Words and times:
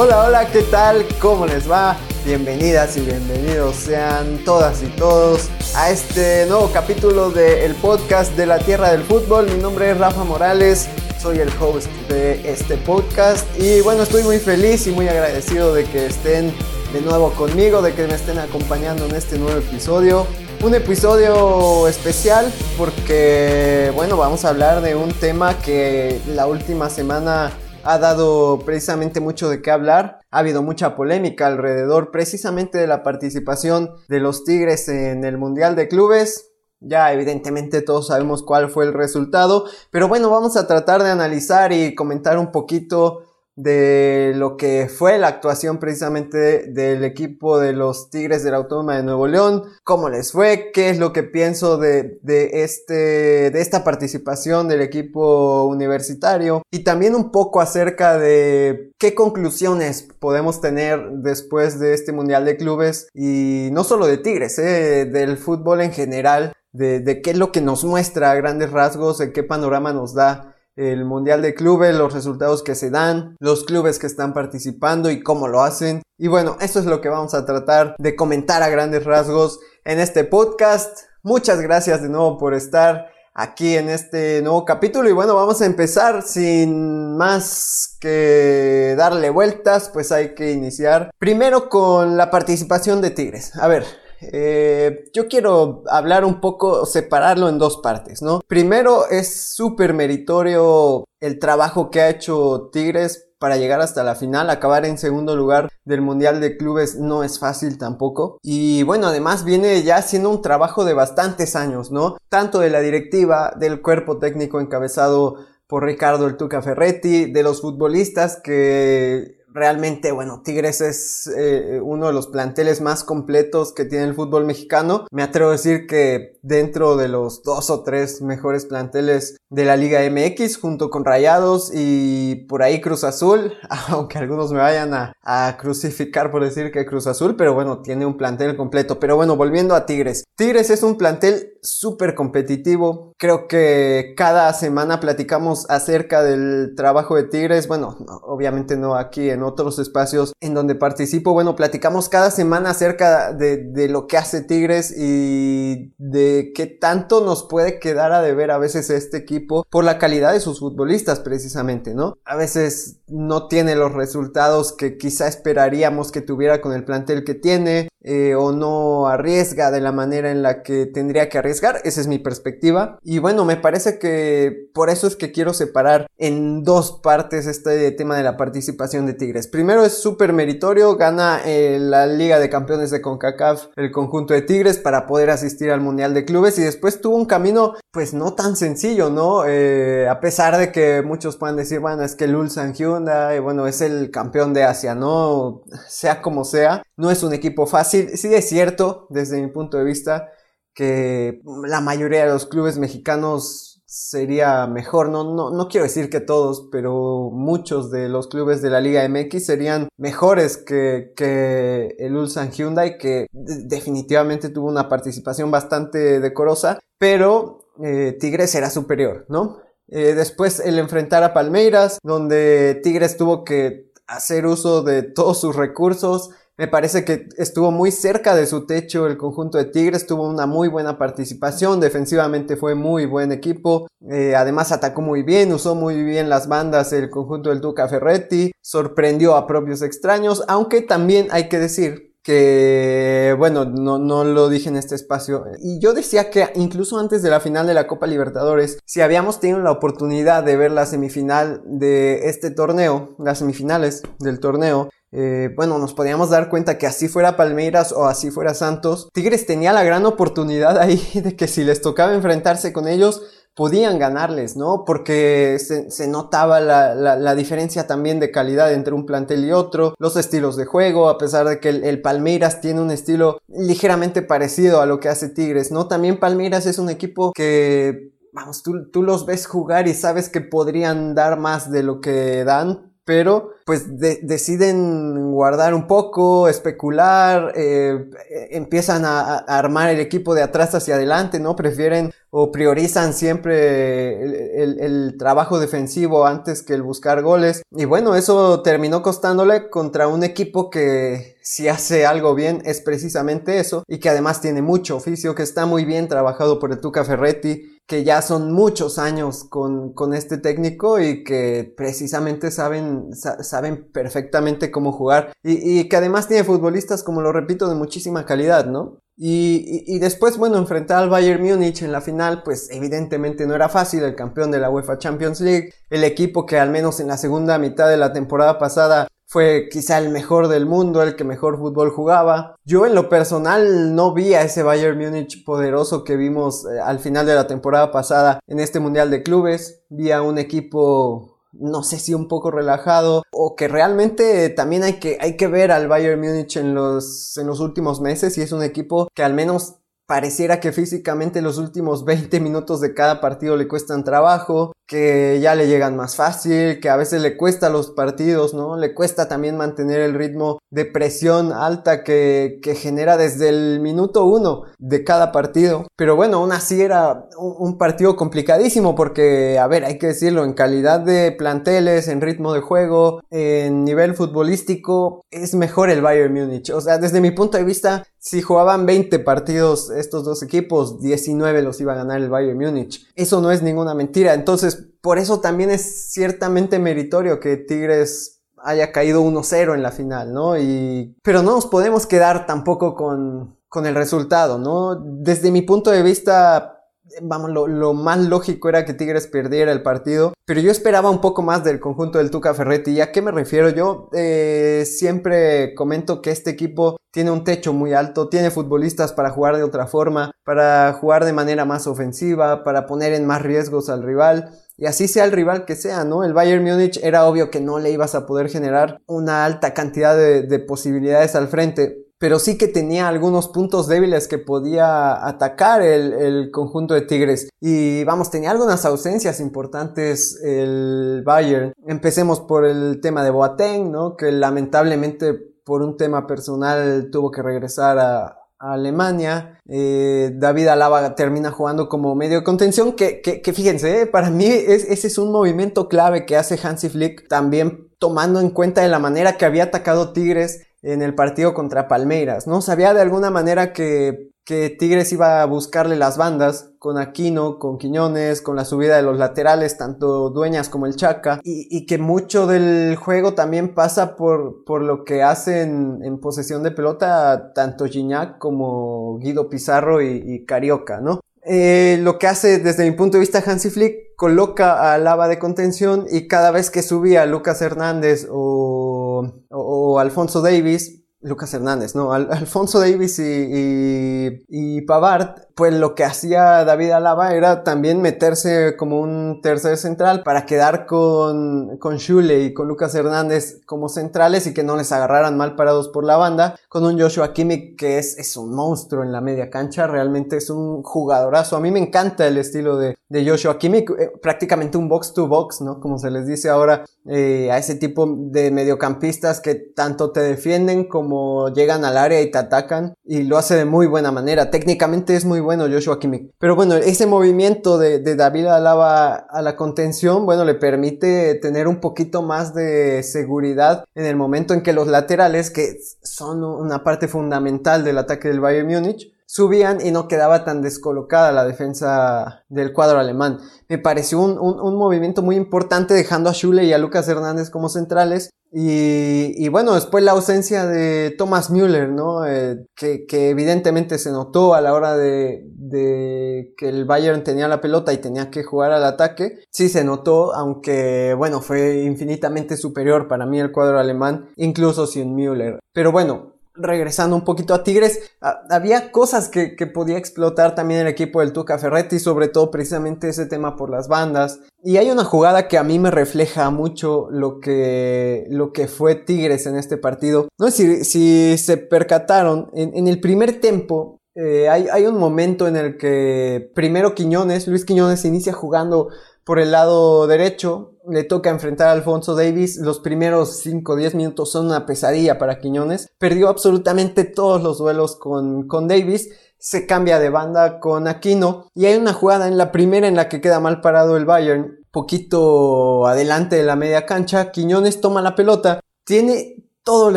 Hola, 0.00 0.24
hola, 0.24 0.46
¿qué 0.46 0.62
tal? 0.62 1.04
¿Cómo 1.20 1.44
les 1.44 1.68
va? 1.68 2.07
Bienvenidas 2.28 2.94
y 2.98 3.00
bienvenidos 3.00 3.74
sean 3.74 4.44
todas 4.44 4.82
y 4.82 4.86
todos 4.88 5.48
a 5.74 5.90
este 5.90 6.44
nuevo 6.44 6.70
capítulo 6.70 7.30
del 7.30 7.74
podcast 7.76 8.36
de 8.36 8.44
la 8.44 8.58
Tierra 8.58 8.90
del 8.90 9.02
Fútbol. 9.02 9.46
Mi 9.50 9.56
nombre 9.56 9.90
es 9.90 9.96
Rafa 9.96 10.24
Morales, 10.24 10.90
soy 11.18 11.38
el 11.38 11.48
host 11.58 11.88
de 12.10 12.52
este 12.52 12.76
podcast 12.76 13.46
y 13.58 13.80
bueno, 13.80 14.02
estoy 14.02 14.24
muy 14.24 14.38
feliz 14.40 14.86
y 14.86 14.90
muy 14.90 15.08
agradecido 15.08 15.72
de 15.72 15.84
que 15.84 16.04
estén 16.04 16.52
de 16.92 17.00
nuevo 17.00 17.30
conmigo, 17.30 17.80
de 17.80 17.94
que 17.94 18.06
me 18.06 18.16
estén 18.16 18.38
acompañando 18.38 19.06
en 19.06 19.14
este 19.14 19.38
nuevo 19.38 19.58
episodio. 19.60 20.26
Un 20.62 20.74
episodio 20.74 21.88
especial 21.88 22.52
porque, 22.76 23.90
bueno, 23.94 24.18
vamos 24.18 24.44
a 24.44 24.50
hablar 24.50 24.82
de 24.82 24.96
un 24.96 25.14
tema 25.14 25.58
que 25.60 26.20
la 26.26 26.46
última 26.46 26.90
semana 26.90 27.52
ha 27.84 27.98
dado 27.98 28.58
precisamente 28.66 29.18
mucho 29.18 29.48
de 29.48 29.62
qué 29.62 29.70
hablar. 29.70 30.17
Ha 30.30 30.40
habido 30.40 30.62
mucha 30.62 30.94
polémica 30.94 31.46
alrededor 31.46 32.10
precisamente 32.10 32.76
de 32.76 32.86
la 32.86 33.02
participación 33.02 33.94
de 34.08 34.20
los 34.20 34.44
Tigres 34.44 34.88
en 34.88 35.24
el 35.24 35.38
Mundial 35.38 35.74
de 35.74 35.88
Clubes. 35.88 36.50
Ya 36.80 37.12
evidentemente 37.12 37.82
todos 37.82 38.08
sabemos 38.08 38.42
cuál 38.42 38.68
fue 38.68 38.84
el 38.84 38.92
resultado, 38.92 39.64
pero 39.90 40.06
bueno, 40.06 40.30
vamos 40.30 40.56
a 40.56 40.66
tratar 40.66 41.02
de 41.02 41.10
analizar 41.10 41.72
y 41.72 41.94
comentar 41.94 42.38
un 42.38 42.52
poquito 42.52 43.22
de 43.58 44.34
lo 44.36 44.56
que 44.56 44.88
fue 44.88 45.18
la 45.18 45.26
actuación 45.26 45.78
precisamente 45.78 46.68
del 46.68 47.02
equipo 47.02 47.58
de 47.58 47.72
los 47.72 48.08
Tigres 48.08 48.44
de 48.44 48.52
la 48.52 48.58
Autónoma 48.58 48.96
de 48.96 49.02
Nuevo 49.02 49.26
León, 49.26 49.64
cómo 49.82 50.08
les 50.08 50.30
fue, 50.30 50.70
qué 50.72 50.90
es 50.90 50.98
lo 51.00 51.12
que 51.12 51.24
pienso 51.24 51.76
de, 51.76 52.20
de, 52.22 52.62
este, 52.62 53.50
de 53.50 53.60
esta 53.60 53.82
participación 53.82 54.68
del 54.68 54.80
equipo 54.80 55.64
universitario 55.64 56.62
y 56.70 56.84
también 56.84 57.16
un 57.16 57.32
poco 57.32 57.60
acerca 57.60 58.16
de 58.16 58.92
qué 58.96 59.16
conclusiones 59.16 60.06
podemos 60.20 60.60
tener 60.60 61.10
después 61.14 61.80
de 61.80 61.94
este 61.94 62.12
Mundial 62.12 62.44
de 62.44 62.56
Clubes 62.56 63.08
y 63.12 63.70
no 63.72 63.82
solo 63.82 64.06
de 64.06 64.18
Tigres, 64.18 64.56
eh, 64.60 65.04
del 65.04 65.36
fútbol 65.36 65.80
en 65.80 65.90
general, 65.90 66.52
de, 66.70 67.00
de 67.00 67.22
qué 67.22 67.32
es 67.32 67.36
lo 67.36 67.50
que 67.50 67.60
nos 67.60 67.82
muestra 67.82 68.30
a 68.30 68.36
grandes 68.36 68.70
rasgos, 68.70 69.18
de 69.18 69.32
qué 69.32 69.42
panorama 69.42 69.92
nos 69.92 70.14
da 70.14 70.54
el 70.78 71.04
Mundial 71.04 71.42
de 71.42 71.54
Clubes, 71.54 71.96
los 71.96 72.14
resultados 72.14 72.62
que 72.62 72.76
se 72.76 72.90
dan, 72.90 73.36
los 73.40 73.64
clubes 73.64 73.98
que 73.98 74.06
están 74.06 74.32
participando 74.32 75.10
y 75.10 75.22
cómo 75.22 75.48
lo 75.48 75.62
hacen. 75.62 76.02
Y 76.16 76.28
bueno, 76.28 76.56
eso 76.60 76.78
es 76.78 76.86
lo 76.86 77.00
que 77.00 77.08
vamos 77.08 77.34
a 77.34 77.44
tratar 77.44 77.96
de 77.98 78.14
comentar 78.14 78.62
a 78.62 78.68
grandes 78.68 79.04
rasgos 79.04 79.58
en 79.84 79.98
este 79.98 80.22
podcast. 80.22 81.00
Muchas 81.24 81.60
gracias 81.60 82.00
de 82.00 82.08
nuevo 82.08 82.38
por 82.38 82.54
estar 82.54 83.08
aquí 83.34 83.76
en 83.76 83.88
este 83.88 84.40
nuevo 84.42 84.64
capítulo 84.64 85.08
y 85.08 85.12
bueno, 85.12 85.34
vamos 85.34 85.60
a 85.62 85.66
empezar 85.66 86.22
sin 86.22 87.16
más 87.16 87.96
que 88.00 88.94
darle 88.96 89.30
vueltas, 89.30 89.90
pues 89.92 90.12
hay 90.12 90.34
que 90.34 90.52
iniciar 90.52 91.10
primero 91.18 91.68
con 91.68 92.16
la 92.16 92.30
participación 92.30 93.00
de 93.00 93.10
Tigres. 93.10 93.56
A 93.56 93.66
ver, 93.66 93.84
eh, 94.20 95.04
yo 95.12 95.28
quiero 95.28 95.82
hablar 95.88 96.24
un 96.24 96.40
poco, 96.40 96.86
separarlo 96.86 97.48
en 97.48 97.58
dos 97.58 97.78
partes, 97.78 98.22
¿no? 98.22 98.40
Primero 98.46 99.08
es 99.08 99.54
súper 99.54 99.94
meritorio 99.94 101.04
el 101.20 101.38
trabajo 101.38 101.90
que 101.90 102.00
ha 102.00 102.10
hecho 102.10 102.70
Tigres 102.72 103.28
para 103.38 103.56
llegar 103.56 103.80
hasta 103.80 104.02
la 104.02 104.16
final, 104.16 104.50
acabar 104.50 104.84
en 104.84 104.98
segundo 104.98 105.36
lugar 105.36 105.68
del 105.84 106.00
Mundial 106.00 106.40
de 106.40 106.56
Clubes 106.56 106.96
no 106.96 107.22
es 107.22 107.38
fácil 107.38 107.78
tampoco. 107.78 108.38
Y 108.42 108.82
bueno, 108.82 109.06
además 109.06 109.44
viene 109.44 109.82
ya 109.82 110.02
siendo 110.02 110.30
un 110.30 110.42
trabajo 110.42 110.84
de 110.84 110.94
bastantes 110.94 111.54
años, 111.54 111.92
¿no? 111.92 112.16
Tanto 112.28 112.58
de 112.58 112.70
la 112.70 112.80
directiva, 112.80 113.54
del 113.56 113.80
cuerpo 113.80 114.18
técnico 114.18 114.60
encabezado 114.60 115.36
por 115.68 115.84
Ricardo 115.84 116.26
El 116.26 116.36
Tuca 116.36 116.62
Ferretti, 116.62 117.30
de 117.30 117.42
los 117.42 117.60
futbolistas 117.60 118.40
que 118.42 119.37
realmente, 119.58 120.12
bueno, 120.12 120.42
Tigres 120.42 120.80
es 120.80 121.26
eh, 121.36 121.80
uno 121.82 122.06
de 122.06 122.12
los 122.12 122.28
planteles 122.28 122.80
más 122.80 123.04
completos 123.04 123.72
que 123.72 123.84
tiene 123.84 124.04
el 124.04 124.14
fútbol 124.14 124.44
mexicano. 124.44 125.06
Me 125.10 125.22
atrevo 125.22 125.50
a 125.50 125.52
decir 125.52 125.86
que 125.86 126.38
dentro 126.42 126.96
de 126.96 127.08
los 127.08 127.42
dos 127.42 127.68
o 127.70 127.82
tres 127.82 128.22
mejores 128.22 128.64
planteles 128.64 129.36
de 129.50 129.64
la 129.64 129.76
Liga 129.76 130.00
MX, 130.08 130.58
junto 130.58 130.90
con 130.90 131.04
Rayados 131.04 131.70
y 131.74 132.46
por 132.48 132.62
ahí 132.62 132.80
Cruz 132.80 133.04
Azul, 133.04 133.52
aunque 133.88 134.18
algunos 134.18 134.52
me 134.52 134.58
vayan 134.58 134.94
a, 134.94 135.12
a 135.22 135.56
crucificar 135.58 136.30
por 136.30 136.42
decir 136.42 136.70
que 136.70 136.86
Cruz 136.86 137.06
Azul, 137.06 137.36
pero 137.36 137.54
bueno, 137.54 137.82
tiene 137.82 138.06
un 138.06 138.16
plantel 138.16 138.56
completo. 138.56 138.98
Pero 139.00 139.16
bueno, 139.16 139.36
volviendo 139.36 139.74
a 139.74 139.86
Tigres. 139.86 140.24
Tigres 140.36 140.70
es 140.70 140.82
un 140.82 140.96
plantel 140.96 141.58
súper 141.62 142.14
competitivo. 142.14 143.12
Creo 143.18 143.48
que 143.48 144.14
cada 144.16 144.52
semana 144.52 145.00
platicamos 145.00 145.68
acerca 145.68 146.22
del 146.22 146.74
trabajo 146.76 147.16
de 147.16 147.24
Tigres. 147.24 147.68
Bueno, 147.68 147.96
obviamente 148.22 148.76
no 148.76 148.94
aquí 148.94 149.30
en 149.30 149.42
otros 149.48 149.78
espacios 149.78 150.32
en 150.40 150.54
donde 150.54 150.74
participo. 150.74 151.32
Bueno, 151.32 151.56
platicamos 151.56 152.08
cada 152.08 152.30
semana 152.30 152.70
acerca 152.70 153.32
de, 153.32 153.88
lo 153.88 154.06
que 154.06 154.18
hace 154.18 154.42
Tigres 154.42 154.94
y 154.96 155.94
de 155.98 156.52
qué 156.54 156.66
tanto 156.66 157.24
nos 157.24 157.44
puede 157.44 157.78
quedar 157.78 158.12
a 158.12 158.22
deber 158.22 158.50
a 158.50 158.58
veces 158.58 158.90
este 158.90 159.16
equipo 159.16 159.64
por 159.70 159.84
la 159.84 159.98
calidad 159.98 160.32
de 160.32 160.40
sus 160.40 160.60
futbolistas 160.60 161.20
precisamente, 161.20 161.94
¿no? 161.94 162.18
A 162.24 162.36
veces 162.36 163.00
no 163.06 163.48
tiene 163.48 163.74
los 163.74 163.92
resultados 163.92 164.72
que 164.72 164.98
quizá 164.98 165.28
esperaríamos 165.28 166.12
que 166.12 166.20
tuviera 166.20 166.60
con 166.60 166.72
el 166.72 166.84
plantel 166.84 167.24
que 167.24 167.34
tiene. 167.34 167.88
Eh, 168.00 168.36
o 168.36 168.52
no 168.52 169.08
arriesga 169.08 169.72
de 169.72 169.80
la 169.80 169.90
manera 169.90 170.30
en 170.30 170.40
la 170.40 170.62
que 170.62 170.86
tendría 170.86 171.28
que 171.28 171.38
arriesgar. 171.38 171.80
Esa 171.84 172.00
es 172.00 172.06
mi 172.06 172.18
perspectiva. 172.18 172.98
Y 173.02 173.18
bueno, 173.18 173.44
me 173.44 173.56
parece 173.56 173.98
que 173.98 174.70
por 174.72 174.88
eso 174.88 175.06
es 175.06 175.16
que 175.16 175.32
quiero 175.32 175.52
separar 175.52 176.06
en 176.16 176.62
dos 176.62 177.00
partes 177.02 177.46
este 177.46 177.90
tema 177.92 178.16
de 178.16 178.22
la 178.22 178.36
participación 178.36 179.04
de 179.06 179.14
Tigres. 179.14 179.27
Primero 179.50 179.84
es 179.84 179.94
súper 179.94 180.32
meritorio, 180.32 180.96
gana 180.96 181.40
eh, 181.44 181.78
la 181.80 182.06
Liga 182.06 182.38
de 182.38 182.48
Campeones 182.48 182.90
de 182.90 183.00
CONCACAF 183.00 183.66
el 183.76 183.90
conjunto 183.90 184.34
de 184.34 184.42
Tigres 184.42 184.78
para 184.78 185.06
poder 185.06 185.30
asistir 185.30 185.70
al 185.70 185.80
Mundial 185.80 186.14
de 186.14 186.24
Clubes 186.24 186.58
y 186.58 186.62
después 186.62 187.00
tuvo 187.00 187.16
un 187.16 187.26
camino 187.26 187.74
pues 187.90 188.14
no 188.14 188.34
tan 188.34 188.56
sencillo, 188.56 189.10
¿no? 189.10 189.44
Eh, 189.46 190.08
a 190.08 190.20
pesar 190.20 190.56
de 190.56 190.72
que 190.72 191.02
muchos 191.02 191.36
puedan 191.36 191.56
decir, 191.56 191.80
bueno, 191.80 192.02
es 192.02 192.14
que 192.14 192.24
el 192.24 192.36
Hyundai, 192.74 193.40
bueno, 193.40 193.66
es 193.66 193.80
el 193.80 194.10
campeón 194.10 194.54
de 194.54 194.64
Asia, 194.64 194.94
¿no? 194.94 195.62
Sea 195.88 196.22
como 196.22 196.44
sea, 196.44 196.82
no 196.96 197.10
es 197.10 197.22
un 197.22 197.32
equipo 197.32 197.66
fácil 197.66 197.98
sí, 198.16 198.34
es 198.34 198.48
cierto, 198.48 199.06
desde 199.10 199.40
mi 199.40 199.48
punto 199.48 199.78
de 199.78 199.84
vista, 199.84 200.30
que 200.74 201.40
la 201.66 201.80
mayoría 201.80 202.24
de 202.24 202.30
los 202.30 202.46
clubes 202.46 202.78
mexicanos 202.78 203.67
sería 203.98 204.66
mejor, 204.68 205.08
no, 205.08 205.24
no, 205.24 205.50
no 205.50 205.68
quiero 205.68 205.84
decir 205.84 206.08
que 206.08 206.20
todos, 206.20 206.68
pero 206.70 207.30
muchos 207.32 207.90
de 207.90 208.08
los 208.08 208.28
clubes 208.28 208.62
de 208.62 208.70
la 208.70 208.80
Liga 208.80 209.06
MX 209.08 209.44
serían 209.44 209.88
mejores 209.96 210.56
que, 210.56 211.12
que 211.16 211.96
el 211.98 212.16
Ulsan 212.16 212.52
Hyundai, 212.52 212.96
que 212.96 213.26
definitivamente 213.32 214.50
tuvo 214.50 214.68
una 214.68 214.88
participación 214.88 215.50
bastante 215.50 216.20
decorosa, 216.20 216.78
pero 216.98 217.64
eh, 217.82 218.16
Tigres 218.20 218.54
era 218.54 218.70
superior, 218.70 219.26
¿no? 219.28 219.58
Eh, 219.90 220.14
después 220.14 220.60
el 220.60 220.78
enfrentar 220.78 221.22
a 221.24 221.32
Palmeiras, 221.32 221.98
donde 222.02 222.78
Tigres 222.82 223.16
tuvo 223.16 223.42
que 223.42 223.87
hacer 224.08 224.46
uso 224.46 224.82
de 224.82 225.02
todos 225.02 225.40
sus 225.40 225.54
recursos, 225.54 226.30
me 226.56 226.66
parece 226.66 227.04
que 227.04 227.28
estuvo 227.36 227.70
muy 227.70 227.92
cerca 227.92 228.34
de 228.34 228.44
su 228.44 228.66
techo 228.66 229.06
el 229.06 229.16
conjunto 229.16 229.58
de 229.58 229.66
Tigres, 229.66 230.08
tuvo 230.08 230.28
una 230.28 230.44
muy 230.46 230.66
buena 230.66 230.98
participación, 230.98 231.78
defensivamente 231.78 232.56
fue 232.56 232.74
muy 232.74 233.06
buen 233.06 233.30
equipo, 233.30 233.86
eh, 234.10 234.34
además 234.34 234.72
atacó 234.72 235.00
muy 235.00 235.22
bien, 235.22 235.52
usó 235.52 235.76
muy 235.76 236.02
bien 236.02 236.28
las 236.28 236.48
bandas 236.48 236.92
el 236.92 237.10
conjunto 237.10 237.50
del 237.50 237.60
Duca 237.60 237.86
Ferretti, 237.86 238.50
sorprendió 238.60 239.36
a 239.36 239.46
propios 239.46 239.82
extraños, 239.82 240.42
aunque 240.48 240.82
también 240.82 241.28
hay 241.30 241.48
que 241.48 241.60
decir 241.60 242.07
que, 242.28 243.34
bueno, 243.38 243.64
no, 243.64 243.98
no, 243.98 244.22
lo 244.22 244.50
dije 244.50 244.68
en 244.68 244.76
este 244.76 244.94
espacio. 244.94 245.46
Y 245.62 245.78
yo 245.80 245.94
decía 245.94 246.28
que 246.28 246.50
incluso 246.56 246.98
antes 246.98 247.22
de 247.22 247.30
la 247.30 247.40
final 247.40 247.66
de 247.66 247.72
la 247.72 247.86
Copa 247.86 248.06
Libertadores, 248.06 248.80
si 248.84 249.00
habíamos 249.00 249.40
tenido 249.40 249.60
la 249.60 249.70
oportunidad 249.70 250.44
de 250.44 250.58
ver 250.58 250.70
la 250.70 250.84
semifinal 250.84 251.62
de 251.64 252.28
este 252.28 252.50
torneo, 252.50 253.16
las 253.18 253.38
semifinales 253.38 254.02
del 254.18 254.40
torneo, 254.40 254.90
eh, 255.10 255.54
bueno, 255.56 255.78
nos 255.78 255.94
podíamos 255.94 256.28
dar 256.28 256.50
cuenta 256.50 256.76
que 256.76 256.86
así 256.86 257.08
fuera 257.08 257.38
Palmeiras 257.38 257.92
o 257.92 258.04
así 258.04 258.30
fuera 258.30 258.52
Santos, 258.52 259.08
Tigres 259.14 259.46
tenía 259.46 259.72
la 259.72 259.82
gran 259.82 260.04
oportunidad 260.04 260.76
ahí 260.78 261.02
de 261.14 261.34
que 261.34 261.48
si 261.48 261.64
les 261.64 261.80
tocaba 261.80 262.12
enfrentarse 262.12 262.74
con 262.74 262.88
ellos, 262.88 263.22
podían 263.58 263.98
ganarles, 263.98 264.56
¿no? 264.56 264.84
Porque 264.86 265.58
se, 265.58 266.06
notaba 266.06 266.60
la, 266.60 267.34
diferencia 267.34 267.88
también 267.88 268.20
de 268.20 268.30
calidad 268.30 268.72
entre 268.72 268.94
un 268.94 269.04
plantel 269.04 269.44
y 269.44 269.50
otro, 269.50 269.96
los 269.98 270.16
estilos 270.16 270.56
de 270.56 270.64
juego, 270.64 271.08
a 271.08 271.18
pesar 271.18 271.48
de 271.48 271.58
que 271.58 271.70
el, 271.70 272.00
Palmeiras 272.00 272.60
tiene 272.60 272.80
un 272.80 272.92
estilo 272.92 273.40
ligeramente 273.48 274.22
parecido 274.22 274.80
a 274.80 274.86
lo 274.86 275.00
que 275.00 275.08
hace 275.08 275.28
Tigres, 275.28 275.72
¿no? 275.72 275.88
También 275.88 276.20
Palmeiras 276.20 276.66
es 276.66 276.78
un 276.78 276.88
equipo 276.88 277.32
que 277.32 278.12
vamos, 278.32 278.62
tú, 278.62 279.02
los 279.02 279.26
ves 279.26 279.48
jugar 279.48 279.88
y 279.88 279.94
sabes 279.94 280.28
que 280.28 280.40
podrían 280.40 281.16
dar 281.16 281.36
más 281.36 281.72
de 281.72 281.82
lo 281.82 282.00
que 282.00 282.44
dan, 282.44 282.92
pero 283.04 283.54
pues 283.68 283.98
deciden 283.98 285.30
guardar 285.30 285.74
un 285.74 285.86
poco, 285.86 286.48
especular, 286.48 287.52
eh, 287.54 288.02
empiezan 288.50 289.04
a, 289.04 289.36
armar 289.36 289.90
el 289.90 290.00
equipo 290.00 290.34
de 290.34 290.42
atrás 290.42 290.74
hacia 290.74 290.94
adelante, 290.94 291.38
¿no? 291.38 291.54
Prefieren 291.54 292.10
o 292.30 292.50
priorizan 292.50 293.12
siempre 293.12 294.62
el, 294.62 295.16
trabajo 295.18 295.60
defensivo 295.60 296.26
antes 296.26 296.62
que 296.62 296.72
el 296.72 296.82
buscar 296.82 297.20
goles. 297.20 297.60
Y 297.70 297.84
bueno, 297.84 298.14
eso 298.16 298.62
terminó 298.62 299.02
costándole 299.02 299.68
contra 299.68 300.08
un 300.08 300.24
equipo 300.24 300.70
que 300.70 301.36
si 301.42 301.68
hace 301.68 302.06
algo 302.06 302.34
bien 302.34 302.62
es 302.64 302.80
precisamente 302.80 303.58
eso 303.58 303.84
y 303.86 303.98
que 303.98 304.08
además 304.08 304.40
tiene 304.40 304.62
mucho 304.62 304.96
oficio, 304.96 305.34
que 305.34 305.42
está 305.42 305.66
muy 305.66 305.84
bien 305.84 306.08
trabajado 306.08 306.58
por 306.58 306.72
el 306.72 306.80
Tuca 306.80 307.04
Ferretti 307.04 307.78
que 307.88 308.04
ya 308.04 308.20
son 308.20 308.52
muchos 308.52 308.98
años 308.98 309.44
con, 309.44 309.94
con 309.94 310.12
este 310.12 310.36
técnico 310.36 311.00
y 311.00 311.24
que 311.24 311.72
precisamente 311.74 312.50
saben, 312.50 313.14
saben 313.14 313.57
perfectamente 313.92 314.70
cómo 314.70 314.92
jugar 314.92 315.32
y, 315.42 315.88
que 315.88 315.96
además 315.96 316.28
tiene 316.28 316.44
futbolistas, 316.44 317.02
como 317.02 317.20
lo 317.20 317.32
repito, 317.32 317.68
de 317.68 317.74
muchísima 317.74 318.24
calidad, 318.24 318.66
¿no? 318.66 318.98
Y, 319.16 319.84
y, 319.86 319.98
después, 319.98 320.38
bueno, 320.38 320.58
enfrentar 320.58 321.02
al 321.02 321.08
Bayern 321.08 321.42
Múnich 321.42 321.82
en 321.82 321.90
la 321.90 322.00
final, 322.00 322.42
pues 322.44 322.70
evidentemente 322.70 323.46
no 323.46 323.54
era 323.54 323.68
fácil, 323.68 324.04
el 324.04 324.14
campeón 324.14 324.52
de 324.52 324.60
la 324.60 324.70
UEFA 324.70 324.98
Champions 324.98 325.40
League, 325.40 325.72
el 325.90 326.04
equipo 326.04 326.46
que 326.46 326.58
al 326.58 326.70
menos 326.70 327.00
en 327.00 327.08
la 327.08 327.16
segunda 327.16 327.58
mitad 327.58 327.88
de 327.88 327.96
la 327.96 328.12
temporada 328.12 328.58
pasada 328.58 329.08
fue 329.28 329.68
quizá 329.70 329.98
el 329.98 330.08
mejor 330.08 330.48
del 330.48 330.64
mundo, 330.64 331.02
el 331.02 331.14
que 331.14 331.22
mejor 331.22 331.58
fútbol 331.58 331.90
jugaba. 331.90 332.56
Yo 332.64 332.86
en 332.86 332.94
lo 332.94 333.10
personal 333.10 333.94
no 333.94 334.14
vi 334.14 334.32
a 334.32 334.42
ese 334.42 334.62
Bayern 334.62 334.98
Múnich 334.98 335.44
poderoso 335.44 336.02
que 336.02 336.16
vimos 336.16 336.64
eh, 336.64 336.80
al 336.80 336.98
final 336.98 337.26
de 337.26 337.34
la 337.34 337.46
temporada 337.46 337.92
pasada 337.92 338.40
en 338.46 338.58
este 338.58 338.80
Mundial 338.80 339.10
de 339.10 339.22
Clubes. 339.22 339.84
Vi 339.90 340.12
a 340.12 340.22
un 340.22 340.38
equipo 340.38 341.37
no 341.52 341.82
sé 341.82 341.98
si 341.98 342.14
un 342.14 342.28
poco 342.28 342.50
relajado 342.50 343.22
o 343.32 343.56
que 343.56 343.68
realmente 343.68 344.48
también 344.50 344.84
hay 344.84 344.94
que, 344.94 345.18
hay 345.20 345.36
que 345.36 345.46
ver 345.46 345.72
al 345.72 345.88
Bayern 345.88 346.20
Múnich 346.20 346.56
en 346.56 346.74
los, 346.74 347.36
en 347.38 347.46
los 347.46 347.60
últimos 347.60 348.00
meses 348.00 348.36
y 348.38 348.42
es 348.42 348.52
un 348.52 348.62
equipo 348.62 349.08
que 349.14 349.22
al 349.22 349.34
menos 349.34 349.76
pareciera 350.08 350.58
que 350.58 350.72
físicamente 350.72 351.42
los 351.42 351.58
últimos 351.58 352.06
20 352.06 352.40
minutos 352.40 352.80
de 352.80 352.94
cada 352.94 353.20
partido 353.20 353.58
le 353.58 353.68
cuestan 353.68 354.04
trabajo, 354.04 354.72
que 354.86 355.38
ya 355.42 355.54
le 355.54 355.68
llegan 355.68 355.96
más 355.96 356.16
fácil, 356.16 356.80
que 356.80 356.88
a 356.88 356.96
veces 356.96 357.20
le 357.20 357.36
cuesta 357.36 357.68
los 357.68 357.90
partidos, 357.90 358.54
¿no? 358.54 358.78
Le 358.78 358.94
cuesta 358.94 359.28
también 359.28 359.58
mantener 359.58 360.00
el 360.00 360.14
ritmo 360.14 360.60
de 360.70 360.86
presión 360.86 361.52
alta 361.52 362.02
que, 362.04 362.58
que 362.62 362.74
genera 362.74 363.18
desde 363.18 363.50
el 363.50 363.80
minuto 363.80 364.24
uno 364.24 364.62
de 364.78 365.04
cada 365.04 365.30
partido. 365.30 365.86
Pero 365.94 366.16
bueno, 366.16 366.38
aún 366.38 366.52
así 366.52 366.80
era 366.80 367.26
un, 367.36 367.76
partido 367.76 368.16
complicadísimo 368.16 368.94
porque, 368.94 369.58
a 369.58 369.66
ver, 369.66 369.84
hay 369.84 369.98
que 369.98 370.08
decirlo, 370.08 370.44
en 370.44 370.54
calidad 370.54 371.00
de 371.00 371.32
planteles, 371.32 372.08
en 372.08 372.22
ritmo 372.22 372.54
de 372.54 372.60
juego, 372.60 373.20
en 373.30 373.84
nivel 373.84 374.14
futbolístico, 374.14 375.20
es 375.30 375.54
mejor 375.54 375.90
el 375.90 376.00
Bayern 376.00 376.32
Múnich. 376.32 376.70
O 376.70 376.80
sea, 376.80 376.96
desde 376.96 377.20
mi 377.20 377.30
punto 377.30 377.58
de 377.58 377.64
vista, 377.64 378.04
si 378.18 378.42
jugaban 378.42 378.84
20 378.86 379.18
partidos 379.20 379.90
estos 379.90 380.24
dos 380.24 380.42
equipos, 380.42 381.00
19 381.00 381.62
los 381.62 381.80
iba 381.80 381.92
a 381.92 381.96
ganar 381.96 382.20
el 382.20 382.28
Bayern 382.28 382.58
Múnich. 382.58 383.06
Eso 383.14 383.40
no 383.40 383.50
es 383.50 383.62
ninguna 383.62 383.94
mentira. 383.94 384.34
Entonces, 384.34 384.88
por 385.00 385.18
eso 385.18 385.40
también 385.40 385.70
es 385.70 386.12
ciertamente 386.12 386.78
meritorio 386.78 387.40
que 387.40 387.56
Tigres 387.56 388.42
haya 388.58 388.92
caído 388.92 389.22
1-0 389.22 389.74
en 389.74 389.82
la 389.82 389.92
final, 389.92 390.32
¿no? 390.32 390.58
Y... 390.58 391.16
Pero 391.22 391.42
no 391.42 391.52
nos 391.52 391.66
podemos 391.66 392.06
quedar 392.06 392.46
tampoco 392.46 392.94
con, 392.94 393.56
con 393.68 393.86
el 393.86 393.94
resultado, 393.94 394.58
¿no? 394.58 394.96
Desde 394.96 395.50
mi 395.50 395.62
punto 395.62 395.90
de 395.90 396.02
vista, 396.02 396.77
vamos, 397.22 397.50
lo, 397.50 397.94
más 397.94 398.18
lógico 398.18 398.68
era 398.68 398.84
que 398.84 398.94
Tigres 398.94 399.26
perdiera 399.26 399.72
el 399.72 399.82
partido, 399.82 400.34
pero 400.44 400.60
yo 400.60 400.70
esperaba 400.70 401.10
un 401.10 401.20
poco 401.20 401.42
más 401.42 401.64
del 401.64 401.80
conjunto 401.80 402.18
del 402.18 402.30
Tuca 402.30 402.54
Ferretti. 402.54 402.92
¿Y 402.92 403.00
a 403.00 403.12
qué 403.12 403.22
me 403.22 403.30
refiero? 403.30 403.68
Yo 403.70 404.08
eh, 404.12 404.84
siempre 404.86 405.74
comento 405.74 406.22
que 406.22 406.30
este 406.30 406.50
equipo 406.50 406.98
tiene 407.10 407.30
un 407.30 407.44
techo 407.44 407.72
muy 407.72 407.92
alto, 407.92 408.28
tiene 408.28 408.50
futbolistas 408.50 409.12
para 409.12 409.30
jugar 409.30 409.56
de 409.56 409.62
otra 409.62 409.86
forma, 409.86 410.30
para 410.44 410.92
jugar 410.94 411.24
de 411.24 411.32
manera 411.32 411.64
más 411.64 411.86
ofensiva, 411.86 412.64
para 412.64 412.86
poner 412.86 413.12
en 413.12 413.26
más 413.26 413.42
riesgos 413.42 413.88
al 413.88 414.02
rival. 414.02 414.50
Y 414.76 414.86
así 414.86 415.08
sea 415.08 415.24
el 415.24 415.32
rival 415.32 415.64
que 415.64 415.74
sea, 415.74 416.04
¿no? 416.04 416.22
El 416.22 416.34
Bayern 416.34 416.62
Múnich 416.62 417.00
era 417.02 417.26
obvio 417.26 417.50
que 417.50 417.60
no 417.60 417.78
le 417.78 417.90
ibas 417.90 418.14
a 418.14 418.26
poder 418.26 418.48
generar 418.48 419.00
una 419.06 419.44
alta 419.44 419.74
cantidad 419.74 420.16
de, 420.16 420.42
de 420.42 420.58
posibilidades 420.60 421.34
al 421.34 421.48
frente 421.48 422.07
pero 422.18 422.38
sí 422.38 422.58
que 422.58 422.66
tenía 422.66 423.08
algunos 423.08 423.48
puntos 423.48 423.86
débiles 423.86 424.26
que 424.26 424.38
podía 424.38 425.26
atacar 425.26 425.82
el, 425.82 426.50
conjunto 426.50 426.94
de 426.94 427.02
Tigres. 427.02 427.48
Y 427.60 428.04
vamos, 428.04 428.30
tenía 428.30 428.50
algunas 428.50 428.84
ausencias 428.84 429.40
importantes 429.40 430.40
el 430.42 431.22
Bayern. 431.24 431.72
Empecemos 431.86 432.40
por 432.40 432.64
el 432.64 433.00
tema 433.00 433.22
de 433.22 433.30
Boateng, 433.30 433.92
¿no? 433.92 434.16
Que 434.16 434.32
lamentablemente 434.32 435.34
por 435.64 435.82
un 435.82 435.96
tema 435.96 436.26
personal 436.26 437.08
tuvo 437.12 437.30
que 437.30 437.42
regresar 437.42 437.98
a, 437.98 438.34
Alemania. 438.60 439.60
Eh, 439.68 440.32
David 440.34 440.66
Alaba 440.66 441.14
termina 441.14 441.52
jugando 441.52 441.88
como 441.88 442.16
medio 442.16 442.38
de 442.38 442.44
contención. 442.44 442.94
Que, 442.94 443.20
que, 443.22 443.52
fíjense, 443.52 444.00
eh, 444.00 444.06
para 444.06 444.30
mí 444.30 444.46
ese 444.46 445.06
es 445.06 445.16
un 445.16 445.30
movimiento 445.30 445.88
clave 445.88 446.26
que 446.26 446.36
hace 446.36 446.58
Hansi 446.60 446.88
Flick. 446.88 447.28
También 447.28 447.88
tomando 448.00 448.40
en 448.40 448.50
cuenta 448.50 448.80
de 448.80 448.88
la 448.88 448.98
manera 448.98 449.36
que 449.36 449.44
había 449.44 449.62
atacado 449.62 450.12
Tigres 450.12 450.66
en 450.82 451.02
el 451.02 451.14
partido 451.14 451.54
contra 451.54 451.88
Palmeiras, 451.88 452.46
¿no? 452.46 452.60
Sabía 452.60 452.94
de 452.94 453.00
alguna 453.00 453.30
manera 453.30 453.72
que, 453.72 454.30
que 454.44 454.70
Tigres 454.70 455.12
iba 455.12 455.42
a 455.42 455.46
buscarle 455.46 455.96
las 455.96 456.16
bandas 456.16 456.70
con 456.78 456.96
Aquino, 456.98 457.58
con 457.58 457.78
Quiñones, 457.78 458.40
con 458.40 458.56
la 458.56 458.64
subida 458.64 458.96
de 458.96 459.02
los 459.02 459.18
laterales, 459.18 459.76
tanto 459.76 460.30
Dueñas 460.30 460.68
como 460.68 460.86
el 460.86 460.96
Chaca, 460.96 461.40
y, 461.42 461.84
que 461.86 461.98
mucho 461.98 462.46
del 462.46 462.96
juego 462.96 463.34
también 463.34 463.74
pasa 463.74 464.16
por, 464.16 464.64
por 464.64 464.82
lo 464.82 465.04
que 465.04 465.22
hacen 465.22 465.98
en 466.02 466.18
posesión 466.20 466.62
de 466.62 466.70
pelota 466.70 467.52
tanto 467.54 467.84
Gignac 467.86 468.38
como 468.38 469.18
Guido 469.18 469.48
Pizarro 469.48 470.00
y, 470.00 470.46
Carioca, 470.46 471.00
¿no? 471.00 471.20
Eh, 471.44 471.98
lo 472.00 472.18
que 472.18 472.26
hace 472.26 472.58
desde 472.58 472.88
mi 472.88 472.96
punto 472.96 473.16
de 473.16 473.20
vista 473.20 473.42
Hansi 473.44 473.70
Flick 473.70 474.07
coloca 474.18 474.92
a 474.92 474.98
Lava 474.98 475.28
de 475.28 475.38
contención 475.38 476.06
y 476.10 476.26
cada 476.26 476.50
vez 476.50 476.70
que 476.70 476.82
subía 476.82 477.24
Lucas 477.24 477.62
Hernández 477.62 478.26
o, 478.28 479.32
o 479.48 479.98
Alfonso 480.00 480.42
Davis 480.42 481.04
Lucas 481.20 481.52
Hernández, 481.52 481.96
¿no? 481.96 482.12
Alfonso 482.12 482.78
Davis 482.78 483.18
y, 483.18 484.44
y, 484.48 484.80
Pavard, 484.82 485.34
pues 485.56 485.74
lo 485.74 485.96
que 485.96 486.04
hacía 486.04 486.64
David 486.64 486.92
Alaba 486.92 487.34
era 487.34 487.64
también 487.64 488.00
meterse 488.00 488.76
como 488.76 489.00
un 489.00 489.40
tercer 489.42 489.76
central 489.78 490.22
para 490.22 490.46
quedar 490.46 490.86
con, 490.86 491.76
con 491.78 491.96
Shule 491.96 492.44
y 492.44 492.54
con 492.54 492.68
Lucas 492.68 492.94
Hernández 492.94 493.60
como 493.66 493.88
centrales 493.88 494.46
y 494.46 494.54
que 494.54 494.62
no 494.62 494.76
les 494.76 494.92
agarraran 494.92 495.36
mal 495.36 495.56
parados 495.56 495.88
por 495.88 496.04
la 496.04 496.16
banda, 496.16 496.54
con 496.68 496.84
un 496.84 497.00
Joshua 497.00 497.32
Kimmich 497.32 497.76
que 497.76 497.98
es, 497.98 498.16
es 498.16 498.36
un 498.36 498.54
monstruo 498.54 499.02
en 499.02 499.10
la 499.10 499.20
media 499.20 499.50
cancha, 499.50 499.88
realmente 499.88 500.36
es 500.36 500.50
un 500.50 500.84
jugadorazo. 500.84 501.56
A 501.56 501.60
mí 501.60 501.72
me 501.72 501.80
encanta 501.80 502.28
el 502.28 502.38
estilo 502.38 502.76
de, 502.76 502.96
de 503.08 503.28
Joshua 503.28 503.58
Kimmich, 503.58 503.90
eh, 503.98 504.12
prácticamente 504.22 504.78
un 504.78 504.88
box 504.88 505.12
to 505.14 505.26
box, 505.26 505.62
¿no? 505.62 505.80
Como 505.80 505.98
se 505.98 506.12
les 506.12 506.28
dice 506.28 506.48
ahora 506.48 506.84
eh, 507.06 507.50
a 507.50 507.58
ese 507.58 507.74
tipo 507.74 508.06
de 508.06 508.52
mediocampistas 508.52 509.40
que 509.40 509.54
tanto 509.54 510.12
te 510.12 510.20
defienden 510.20 510.88
como 510.88 511.07
como 511.08 511.48
llegan 511.54 511.86
al 511.86 511.96
área 511.96 512.20
y 512.20 512.30
te 512.30 512.36
atacan 512.36 512.92
y 513.02 513.22
lo 513.22 513.38
hace 513.38 513.56
de 513.56 513.64
muy 513.64 513.86
buena 513.86 514.12
manera. 514.12 514.50
Técnicamente 514.50 515.16
es 515.16 515.24
muy 515.24 515.40
bueno 515.40 515.64
Joshua 515.66 515.98
Kimmich. 515.98 516.32
Pero 516.38 516.54
bueno, 516.54 516.74
ese 516.74 517.06
movimiento 517.06 517.78
de, 517.78 517.98
David 518.14 518.44
Alaba 518.44 519.14
a 519.14 519.40
la 519.40 519.56
contención, 519.56 520.26
bueno, 520.26 520.44
le 520.44 520.54
permite 520.54 521.34
tener 521.36 521.66
un 521.66 521.80
poquito 521.80 522.20
más 522.20 522.52
de 522.52 523.02
seguridad 523.02 523.84
en 523.94 524.04
el 524.04 524.16
momento 524.16 524.52
en 524.52 524.62
que 524.62 524.74
los 524.74 524.86
laterales, 524.86 525.50
que 525.50 525.78
son 526.02 526.44
una 526.44 526.84
parte 526.84 527.08
fundamental 527.08 527.84
del 527.84 527.96
ataque 527.96 528.28
del 528.28 528.40
Bayern 528.40 528.68
Múnich, 528.68 529.10
subían 529.24 529.84
y 529.84 529.90
no 529.90 530.08
quedaba 530.08 530.44
tan 530.44 530.60
descolocada 530.60 531.32
la 531.32 531.46
defensa 531.46 532.44
del 532.50 532.74
cuadro 532.74 532.98
alemán. 532.98 533.38
Me 533.68 533.78
pareció 533.78 534.20
un, 534.20 534.38
un, 534.38 534.76
movimiento 534.76 535.22
muy 535.22 535.36
importante 535.36 535.92
dejando 535.92 536.30
a 536.30 536.34
Schule 536.34 536.64
y 536.64 536.72
a 536.72 536.78
Lucas 536.78 537.08
Hernández 537.08 537.50
como 537.50 537.68
centrales 537.68 538.30
y, 538.50 539.48
bueno, 539.48 539.74
después 539.74 540.02
la 540.02 540.12
ausencia 540.12 540.66
de 540.66 541.14
Thomas 541.16 541.50
Müller, 541.50 541.90
¿no? 541.90 542.26
Eh, 542.26 542.64
que, 542.74 543.06
evidentemente 543.30 543.98
se 543.98 544.10
notó 544.10 544.54
a 544.54 544.60
la 544.60 544.72
hora 544.72 544.96
de, 544.96 545.44
de, 545.54 546.54
que 546.56 546.68
el 546.68 546.84
Bayern 546.86 547.24
tenía 547.24 547.48
la 547.48 547.60
pelota 547.60 547.92
y 547.92 547.98
tenía 547.98 548.30
que 548.30 548.44
jugar 548.44 548.72
al 548.72 548.84
ataque. 548.84 549.40
Sí 549.50 549.68
se 549.68 549.84
notó, 549.84 550.34
aunque 550.34 551.14
bueno, 551.14 551.40
fue 551.40 551.82
infinitamente 551.82 552.56
superior 552.56 553.06
para 553.06 553.26
mí 553.26 553.38
el 553.38 553.52
cuadro 553.52 553.78
alemán, 553.78 554.30
incluso 554.36 554.86
sin 554.86 555.14
Müller. 555.14 555.58
Pero 555.74 555.92
bueno, 555.92 556.37
regresando 556.58 557.16
un 557.16 557.24
poquito 557.24 557.54
a 557.54 557.62
Tigres, 557.64 558.00
había 558.20 558.92
cosas 558.92 559.28
que, 559.28 559.56
podía 559.72 559.98
explotar 559.98 560.54
también 560.54 560.80
el 560.80 560.88
equipo 560.88 561.20
del 561.20 561.32
Tuca 561.32 561.58
Ferretti, 561.58 561.98
sobre 561.98 562.28
todo 562.28 562.50
precisamente 562.50 563.08
ese 563.08 563.26
tema 563.26 563.56
por 563.56 563.70
las 563.70 563.88
bandas. 563.88 564.40
Y 564.62 564.76
hay 564.76 564.90
una 564.90 565.04
jugada 565.04 565.48
que 565.48 565.58
a 565.58 565.62
mí 565.62 565.78
me 565.78 565.90
refleja 565.90 566.50
mucho 566.50 567.08
lo 567.10 567.40
que, 567.40 568.26
lo 568.30 568.52
que 568.52 568.66
fue 568.66 568.94
Tigres 568.94 569.46
en 569.46 569.56
este 569.56 569.76
partido. 569.76 570.28
No 570.38 570.50
sé 570.50 570.84
si, 570.84 570.84
si 570.84 571.38
se 571.38 571.56
percataron, 571.56 572.50
en, 572.54 572.76
en 572.76 572.88
el 572.88 573.00
primer 573.00 573.40
tiempo 573.40 573.98
eh, 574.20 574.48
hay, 574.48 574.66
hay, 574.72 574.84
un 574.84 574.98
momento 574.98 575.46
en 575.46 575.56
el 575.56 575.78
que 575.78 576.50
primero 576.52 576.92
Quiñones, 576.92 577.46
Luis 577.46 577.64
Quiñones 577.64 578.04
inicia 578.04 578.32
jugando 578.32 578.88
por 579.22 579.38
el 579.38 579.52
lado 579.52 580.08
derecho, 580.08 580.74
le 580.88 581.04
toca 581.04 581.30
enfrentar 581.30 581.68
a 581.68 581.72
Alfonso 581.72 582.14
Davis. 582.14 582.56
Los 582.56 582.80
primeros 582.80 583.38
5 583.40 583.72
o 583.72 583.76
10 583.76 583.94
minutos 583.94 584.30
son 584.30 584.46
una 584.46 584.66
pesadilla 584.66 585.18
para 585.18 585.38
Quiñones. 585.38 585.88
Perdió 585.98 586.28
absolutamente 586.28 587.04
todos 587.04 587.42
los 587.42 587.58
duelos 587.58 587.96
con, 587.96 588.46
con 588.46 588.68
Davis. 588.68 589.10
Se 589.38 589.66
cambia 589.66 589.98
de 589.98 590.10
banda 590.10 590.60
con 590.60 590.88
Aquino. 590.88 591.48
Y 591.54 591.66
hay 591.66 591.76
una 591.76 591.92
jugada 591.92 592.28
en 592.28 592.38
la 592.38 592.52
primera 592.52 592.88
en 592.88 592.96
la 592.96 593.08
que 593.08 593.20
queda 593.20 593.40
mal 593.40 593.60
parado 593.60 593.96
el 593.96 594.04
Bayern. 594.04 594.58
Poquito 594.70 595.86
adelante 595.86 596.36
de 596.36 596.44
la 596.44 596.56
media 596.56 596.86
cancha. 596.86 597.30
Quiñones 597.30 597.80
toma 597.80 598.02
la 598.02 598.14
pelota. 598.14 598.60
Tiene 598.84 599.44
todo 599.62 599.90
el 599.90 599.96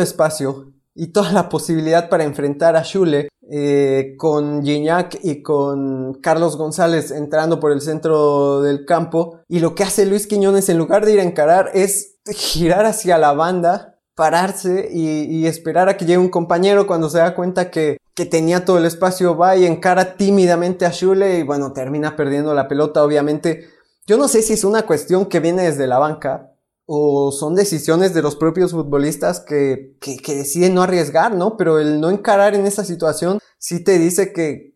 espacio 0.00 0.72
y 0.94 1.08
toda 1.08 1.32
la 1.32 1.48
posibilidad 1.48 2.08
para 2.08 2.24
enfrentar 2.24 2.76
a 2.76 2.84
Schule 2.84 3.28
eh, 3.54 4.14
con 4.16 4.64
Gignac 4.64 5.18
y 5.22 5.42
con 5.42 6.14
Carlos 6.22 6.56
González 6.56 7.10
entrando 7.10 7.60
por 7.60 7.70
el 7.70 7.82
centro 7.82 8.62
del 8.62 8.86
campo. 8.86 9.40
Y 9.46 9.60
lo 9.60 9.74
que 9.74 9.82
hace 9.82 10.06
Luis 10.06 10.26
Quiñones 10.26 10.70
en 10.70 10.78
lugar 10.78 11.04
de 11.04 11.12
ir 11.12 11.20
a 11.20 11.24
encarar 11.24 11.70
es 11.74 12.16
girar 12.24 12.86
hacia 12.86 13.18
la 13.18 13.34
banda, 13.34 13.98
pararse 14.14 14.88
y, 14.90 15.46
esperar 15.46 15.90
a 15.90 15.98
que 15.98 16.06
llegue 16.06 16.16
un 16.16 16.30
compañero 16.30 16.86
cuando 16.86 17.10
se 17.10 17.18
da 17.18 17.34
cuenta 17.34 17.70
que, 17.70 17.98
que 18.14 18.24
tenía 18.24 18.64
todo 18.64 18.78
el 18.78 18.86
espacio, 18.86 19.36
va 19.36 19.54
y 19.54 19.66
encara 19.66 20.16
tímidamente 20.16 20.86
a 20.86 20.90
Schule 20.90 21.38
y 21.38 21.42
bueno, 21.42 21.74
termina 21.74 22.16
perdiendo 22.16 22.54
la 22.54 22.68
pelota, 22.68 23.04
obviamente. 23.04 23.66
Yo 24.06 24.16
no 24.16 24.28
sé 24.28 24.40
si 24.40 24.54
es 24.54 24.64
una 24.64 24.86
cuestión 24.86 25.26
que 25.26 25.40
viene 25.40 25.64
desde 25.64 25.86
la 25.86 25.98
banca, 25.98 26.51
o 26.86 27.32
son 27.32 27.54
decisiones 27.54 28.14
de 28.14 28.22
los 28.22 28.36
propios 28.36 28.72
futbolistas 28.72 29.40
que, 29.40 29.96
que, 30.00 30.34
deciden 30.34 30.74
no 30.74 30.82
arriesgar, 30.82 31.34
¿no? 31.34 31.56
Pero 31.56 31.78
el 31.78 32.00
no 32.00 32.10
encarar 32.10 32.54
en 32.54 32.66
esa 32.66 32.84
situación 32.84 33.38
sí 33.58 33.82
te 33.82 33.98
dice 33.98 34.32
que 34.32 34.71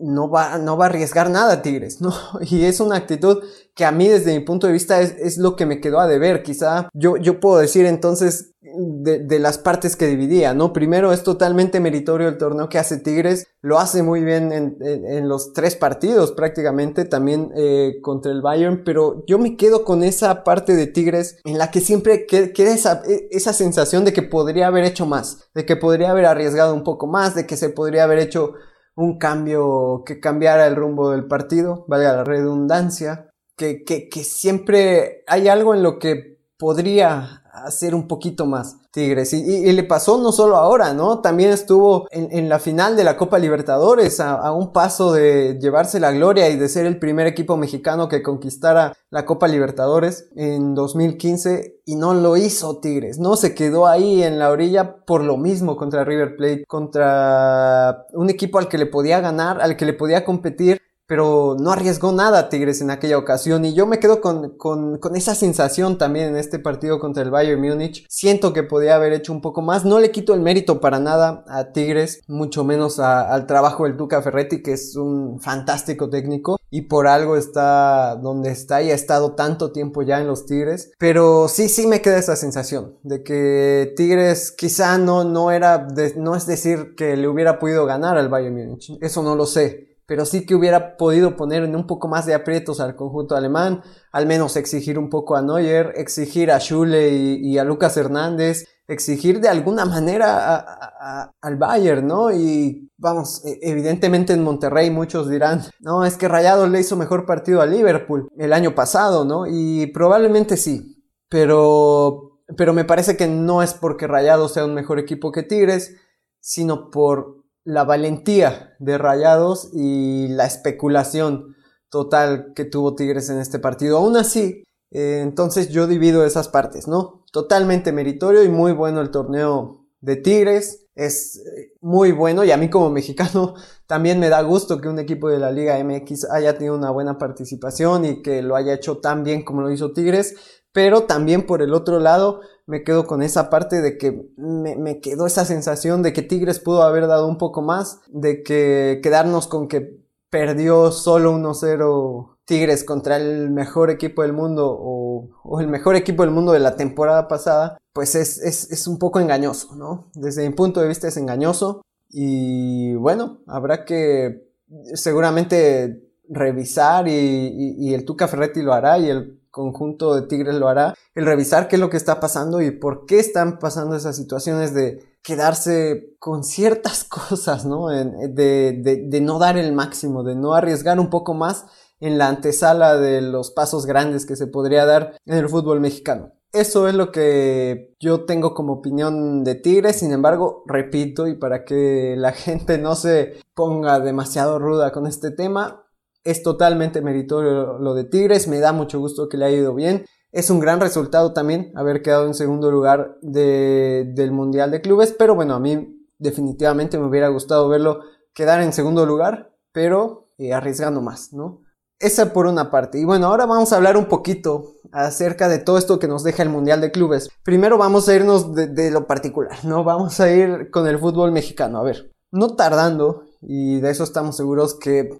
no 0.00 0.30
va, 0.30 0.58
no 0.58 0.76
va 0.76 0.86
a 0.86 0.88
arriesgar 0.88 1.30
nada 1.30 1.62
Tigres, 1.62 2.00
¿no? 2.00 2.14
Y 2.42 2.64
es 2.64 2.80
una 2.80 2.96
actitud 2.96 3.42
que 3.74 3.84
a 3.84 3.92
mí 3.92 4.08
desde 4.08 4.34
mi 4.36 4.44
punto 4.44 4.66
de 4.66 4.72
vista 4.72 5.00
es, 5.00 5.14
es 5.18 5.38
lo 5.38 5.56
que 5.56 5.66
me 5.66 5.80
quedó 5.80 6.00
a 6.00 6.06
deber. 6.06 6.42
Quizá 6.42 6.88
yo, 6.92 7.16
yo 7.16 7.40
puedo 7.40 7.58
decir 7.58 7.86
entonces 7.86 8.54
de, 8.60 9.38
las 9.38 9.58
partes 9.58 9.96
que 9.96 10.06
dividía, 10.06 10.54
¿no? 10.54 10.72
Primero 10.72 11.12
es 11.12 11.22
totalmente 11.22 11.80
meritorio 11.80 12.28
el 12.28 12.38
torneo 12.38 12.68
que 12.68 12.78
hace 12.78 12.98
Tigres, 12.98 13.46
lo 13.60 13.78
hace 13.78 14.02
muy 14.02 14.22
bien 14.22 14.52
en, 14.52 15.28
los 15.28 15.52
tres 15.52 15.76
partidos 15.76 16.32
prácticamente, 16.32 17.04
también 17.04 17.50
eh, 17.56 17.98
contra 18.02 18.32
el 18.32 18.42
Bayern, 18.42 18.82
pero 18.84 19.24
yo 19.26 19.38
me 19.38 19.56
quedo 19.56 19.84
con 19.84 20.02
esa 20.02 20.44
parte 20.44 20.74
de 20.74 20.86
Tigres 20.86 21.38
en 21.44 21.58
la 21.58 21.70
que 21.70 21.80
siempre 21.80 22.26
queda 22.26 22.74
esa, 22.74 23.02
e, 23.06 23.28
esa 23.30 23.52
sensación 23.52 24.04
de 24.04 24.12
que 24.12 24.22
podría 24.22 24.68
haber 24.68 24.84
hecho 24.84 25.06
más, 25.06 25.48
de 25.54 25.64
que 25.64 25.76
podría 25.76 26.10
haber 26.10 26.26
arriesgado 26.26 26.74
un 26.74 26.84
poco 26.84 27.06
más, 27.06 27.34
de 27.34 27.46
que 27.46 27.56
se 27.56 27.70
podría 27.70 28.04
haber 28.04 28.18
hecho 28.18 28.54
un 28.98 29.16
cambio 29.16 30.02
que 30.04 30.18
cambiara 30.18 30.66
el 30.66 30.74
rumbo 30.74 31.10
del 31.10 31.28
partido, 31.28 31.84
valga 31.86 32.12
la 32.14 32.24
redundancia, 32.24 33.30
que, 33.56 33.84
que, 33.84 34.08
que 34.08 34.24
siempre 34.24 35.22
hay 35.28 35.46
algo 35.46 35.72
en 35.72 35.84
lo 35.84 36.00
que 36.00 36.40
podría 36.58 37.44
hacer 37.52 37.94
un 37.94 38.08
poquito 38.08 38.44
más 38.44 38.77
Tigres. 38.90 39.32
Y, 39.32 39.70
le 39.72 39.84
pasó 39.84 40.18
no 40.18 40.32
solo 40.32 40.56
ahora, 40.56 40.94
¿no? 40.94 41.20
También 41.20 41.50
estuvo 41.50 42.06
en, 42.10 42.48
la 42.48 42.58
final 42.58 42.96
de 42.96 43.04
la 43.04 43.16
Copa 43.16 43.38
Libertadores 43.38 44.18
a, 44.20 44.52
un 44.52 44.72
paso 44.72 45.12
de 45.12 45.58
llevarse 45.60 46.00
la 46.00 46.12
gloria 46.12 46.48
y 46.48 46.56
de 46.56 46.68
ser 46.68 46.86
el 46.86 46.98
primer 46.98 47.26
equipo 47.26 47.56
mexicano 47.56 48.08
que 48.08 48.22
conquistara 48.22 48.96
la 49.10 49.26
Copa 49.26 49.46
Libertadores 49.48 50.30
en 50.36 50.74
2015 50.74 51.80
y 51.84 51.96
no 51.96 52.14
lo 52.14 52.36
hizo 52.36 52.80
Tigres, 52.80 53.18
¿no? 53.18 53.36
Se 53.36 53.54
quedó 53.54 53.86
ahí 53.86 54.22
en 54.22 54.38
la 54.38 54.50
orilla 54.50 54.96
por 55.04 55.22
lo 55.22 55.36
mismo 55.36 55.76
contra 55.76 56.04
River 56.04 56.36
Plate, 56.36 56.64
contra 56.66 58.06
un 58.12 58.30
equipo 58.30 58.58
al 58.58 58.68
que 58.68 58.78
le 58.78 58.86
podía 58.86 59.20
ganar, 59.20 59.60
al 59.60 59.76
que 59.76 59.86
le 59.86 59.92
podía 59.92 60.24
competir 60.24 60.80
pero 61.08 61.56
no 61.58 61.72
arriesgó 61.72 62.12
nada 62.12 62.50
Tigres 62.50 62.80
en 62.82 62.90
aquella 62.90 63.18
ocasión. 63.18 63.64
Y 63.64 63.74
yo 63.74 63.86
me 63.86 63.98
quedo 63.98 64.20
con, 64.20 64.50
con, 64.58 64.98
con, 64.98 65.16
esa 65.16 65.34
sensación 65.34 65.98
también 65.98 66.28
en 66.28 66.36
este 66.36 66.58
partido 66.58 67.00
contra 67.00 67.22
el 67.22 67.30
Bayern 67.30 67.60
Múnich. 67.60 68.06
Siento 68.08 68.52
que 68.52 68.62
podía 68.62 68.94
haber 68.94 69.14
hecho 69.14 69.32
un 69.32 69.40
poco 69.40 69.62
más, 69.62 69.84
no 69.84 69.98
le 69.98 70.12
quito 70.12 70.34
el 70.34 70.40
mérito 70.40 70.80
para 70.80 71.00
nada 71.00 71.44
a 71.48 71.72
Tigres, 71.72 72.20
mucho 72.28 72.62
menos 72.62 73.00
al 73.00 73.46
trabajo 73.46 73.84
del 73.84 73.96
Duca 73.96 74.20
Ferretti 74.22 74.62
que 74.62 74.74
es 74.74 74.96
un 74.96 75.40
fantástico 75.40 76.10
técnico 76.10 76.58
y 76.70 76.82
por 76.82 77.06
algo 77.06 77.36
está 77.36 78.16
donde 78.16 78.50
está 78.50 78.82
y 78.82 78.90
ha 78.90 78.94
estado 78.94 79.32
tanto 79.32 79.72
tiempo 79.72 80.02
ya 80.02 80.20
en 80.20 80.26
los 80.26 80.44
Tigres, 80.44 80.92
pero 80.98 81.48
sí, 81.48 81.68
sí 81.68 81.86
me 81.86 82.02
queda 82.02 82.18
esa 82.18 82.36
sensación 82.36 82.98
de 83.02 83.22
que 83.22 83.94
Tigres 83.96 84.52
quizá 84.52 84.98
no, 84.98 85.24
no 85.24 85.50
era, 85.50 85.88
no 86.16 86.34
es 86.34 86.46
decir 86.46 86.94
que 86.94 87.16
le 87.16 87.28
hubiera 87.28 87.58
podido 87.58 87.86
ganar 87.86 88.18
al 88.18 88.28
Bayern 88.28 88.54
Múnich, 88.54 88.98
eso 89.00 89.22
no 89.22 89.34
lo 89.34 89.46
sé 89.46 89.87
pero 90.08 90.24
sí 90.24 90.46
que 90.46 90.54
hubiera 90.54 90.96
podido 90.96 91.36
poner 91.36 91.64
en 91.64 91.76
un 91.76 91.86
poco 91.86 92.08
más 92.08 92.24
de 92.24 92.32
aprietos 92.32 92.80
al 92.80 92.96
conjunto 92.96 93.36
alemán, 93.36 93.82
al 94.10 94.26
menos 94.26 94.56
exigir 94.56 94.98
un 94.98 95.10
poco 95.10 95.36
a 95.36 95.42
Neuer, 95.42 95.92
exigir 95.96 96.50
a 96.50 96.58
Schule 96.58 97.10
y, 97.10 97.58
a 97.58 97.64
Lucas 97.64 97.94
Hernández, 97.98 98.64
exigir 98.86 99.38
de 99.38 99.50
alguna 99.50 99.84
manera 99.84 101.34
al 101.42 101.56
Bayern, 101.56 102.06
¿no? 102.06 102.32
Y 102.32 102.90
vamos, 102.96 103.44
e, 103.44 103.58
evidentemente 103.60 104.32
en 104.32 104.42
Monterrey 104.42 104.90
muchos 104.90 105.28
dirán, 105.28 105.64
no, 105.80 106.06
es 106.06 106.16
que 106.16 106.26
Rayado 106.26 106.66
le 106.66 106.80
hizo 106.80 106.96
mejor 106.96 107.26
partido 107.26 107.60
a 107.60 107.66
Liverpool 107.66 108.30
el 108.38 108.54
año 108.54 108.74
pasado, 108.74 109.26
¿no? 109.26 109.46
Y 109.46 109.88
probablemente 109.88 110.56
sí, 110.56 111.04
pero, 111.28 112.40
pero 112.56 112.72
me 112.72 112.86
parece 112.86 113.18
que 113.18 113.26
no 113.26 113.62
es 113.62 113.74
porque 113.74 114.06
Rayado 114.06 114.48
sea 114.48 114.64
un 114.64 114.72
mejor 114.72 114.98
equipo 114.98 115.32
que 115.32 115.42
Tigres, 115.42 115.96
sino 116.40 116.90
por 116.90 117.37
la 117.68 117.84
valentía 117.84 118.74
de 118.78 118.96
Rayados 118.96 119.68
y 119.74 120.28
la 120.28 120.46
especulación 120.46 121.54
total 121.90 122.54
que 122.54 122.64
tuvo 122.64 122.94
Tigres 122.94 123.28
en 123.28 123.38
este 123.40 123.58
partido. 123.58 123.98
Aún 123.98 124.16
así, 124.16 124.64
eh, 124.90 125.20
entonces 125.22 125.68
yo 125.68 125.86
divido 125.86 126.24
esas 126.24 126.48
partes, 126.48 126.88
¿no? 126.88 127.26
Totalmente 127.30 127.92
meritorio 127.92 128.42
y 128.42 128.48
muy 128.48 128.72
bueno 128.72 129.02
el 129.02 129.10
torneo 129.10 129.84
de 130.00 130.16
Tigres. 130.16 130.86
Es 130.94 131.36
eh, 131.36 131.74
muy 131.82 132.12
bueno 132.12 132.42
y 132.42 132.52
a 132.52 132.56
mí 132.56 132.70
como 132.70 132.88
mexicano 133.00 133.54
también 133.86 134.18
me 134.18 134.30
da 134.30 134.40
gusto 134.40 134.80
que 134.80 134.88
un 134.88 134.98
equipo 134.98 135.28
de 135.28 135.38
la 135.38 135.52
Liga 135.52 135.78
MX 135.84 136.30
haya 136.30 136.56
tenido 136.56 136.74
una 136.74 136.90
buena 136.90 137.18
participación 137.18 138.06
y 138.06 138.22
que 138.22 138.40
lo 138.40 138.56
haya 138.56 138.72
hecho 138.72 138.96
tan 138.96 139.24
bien 139.24 139.44
como 139.44 139.60
lo 139.60 139.70
hizo 139.70 139.92
Tigres. 139.92 140.36
Pero 140.72 141.04
también 141.04 141.46
por 141.46 141.62
el 141.62 141.74
otro 141.74 141.98
lado, 141.98 142.40
me 142.66 142.84
quedo 142.84 143.06
con 143.06 143.22
esa 143.22 143.48
parte 143.48 143.80
de 143.80 143.96
que 143.96 144.30
me, 144.36 145.00
quedó 145.00 145.26
esa 145.26 145.44
sensación 145.46 146.02
de 146.02 146.12
que 146.12 146.22
Tigres 146.22 146.60
pudo 146.60 146.82
haber 146.82 147.06
dado 147.06 147.26
un 147.26 147.38
poco 147.38 147.62
más, 147.62 148.00
de 148.08 148.42
que 148.42 149.00
quedarnos 149.02 149.46
con 149.46 149.68
que 149.68 149.98
perdió 150.30 150.92
solo 150.92 151.32
1-0 151.32 152.36
Tigres 152.44 152.84
contra 152.84 153.16
el 153.16 153.50
mejor 153.50 153.90
equipo 153.90 154.22
del 154.22 154.34
mundo 154.34 154.68
o, 154.70 155.60
el 155.60 155.68
mejor 155.68 155.96
equipo 155.96 156.22
del 156.22 156.32
mundo 156.32 156.52
de 156.52 156.60
la 156.60 156.76
temporada 156.76 157.26
pasada, 157.26 157.78
pues 157.94 158.14
es, 158.14 158.38
es, 158.38 158.86
un 158.86 158.98
poco 158.98 159.18
engañoso, 159.18 159.74
¿no? 159.74 160.10
Desde 160.14 160.46
mi 160.46 160.54
punto 160.54 160.80
de 160.80 160.88
vista 160.88 161.08
es 161.08 161.16
engañoso 161.16 161.82
y 162.10 162.94
bueno, 162.94 163.40
habrá 163.46 163.84
que 163.84 164.46
seguramente 164.94 166.06
revisar 166.28 167.08
y, 167.08 167.76
y 167.78 167.94
el 167.94 168.04
Tuca 168.04 168.28
Ferretti 168.28 168.60
lo 168.60 168.74
hará 168.74 168.98
y 168.98 169.08
el 169.08 169.37
conjunto 169.50 170.14
de 170.14 170.26
Tigres 170.26 170.54
lo 170.56 170.68
hará, 170.68 170.94
el 171.14 171.26
revisar 171.26 171.68
qué 171.68 171.76
es 171.76 171.80
lo 171.80 171.90
que 171.90 171.96
está 171.96 172.20
pasando 172.20 172.60
y 172.60 172.70
por 172.70 173.06
qué 173.06 173.18
están 173.18 173.58
pasando 173.58 173.96
esas 173.96 174.16
situaciones 174.16 174.74
de 174.74 175.18
quedarse 175.22 176.14
con 176.18 176.44
ciertas 176.44 177.04
cosas, 177.28 177.64
¿no? 177.64 177.88
de, 177.88 179.20
no 179.22 179.38
dar 179.38 179.56
el 179.58 179.72
máximo, 179.72 180.22
de 180.22 180.34
no 180.34 180.54
arriesgar 180.54 180.98
un 181.00 181.10
poco 181.10 181.34
más 181.34 181.66
en 182.00 182.16
la 182.16 182.28
antesala 182.28 182.96
de 182.96 183.20
los 183.20 183.50
pasos 183.50 183.84
grandes 183.84 184.24
que 184.24 184.36
se 184.36 184.46
podría 184.46 184.86
dar 184.86 185.18
en 185.26 185.36
el 185.36 185.48
fútbol 185.48 185.80
mexicano. 185.80 186.32
Eso 186.52 186.88
es 186.88 186.94
lo 186.94 187.12
que 187.12 187.94
yo 188.00 188.24
tengo 188.24 188.54
como 188.54 188.74
opinión 188.74 189.44
de 189.44 189.54
Tigres, 189.54 189.96
sin 189.96 190.12
embargo, 190.12 190.62
repito, 190.66 191.26
y 191.26 191.34
para 191.34 191.64
que 191.64 192.14
la 192.16 192.32
gente 192.32 192.78
no 192.78 192.94
se 192.94 193.40
ponga 193.54 194.00
demasiado 194.00 194.58
ruda 194.58 194.92
con 194.92 195.06
este 195.06 195.30
tema, 195.30 195.84
es 196.30 196.42
totalmente 196.42 197.00
meritorio 197.00 197.78
lo 197.78 197.94
de 197.94 198.04
Tigres, 198.04 198.48
me 198.48 198.60
da 198.60 198.72
mucho 198.72 198.98
gusto 198.98 199.28
que 199.28 199.38
le 199.38 199.46
haya 199.46 199.56
ido 199.56 199.74
bien. 199.74 200.04
Es 200.30 200.50
un 200.50 200.60
gran 200.60 200.78
resultado 200.78 201.32
también 201.32 201.72
haber 201.74 202.02
quedado 202.02 202.26
en 202.26 202.34
segundo 202.34 202.70
lugar 202.70 203.16
del 203.22 204.30
Mundial 204.30 204.70
de 204.70 204.82
Clubes, 204.82 205.14
pero 205.18 205.34
bueno, 205.34 205.54
a 205.54 205.60
mí 205.60 206.06
definitivamente 206.18 206.98
me 206.98 207.06
hubiera 207.06 207.28
gustado 207.28 207.68
verlo 207.68 208.00
quedar 208.34 208.60
en 208.60 208.74
segundo 208.74 209.06
lugar, 209.06 209.54
pero 209.72 210.28
eh, 210.36 210.52
arriesgando 210.52 211.00
más, 211.00 211.32
¿no? 211.32 211.62
Esa 211.98 212.32
por 212.32 212.46
una 212.46 212.70
parte. 212.70 213.00
Y 213.00 213.04
bueno, 213.04 213.26
ahora 213.26 213.46
vamos 213.46 213.72
a 213.72 213.76
hablar 213.76 213.96
un 213.96 214.04
poquito 214.04 214.74
acerca 214.92 215.48
de 215.48 215.58
todo 215.58 215.78
esto 215.78 215.98
que 215.98 216.08
nos 216.08 216.24
deja 216.24 216.42
el 216.42 216.50
Mundial 216.50 216.82
de 216.82 216.92
Clubes. 216.92 217.30
Primero 217.42 217.78
vamos 217.78 218.06
a 218.08 218.14
irnos 218.14 218.54
de, 218.54 218.90
lo 218.90 219.06
particular, 219.06 219.64
¿no? 219.64 219.82
Vamos 219.82 220.20
a 220.20 220.30
ir 220.30 220.70
con 220.70 220.86
el 220.86 220.98
fútbol 220.98 221.32
mexicano. 221.32 221.78
A 221.78 221.82
ver, 221.82 222.12
no 222.30 222.54
tardando, 222.54 223.24
y 223.40 223.80
de 223.80 223.90
eso 223.90 224.04
estamos 224.04 224.36
seguros 224.36 224.78
que 224.78 225.10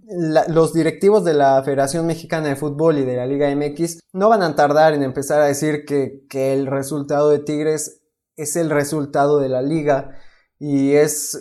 los 0.49 0.73
directivos 0.73 1.25
de 1.25 1.35
la 1.35 1.63
Federación 1.63 2.07
Mexicana 2.07 2.49
de 2.49 2.57
Fútbol 2.57 2.99
y 2.99 3.05
de 3.05 3.17
la 3.17 3.27
Liga 3.27 3.55
MX 3.55 4.01
no 4.13 4.29
van 4.29 4.43
a 4.43 4.57
tardar 4.57 4.95
en 4.95 5.03
empezar 5.03 5.41
a 5.41 5.47
decir 5.47 5.85
que, 5.85 6.25
que 6.29 6.53
el 6.53 6.67
resultado 6.67 7.31
de 7.31 7.39
Tigres 7.39 8.01
es 8.37 8.57
el 8.57 8.71
resultado 8.71 9.39
de 9.39 9.49
la 9.49 9.63
liga 9.63 10.17
y 10.59 10.95
es 10.95 11.41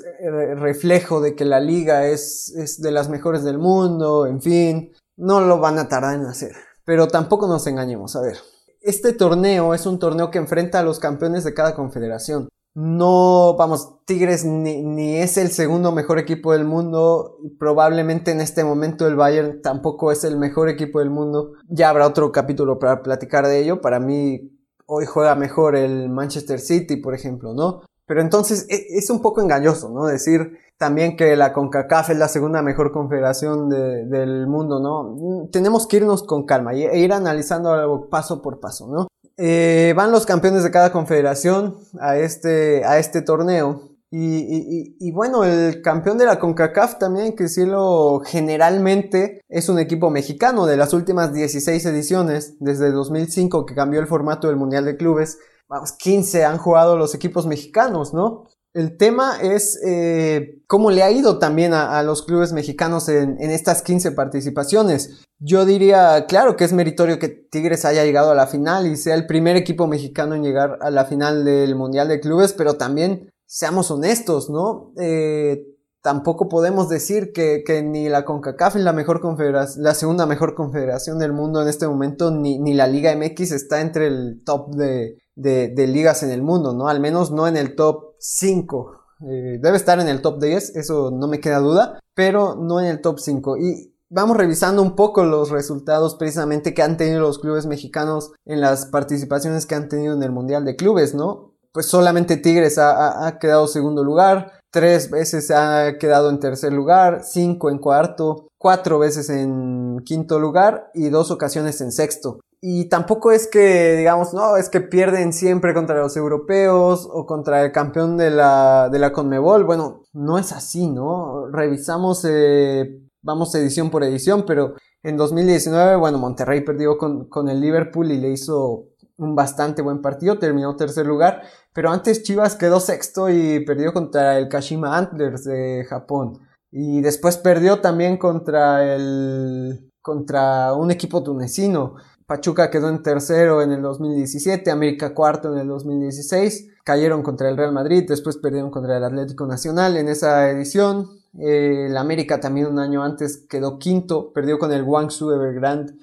reflejo 0.55 1.22
de 1.22 1.36
que 1.36 1.46
la 1.46 1.60
liga 1.60 2.07
es, 2.07 2.50
es 2.55 2.81
de 2.81 2.91
las 2.91 3.10
mejores 3.10 3.43
del 3.43 3.57
mundo, 3.57 4.27
en 4.27 4.41
fin, 4.41 4.93
no 5.15 5.41
lo 5.41 5.60
van 5.60 5.79
a 5.79 5.88
tardar 5.88 6.15
en 6.15 6.25
hacer. 6.25 6.51
Pero 6.86 7.07
tampoco 7.07 7.48
nos 7.48 7.65
engañemos, 7.67 8.15
a 8.15 8.22
ver. 8.22 8.38
Este 8.81 9.13
torneo 9.13 9.74
es 9.74 9.86
un 9.86 10.00
torneo 10.00 10.29
que 10.29 10.38
enfrenta 10.38 10.79
a 10.79 10.84
los 10.84 11.00
campeones 11.00 11.43
de 11.43 11.53
cada 11.53 11.75
confederación. 11.75 12.48
No, 12.79 13.55
vamos, 13.57 14.05
Tigres 14.05 14.46
ni, 14.46 14.84
ni, 14.84 15.15
es 15.15 15.39
el 15.39 15.50
segundo 15.50 15.91
mejor 15.91 16.19
equipo 16.19 16.51
del 16.53 16.63
mundo. 16.63 17.39
Probablemente 17.57 18.29
en 18.29 18.39
este 18.39 18.63
momento 18.63 19.07
el 19.07 19.15
Bayern 19.15 19.63
tampoco 19.63 20.12
es 20.12 20.24
el 20.24 20.38
mejor 20.38 20.69
equipo 20.69 21.00
del 21.00 21.10
mundo. 21.10 21.53
Ya 21.67 21.89
habrá 21.89 22.05
otro 22.05 22.31
capítulo 22.31 22.77
para 22.77 23.01
platicar 23.01 23.48
de 23.48 23.62
ello. 23.62 23.81
Para 23.81 24.00
mí, 24.00 24.51
hoy 24.86 25.07
juega 25.07 25.34
mejor 25.34 25.75
el 25.75 26.07
Manchester 26.10 26.60
City, 26.60 26.98
por 26.98 27.15
ejemplo, 27.15 27.55
¿no? 27.55 27.81
Pero 28.05 28.22
entonces 28.22 28.67
e, 28.69 28.86
es 28.96 29.10
un 29.10 29.24
poco 29.24 29.41
engañoso, 29.41 29.89
¿no? 29.89 30.05
Decir 30.05 30.60
también 30.77 31.17
que 31.17 31.36
la 31.36 31.53
CONCACAF 31.53 32.12
es 32.12 32.19
la 32.19 32.27
segunda 32.27 32.62
mejor 32.62 32.91
confederación 32.91 33.69
del 33.69 34.46
mundo, 34.46 34.79
¿no? 34.79 35.50
Tenemos 35.51 35.88
que 35.88 35.98
irnos 35.98 36.22
con 36.22 36.46
calma 36.46 36.75
e 36.75 37.00
ir 37.00 37.12
analizando 37.12 37.72
algo 37.72 38.07
paso 38.07 38.43
por 38.43 38.60
paso, 38.60 38.88
¿no? 38.88 39.07
Eh, 39.38 39.94
van 39.96 40.12
los 40.12 40.25
campeones 40.25 40.63
de 40.63 40.72
cada 40.72 40.91
confederación 40.91 41.77
a 42.00 42.17
este, 42.17 42.84
a 42.86 43.00
este 43.00 43.22
torneo. 43.22 43.91
Y, 44.10 44.96
y, 45.00 45.12
bueno, 45.12 45.44
el 45.44 45.82
campeón 45.82 46.17
de 46.17 46.25
la 46.25 46.39
CONCACAF 46.39 46.98
también 46.98 47.36
que 47.36 47.44
decirlo 47.44 48.22
generalmente 48.25 49.41
es 49.50 49.67
un 49.67 49.79
equipo 49.79 50.10
mexicano 50.10 50.65
de 50.65 50.77
las 50.77 50.94
últimas 50.94 51.34
16 51.34 51.86
ediciones, 51.88 52.56
desde 52.62 52.91
2005 52.91 53.65
que 53.65 53.75
cambió 53.75 54.00
el 54.00 54.08
formato 54.08 54.48
del 54.48 54.56
Mundial 54.56 54.86
de 54.86 54.96
Clubes 54.96 55.38
vamos, 55.67 55.94
15 55.94 56.46
han 56.46 56.58
jugado 56.58 56.98
los 56.98 57.13
equipos 57.15 57.46
mexicanos, 57.46 58.13
¿no? 58.13 58.48
El 58.77 58.96
tema 58.96 59.39
es 59.41 59.81
eh, 59.84 60.62
cómo 60.67 60.91
le 60.91 61.01
ha 61.01 61.10
ido 61.10 61.39
también 61.39 61.74
a, 61.74 62.03
los 62.03 62.22
clubes 62.22 62.53
mexicanos 62.53 63.10
en, 63.10 63.39
estas 63.39 63.81
15 63.81 64.12
participaciones. 64.12 65.24
Yo 65.39 65.65
diría, 65.65 66.27
claro 66.27 66.55
que 66.55 66.63
es 66.63 66.74
meritorio 66.74 67.17
que 67.17 67.29
Tigres 67.29 67.86
haya 67.86 68.05
llegado 68.05 68.29
a 68.29 68.36
la 68.36 68.46
final 68.46 68.86
y 68.86 68.96
sea 68.96 69.15
el 69.15 69.25
primer 69.25 69.55
equipo 69.55 69.88
mexicano 69.88 70.36
en 70.36 70.43
llegar 70.43 70.77
a 70.79 70.91
la 70.91 71.05
final 71.05 71.43
del 71.43 71.74
Mundial 71.74 72.07
de 72.07 72.19
Clubes, 72.19 72.53
pero 72.53 72.75
también 72.75 73.31
seamos 73.48 73.89
honestos, 73.89 74.51
¿no? 74.51 74.93
Eh, 75.00 75.65
tampoco 76.03 76.48
podemos 76.48 76.88
decir 76.88 77.34
que, 77.34 77.63
ni 77.84 78.10
la 78.10 78.25
CONCACAF 78.25 78.75
es 78.75 78.84
la 78.84 78.93
mejor 78.93 79.22
confederación, 79.22 79.84
la 79.84 79.96
segunda 79.96 80.27
mejor 80.27 80.53
confederación 80.53 81.17
del 81.17 81.34
mundo 81.34 81.63
en 81.63 81.67
este 81.67 81.88
momento, 81.88 82.29
ni, 82.29 82.60
ni 82.60 82.75
la 82.75 82.86
Liga 82.86 83.15
MX 83.15 83.53
está 83.53 83.81
entre 83.81 84.05
el 84.05 84.43
top 84.46 84.75
de, 84.75 85.17
de, 85.38 85.88
ligas 85.88 86.24
en 86.24 86.31
el 86.31 86.41
mundo, 86.41 86.74
¿no? 86.74 86.89
Al 86.89 87.00
menos 87.00 87.31
no 87.31 87.48
en 87.48 87.57
el 87.57 87.75
top 87.75 88.06
5. 88.19 88.91
Eh, 89.21 89.59
debe 89.62 89.77
estar 89.77 90.00
en 90.00 90.07
el 90.07 90.21
top 90.21 90.39
10, 90.41 90.75
eso 90.75 91.12
no 91.12 91.27
me 91.27 91.39
queda 91.39 91.59
duda, 91.59 92.00
pero 92.13 92.55
no 92.55 92.79
en 92.79 92.88
el 92.88 93.01
top 93.01 93.19
5. 93.19 93.57
Y 93.57 93.93
vamos 94.09 94.38
revisando 94.38 94.81
un 94.81 94.95
poco 94.95 95.24
los 95.24 95.50
resultados 95.50 96.15
precisamente 96.15 96.74
que 96.74 96.83
han 96.83 96.97
tenido 96.97 97.21
los 97.21 97.39
clubes 97.39 97.65
mexicanos 97.65 98.31
en 98.45 98.62
las 98.62 98.86
participaciones 98.86 99.65
que 99.65 99.75
han 99.75 99.89
tenido 99.89 100.13
en 100.13 100.24
el 100.24 100.31
Mundial 100.31 100.65
de 100.65 100.75
Clubes, 100.75 101.15
¿no? 101.15 101.53
Pues 101.71 101.88
solamente 101.88 102.38
Tigres 102.38 102.77
ha, 102.77 103.27
ha 103.27 103.38
quedado 103.39 103.67
segundo 103.67 104.03
lugar, 104.03 104.51
tres 104.71 105.09
veces 105.12 105.51
ha 105.51 105.97
quedado 106.00 106.29
en 106.29 106.39
tercer 106.39 106.74
lugar, 106.74 107.21
cinco 107.24 107.69
en 107.69 107.77
cuarto, 107.77 108.47
cuatro 108.67 109.00
veces 109.00 109.29
en 109.29 110.01
quinto 110.03 110.39
lugar 110.39 110.91
y 110.93 111.07
dos 111.07 111.31
ocasiones 111.31 111.79
en 111.79 111.93
sexto. 111.93 112.41
Y 112.59 112.89
tampoco 112.89 113.31
es 113.31 113.47
que, 113.47 113.95
digamos, 113.95 114.33
no, 114.33 114.57
es 114.57 114.67
que 114.67 114.81
pierden 114.81 115.31
siempre 115.31 115.74
contra 115.74 116.01
los 116.01 116.17
europeos 116.17 117.07
o 117.09 117.25
contra 117.25 117.63
el 117.63 117.71
campeón 117.71 118.17
de 118.17 118.29
la, 118.29 118.89
de 118.91 119.00
la 119.00 119.13
Conmebol. 119.13 119.63
Bueno, 119.63 120.03
no 120.12 120.38
es 120.38 120.51
así, 120.51 120.89
¿no? 120.89 121.47
Revisamos, 121.50 122.25
eh, 122.27 123.00
vamos 123.21 123.55
edición 123.55 123.89
por 123.89 124.03
edición, 124.03 124.43
pero 124.45 124.74
en 125.01 125.15
2019, 125.15 125.96
bueno, 125.96 126.18
Monterrey 126.18 126.65
perdió 126.65 126.98
con, 126.98 127.29
con 127.29 127.48
el 127.48 127.61
Liverpool 127.61 128.11
y 128.11 128.20
le 128.20 128.31
hizo 128.31 128.89
un 129.15 129.33
bastante 129.33 129.81
buen 129.81 130.01
partido, 130.01 130.39
terminó 130.39 130.75
tercer 130.75 131.05
lugar, 131.05 131.44
pero 131.72 131.89
antes 131.89 132.22
Chivas 132.22 132.57
quedó 132.57 132.81
sexto 132.81 133.29
y 133.29 133.61
perdió 133.61 133.94
contra 133.94 134.37
el 134.37 134.50
Kashima 134.50 134.98
Antlers 134.98 135.46
de 135.46 135.85
Japón. 135.89 136.46
Y 136.72 137.01
después 137.01 137.38
perdió 137.38 137.80
también 137.82 138.18
contra 138.18 138.96
el 138.96 139.88
contra 140.08 140.74
un 140.74 140.90
equipo 140.90 141.22
tunecino. 141.22 141.96
Pachuca 142.25 142.70
quedó 142.70 142.88
en 142.88 143.03
tercero 143.03 143.62
en 143.62 143.74
el 143.74 143.82
2017, 143.82 144.72
América 144.72 145.14
cuarto 145.14 145.51
en 145.51 145.60
el 145.60 145.68
2016, 145.68 146.70
cayeron 146.86 147.24
contra 147.24 147.50
el 147.50 147.58
Real 147.58 147.74
Madrid, 147.74 148.06
después 148.08 148.38
perdieron 148.38 148.72
contra 148.72 148.96
el 148.96 149.03
Atlético 149.03 149.46
Nacional 149.46 149.98
en 149.98 150.08
esa 150.08 150.50
edición. 150.50 151.10
el 151.38 151.96
América 151.98 152.40
también 152.40 152.68
un 152.68 152.80
año 152.80 153.03
antes 153.03 153.46
quedó 153.50 153.80
quinto, 153.80 154.32
perdió 154.32 154.58
con 154.58 154.72
el 154.72 154.84
Guangzhou 154.84 155.32
Evergrande 155.32 155.94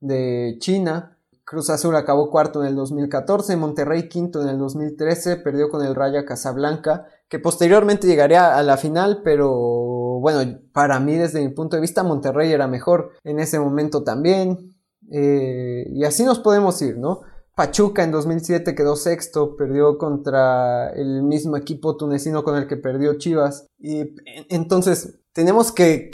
de 0.00 0.56
China. 0.58 1.16
Cruz 1.44 1.70
Azul 1.70 1.94
acabó 1.94 2.30
cuarto 2.30 2.62
en 2.62 2.68
el 2.68 2.74
2014, 2.74 3.56
Monterrey 3.56 4.08
quinto 4.08 4.42
en 4.42 4.48
el 4.48 4.58
2013, 4.58 5.36
perdió 5.36 5.68
con 5.68 5.84
el 5.84 5.94
Raya 5.94 6.24
Casablanca, 6.24 7.06
que 7.32 7.38
posteriormente 7.38 8.06
llegaría 8.06 8.58
a 8.58 8.62
la 8.62 8.76
final, 8.76 9.22
pero 9.24 9.50
bueno, 10.20 10.60
para 10.74 11.00
mí 11.00 11.16
desde 11.16 11.40
mi 11.40 11.48
punto 11.48 11.76
de 11.76 11.80
vista 11.80 12.02
Monterrey 12.02 12.52
era 12.52 12.66
mejor 12.66 13.12
en 13.24 13.40
ese 13.40 13.58
momento 13.58 14.04
también. 14.04 14.74
Eh, 15.10 15.86
y 15.94 16.04
así 16.04 16.24
nos 16.24 16.40
podemos 16.40 16.82
ir, 16.82 16.98
¿no? 16.98 17.22
Pachuca 17.56 18.04
en 18.04 18.10
2007 18.10 18.74
quedó 18.74 18.96
sexto, 18.96 19.56
perdió 19.56 19.96
contra 19.96 20.90
el 20.90 21.22
mismo 21.22 21.56
equipo 21.56 21.96
tunecino 21.96 22.44
con 22.44 22.54
el 22.58 22.66
que 22.66 22.76
perdió 22.76 23.16
Chivas. 23.16 23.64
Y 23.78 24.14
entonces 24.50 25.20
tenemos 25.32 25.72
que, 25.72 26.10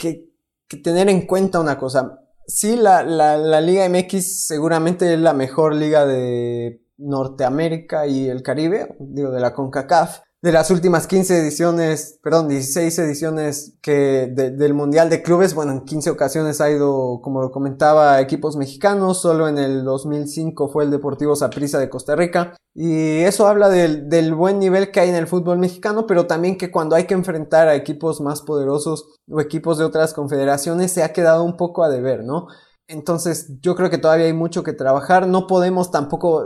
tener 0.81 1.09
en 1.09 1.27
cuenta 1.27 1.59
una 1.59 1.77
cosa. 1.77 2.21
Sí, 2.47 2.77
la, 2.77 3.03
la, 3.03 3.59
Liga 3.59 3.89
MX 3.89 4.47
seguramente 4.47 5.13
es 5.13 5.19
la 5.19 5.33
mejor 5.33 5.75
liga 5.75 6.05
de 6.05 6.81
Norteamérica 6.97 8.07
y 8.07 8.29
el 8.29 8.41
Caribe, 8.41 8.95
digo, 9.01 9.31
de 9.31 9.41
la 9.41 9.53
CONCACAF 9.53 10.21
de 10.41 10.53
las 10.53 10.71
últimas 10.71 11.05
15 11.05 11.37
ediciones, 11.37 12.17
perdón, 12.23 12.47
16 12.47 12.97
ediciones 12.99 13.73
que 13.81 14.27
del 14.33 14.73
Mundial 14.73 15.09
de 15.09 15.21
Clubes, 15.21 15.53
bueno, 15.53 15.73
en 15.73 15.81
15 15.81 16.11
ocasiones 16.11 16.61
ha 16.61 16.71
ido, 16.71 17.19
como 17.21 17.41
lo 17.41 17.51
comentaba, 17.51 18.21
equipos 18.21 18.55
mexicanos, 18.55 19.21
solo 19.21 19.49
en 19.49 19.57
el 19.57 19.83
2005 19.83 20.69
fue 20.69 20.85
el 20.85 20.91
Deportivo 20.91 21.35
Saprissa 21.35 21.77
de 21.77 21.89
Costa 21.89 22.15
Rica, 22.15 22.55
y 22.73 23.19
eso 23.19 23.47
habla 23.47 23.67
del, 23.67 24.07
del, 24.07 24.33
buen 24.33 24.59
nivel 24.59 24.91
que 24.91 25.01
hay 25.01 25.09
en 25.09 25.15
el 25.15 25.27
fútbol 25.27 25.59
mexicano, 25.59 26.07
pero 26.07 26.25
también 26.25 26.57
que 26.57 26.71
cuando 26.71 26.95
hay 26.95 27.05
que 27.05 27.15
enfrentar 27.15 27.67
a 27.67 27.75
equipos 27.75 28.21
más 28.21 28.41
poderosos 28.41 29.15
o 29.29 29.41
equipos 29.41 29.77
de 29.77 29.83
otras 29.83 30.13
confederaciones 30.13 30.93
se 30.93 31.03
ha 31.03 31.11
quedado 31.11 31.43
un 31.43 31.57
poco 31.57 31.83
a 31.83 31.89
deber, 31.89 32.23
¿no? 32.23 32.47
Entonces 32.87 33.51
yo 33.59 33.75
creo 33.75 33.89
que 33.89 33.97
todavía 33.97 34.27
hay 34.27 34.33
mucho 34.33 34.63
que 34.63 34.73
trabajar, 34.73 35.27
no 35.27 35.47
podemos 35.47 35.91
tampoco 35.91 36.45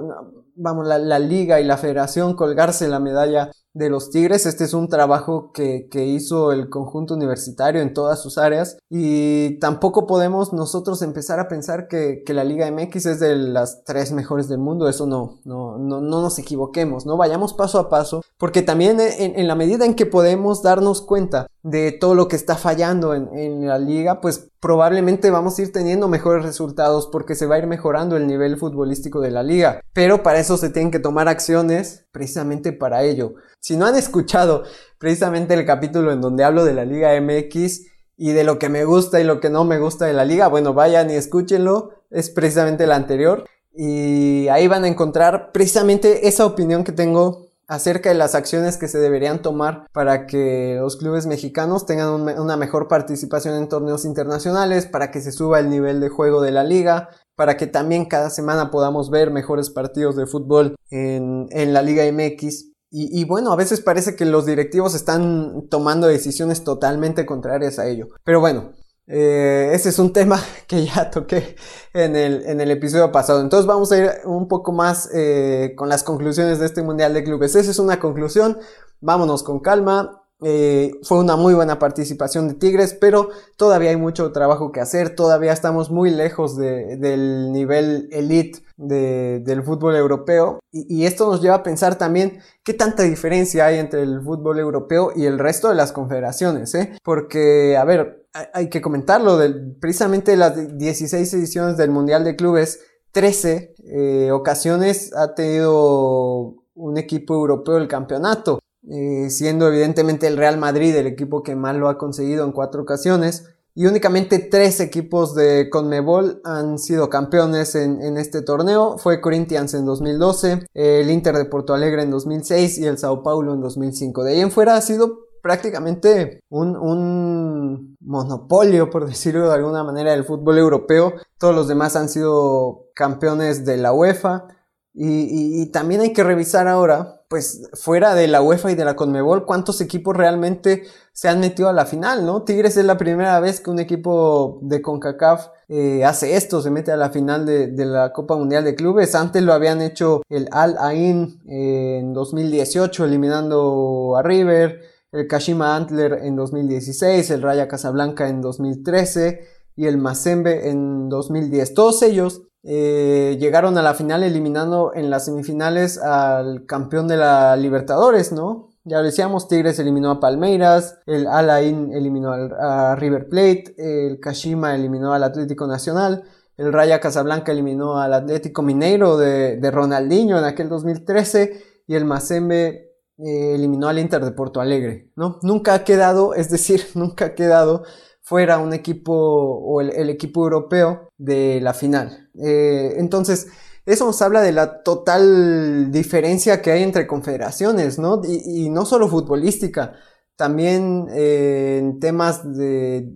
vamos, 0.55 0.87
la, 0.87 0.97
la, 0.97 1.19
liga 1.19 1.59
y 1.59 1.63
la 1.63 1.77
federación 1.77 2.35
colgarse 2.35 2.87
la 2.87 2.99
medalla 2.99 3.51
de 3.73 3.89
los 3.89 4.11
Tigres. 4.11 4.45
Este 4.45 4.63
es 4.63 4.73
un 4.73 4.87
trabajo 4.87 5.51
que, 5.51 5.87
que, 5.89 6.05
hizo 6.05 6.51
el 6.51 6.69
conjunto 6.69 7.15
universitario 7.15 7.81
en 7.81 7.93
todas 7.93 8.21
sus 8.21 8.37
áreas 8.37 8.77
y 8.89 9.57
tampoco 9.59 10.05
podemos 10.05 10.53
nosotros 10.53 11.01
empezar 11.01 11.39
a 11.39 11.47
pensar 11.47 11.87
que, 11.87 12.23
que 12.25 12.33
la 12.33 12.43
Liga 12.43 12.69
MX 12.71 13.05
es 13.07 13.19
de 13.19 13.35
las 13.35 13.83
tres 13.83 14.11
mejores 14.11 14.47
del 14.47 14.59
mundo. 14.59 14.87
Eso 14.87 15.07
no, 15.07 15.39
no, 15.43 15.77
no, 15.77 16.01
no 16.01 16.21
nos 16.21 16.37
equivoquemos, 16.39 17.05
no 17.05 17.17
vayamos 17.17 17.53
paso 17.53 17.79
a 17.79 17.89
paso 17.89 18.21
porque 18.37 18.61
también 18.61 18.99
en, 18.99 19.39
en, 19.39 19.47
la 19.47 19.55
medida 19.55 19.85
en 19.85 19.95
que 19.95 20.05
podemos 20.05 20.61
darnos 20.61 21.01
cuenta 21.01 21.47
de 21.63 21.91
todo 21.93 22.13
lo 22.13 22.27
que 22.27 22.35
está 22.35 22.55
fallando 22.57 23.15
en, 23.15 23.29
en 23.37 23.67
la 23.67 23.79
liga, 23.79 24.21
pues 24.21 24.49
probablemente 24.59 25.31
vamos 25.31 25.57
a 25.57 25.61
ir 25.61 25.71
teniendo 25.71 26.07
mejores 26.07 26.45
resultados 26.45 27.07
porque 27.07 27.35
se 27.35 27.45
va 27.45 27.55
a 27.55 27.59
ir 27.59 27.67
mejorando 27.67 28.17
el 28.17 28.27
nivel 28.27 28.57
futbolístico 28.57 29.21
de 29.21 29.31
la 29.31 29.43
liga. 29.43 29.81
Pero 29.93 30.23
para 30.23 30.39
eso 30.39 30.57
se 30.57 30.69
tienen 30.69 30.91
que 30.91 30.99
tomar 30.99 31.27
acciones 31.27 32.02
precisamente 32.13 32.71
para 32.71 33.03
ello. 33.03 33.35
Si 33.59 33.75
no 33.75 33.87
han 33.87 33.95
escuchado 33.95 34.63
precisamente 34.99 35.55
el 35.55 35.65
capítulo 35.65 36.13
en 36.13 36.21
donde 36.21 36.45
hablo 36.45 36.63
de 36.63 36.73
la 36.73 36.85
Liga 36.85 37.19
MX 37.19 37.81
y 38.15 38.31
de 38.31 38.43
lo 38.45 38.59
que 38.59 38.69
me 38.69 38.85
gusta 38.85 39.19
y 39.19 39.25
lo 39.25 39.41
que 39.41 39.49
no 39.49 39.65
me 39.65 39.79
gusta 39.79 40.05
de 40.05 40.13
la 40.13 40.23
liga, 40.23 40.47
bueno, 40.47 40.73
vayan 40.73 41.09
y 41.09 41.15
escúchenlo. 41.15 42.05
Es 42.11 42.29
precisamente 42.29 42.85
el 42.85 42.91
anterior. 42.91 43.45
Y 43.75 44.47
ahí 44.49 44.67
van 44.67 44.83
a 44.83 44.87
encontrar 44.87 45.51
precisamente 45.51 46.27
esa 46.27 46.45
opinión 46.45 46.83
que 46.83 46.91
tengo 46.91 47.42
acerca 47.73 48.09
de 48.09 48.15
las 48.15 48.35
acciones 48.35 48.77
que 48.77 48.87
se 48.87 48.99
deberían 48.99 49.41
tomar 49.41 49.87
para 49.93 50.27
que 50.27 50.77
los 50.79 50.95
clubes 50.95 51.25
mexicanos 51.25 51.87
tengan 51.87 52.21
una 52.39 52.55
mejor 52.55 52.87
participación 52.87 53.55
en 53.55 53.67
torneos 53.67 54.05
internacionales, 54.05 54.85
para 54.85 55.09
que 55.09 55.21
se 55.21 55.31
suba 55.31 55.59
el 55.59 55.71
nivel 55.71 55.99
de 55.99 56.09
juego 56.09 56.41
de 56.43 56.51
la 56.51 56.63
liga, 56.63 57.09
para 57.35 57.57
que 57.57 57.65
también 57.65 58.05
cada 58.05 58.29
semana 58.29 58.69
podamos 58.69 59.09
ver 59.09 59.31
mejores 59.31 59.71
partidos 59.71 60.15
de 60.15 60.27
fútbol 60.27 60.75
en, 60.91 61.73
la 61.73 61.81
Liga 61.81 62.03
MX. 62.11 62.69
Y, 62.95 63.25
bueno, 63.25 63.51
a 63.51 63.55
veces 63.55 63.81
parece 63.81 64.15
que 64.15 64.25
los 64.25 64.45
directivos 64.45 64.93
están 64.93 65.67
tomando 65.67 66.05
decisiones 66.05 66.63
totalmente 66.63 67.25
contrarias 67.25 67.79
a 67.79 67.87
ello. 67.87 68.09
Pero 68.23 68.39
bueno, 68.39 68.73
eh, 69.07 69.71
ese 69.73 69.89
es 69.89 69.99
un 69.99 70.13
tema 70.13 70.39
que 70.67 70.85
ya 70.85 71.09
toqué 71.11 71.55
en 71.93 72.15
el, 72.15 72.45
en 72.45 72.61
el 72.61 72.71
episodio 72.71 73.11
pasado. 73.11 73.41
Entonces 73.41 73.65
vamos 73.67 73.91
a 73.91 73.97
ir 73.97 74.11
un 74.25 74.47
poco 74.47 74.71
más 74.71 75.09
eh, 75.13 75.73
con 75.75 75.89
las 75.89 76.03
conclusiones 76.03 76.59
de 76.59 76.65
este 76.65 76.81
Mundial 76.81 77.13
de 77.13 77.23
Clubes. 77.23 77.55
Esa 77.55 77.71
es 77.71 77.79
una 77.79 77.99
conclusión. 77.99 78.57
Vámonos 79.01 79.43
con 79.43 79.59
calma. 79.59 80.22
Eh, 80.43 80.99
fue 81.03 81.19
una 81.19 81.35
muy 81.35 81.53
buena 81.53 81.79
participación 81.79 82.47
de 82.47 82.53
Tigres, 82.55 82.93
pero 82.93 83.29
todavía 83.57 83.91
hay 83.91 83.95
mucho 83.95 84.31
trabajo 84.31 84.71
que 84.71 84.81
hacer. 84.81 85.15
Todavía 85.15 85.53
estamos 85.53 85.89
muy 85.89 86.11
lejos 86.11 86.57
del 86.57 87.51
nivel 87.51 88.09
elite 88.11 88.63
del 88.77 89.63
fútbol 89.63 89.95
europeo. 89.95 90.59
Y, 90.71 91.05
esto 91.05 91.29
nos 91.29 91.41
lleva 91.41 91.55
a 91.55 91.63
pensar 91.63 91.97
también 91.97 92.39
qué 92.63 92.73
tanta 92.73 93.03
diferencia 93.03 93.67
hay 93.67 93.79
entre 93.79 94.01
el 94.01 94.21
fútbol 94.21 94.59
europeo 94.59 95.11
y 95.15 95.25
el 95.25 95.39
resto 95.39 95.69
de 95.69 95.75
las 95.75 95.91
confederaciones. 95.91 96.73
Porque, 97.03 97.77
a 97.77 97.85
ver, 97.85 98.27
hay 98.53 98.69
que 98.69 98.81
comentarlo, 98.81 99.39
precisamente 99.79 100.35
las 100.35 100.77
16 100.77 101.33
ediciones 101.33 101.77
del 101.77 101.91
Mundial 101.91 102.23
de 102.23 102.35
Clubes, 102.35 102.79
13 103.11 103.75
eh, 103.85 104.31
ocasiones 104.31 105.13
ha 105.15 105.35
tenido 105.35 106.55
un 106.75 106.97
equipo 106.97 107.35
europeo 107.35 107.77
el 107.77 107.87
campeonato, 107.87 108.59
eh, 108.89 109.29
siendo 109.29 109.67
evidentemente 109.67 110.27
el 110.27 110.37
Real 110.37 110.57
Madrid 110.57 110.95
el 110.95 111.07
equipo 111.07 111.43
que 111.43 111.55
más 111.55 111.75
lo 111.75 111.89
ha 111.89 111.97
conseguido 111.97 112.45
en 112.45 112.51
cuatro 112.51 112.81
ocasiones. 112.81 113.45
Y 113.75 113.87
únicamente 113.87 114.37
tres 114.37 114.79
equipos 114.79 115.33
de 115.33 115.67
Conmebol 115.71 116.41
han 116.43 116.77
sido 116.77 117.09
campeones 117.09 117.73
en, 117.73 118.17
este 118.17 118.43
torneo. 118.43 118.99
Fue 118.99 119.19
Corinthians 119.19 119.73
en 119.73 119.85
2012, 119.85 120.67
el 120.75 121.09
Inter 121.09 121.35
de 121.35 121.45
Porto 121.45 121.73
Alegre 121.73 122.03
en 122.03 122.11
2006 122.11 122.77
y 122.77 122.85
el 122.85 122.99
Sao 122.99 123.23
Paulo 123.23 123.51
en 123.51 123.61
2005. 123.61 124.23
De 124.23 124.33
ahí 124.33 124.41
en 124.41 124.51
fuera 124.51 124.75
ha 124.75 124.81
sido 124.81 125.23
prácticamente 125.43 126.41
un, 126.49 127.97
monopolio, 127.99 128.89
por 128.89 129.05
decirlo 129.07 129.49
de 129.49 129.55
alguna 129.55 129.83
manera, 129.83 130.11
del 130.11 130.23
fútbol 130.23 130.57
europeo. 130.57 131.13
Todos 131.37 131.53
los 131.53 131.67
demás 131.67 131.95
han 131.95 132.09
sido 132.09 132.85
campeones 132.95 133.65
de 133.65 133.77
la 133.77 133.93
UEFA. 133.93 134.47
Y, 134.95 135.71
también 135.71 136.01
hay 136.01 136.13
que 136.13 136.23
revisar 136.23 136.67
ahora, 136.67 137.22
pues 137.33 137.67
fuera 137.73 138.13
de 138.13 138.27
la 138.27 138.43
UEFA 138.43 138.73
y 138.73 138.75
de 138.75 138.85
la 138.85 138.95
Conmebol, 138.95 139.47
cuántos 139.47 139.81
equipos 139.81 140.15
realmente 140.15 140.83
se 141.13 141.29
han 141.29 141.39
metido 141.39 141.67
a 141.67 141.73
la 141.73 141.87
final, 141.87 142.27
¿no? 142.27 142.43
Tigres 142.43 142.77
es 142.77 142.85
la 142.85 142.95
primera 142.95 143.39
vez 143.39 143.59
que 143.59 143.71
un 143.71 143.79
equipo 143.79 144.59
de 144.61 144.83
CONCACAF 144.83 145.47
eh, 145.67 146.05
hace 146.05 146.35
esto, 146.35 146.61
se 146.61 146.69
mete 146.69 146.91
a 146.91 146.95
la 146.95 147.09
final 147.09 147.43
de, 147.47 147.73
la 147.87 148.13
Copa 148.13 148.35
Mundial 148.35 148.63
de 148.63 148.75
Clubes. 148.75 149.15
Antes 149.15 149.41
lo 149.41 149.53
habían 149.53 149.81
hecho 149.81 150.21
el 150.29 150.47
Al 150.51 150.75
Ain 150.77 151.41
en 151.47 152.13
2018, 152.13 153.03
eliminando 153.03 154.15
a 154.15 154.21
River 154.21 154.81
el 155.11 155.27
Kashima 155.27 155.75
Antler 155.75 156.19
en 156.21 156.35
2016, 156.35 157.31
el 157.31 157.41
Raya 157.41 157.67
Casablanca 157.67 158.29
en 158.29 158.41
2013 158.41 159.47
y 159.75 159.87
el 159.87 159.97
Mazembe 159.97 160.69
en 160.69 161.09
2010. 161.09 161.73
Todos 161.73 162.03
ellos 162.03 162.43
eh, 162.63 163.37
llegaron 163.39 163.77
a 163.77 163.81
la 163.81 163.93
final 163.93 164.23
eliminando 164.23 164.93
en 164.95 165.09
las 165.09 165.25
semifinales 165.25 165.97
al 165.97 166.65
campeón 166.65 167.07
de 167.07 167.17
la 167.17 167.55
Libertadores, 167.55 168.31
¿no? 168.31 168.69
Ya 168.85 169.01
decíamos, 169.01 169.47
Tigres 169.47 169.79
eliminó 169.79 170.11
a 170.11 170.19
Palmeiras, 170.19 170.99
el 171.05 171.27
Alain 171.27 171.93
eliminó 171.93 172.33
a 172.33 172.95
River 172.95 173.29
Plate, 173.29 173.75
el 173.77 174.19
Kashima 174.19 174.75
eliminó 174.75 175.13
al 175.13 175.23
Atlético 175.23 175.67
Nacional, 175.67 176.23
el 176.57 176.73
Raya 176.73 176.99
Casablanca 176.99 177.51
eliminó 177.51 177.99
al 177.99 178.13
Atlético 178.13 178.61
Mineiro 178.61 179.17
de, 179.17 179.57
de 179.57 179.71
Ronaldinho 179.71 180.37
en 180.37 180.43
aquel 180.43 180.67
2013 180.69 181.63
y 181.87 181.95
el 181.95 182.05
Mazembe 182.05 182.93
eh, 183.17 183.55
eliminó 183.55 183.89
al 183.89 183.99
Inter 183.99 184.25
de 184.25 184.31
Porto 184.31 184.59
Alegre, 184.59 185.11
¿no? 185.15 185.39
Nunca 185.43 185.75
ha 185.75 185.83
quedado, 185.83 186.33
es 186.33 186.49
decir, 186.49 186.83
nunca 186.95 187.25
ha 187.25 187.35
quedado 187.35 187.83
fuera 188.23 188.57
un 188.57 188.73
equipo 188.73 189.13
o 189.13 189.81
el, 189.81 190.09
equipo 190.09 190.43
europeo 190.43 191.09
de 191.17 191.59
la 191.61 191.73
final. 191.73 192.29
Eh, 192.41 192.95
entonces, 192.97 193.47
eso 193.85 194.05
nos 194.05 194.21
habla 194.21 194.41
de 194.41 194.53
la 194.53 194.81
total 194.81 195.91
diferencia 195.91 196.61
que 196.61 196.71
hay 196.71 196.83
entre 196.83 197.05
confederaciones, 197.05 197.99
¿no? 197.99 198.21
Y, 198.25 198.69
no 198.69 198.85
solo 198.85 199.09
futbolística, 199.09 199.93
también 200.37 201.07
eh, 201.11 201.79
en 201.79 201.99
temas 201.99 202.43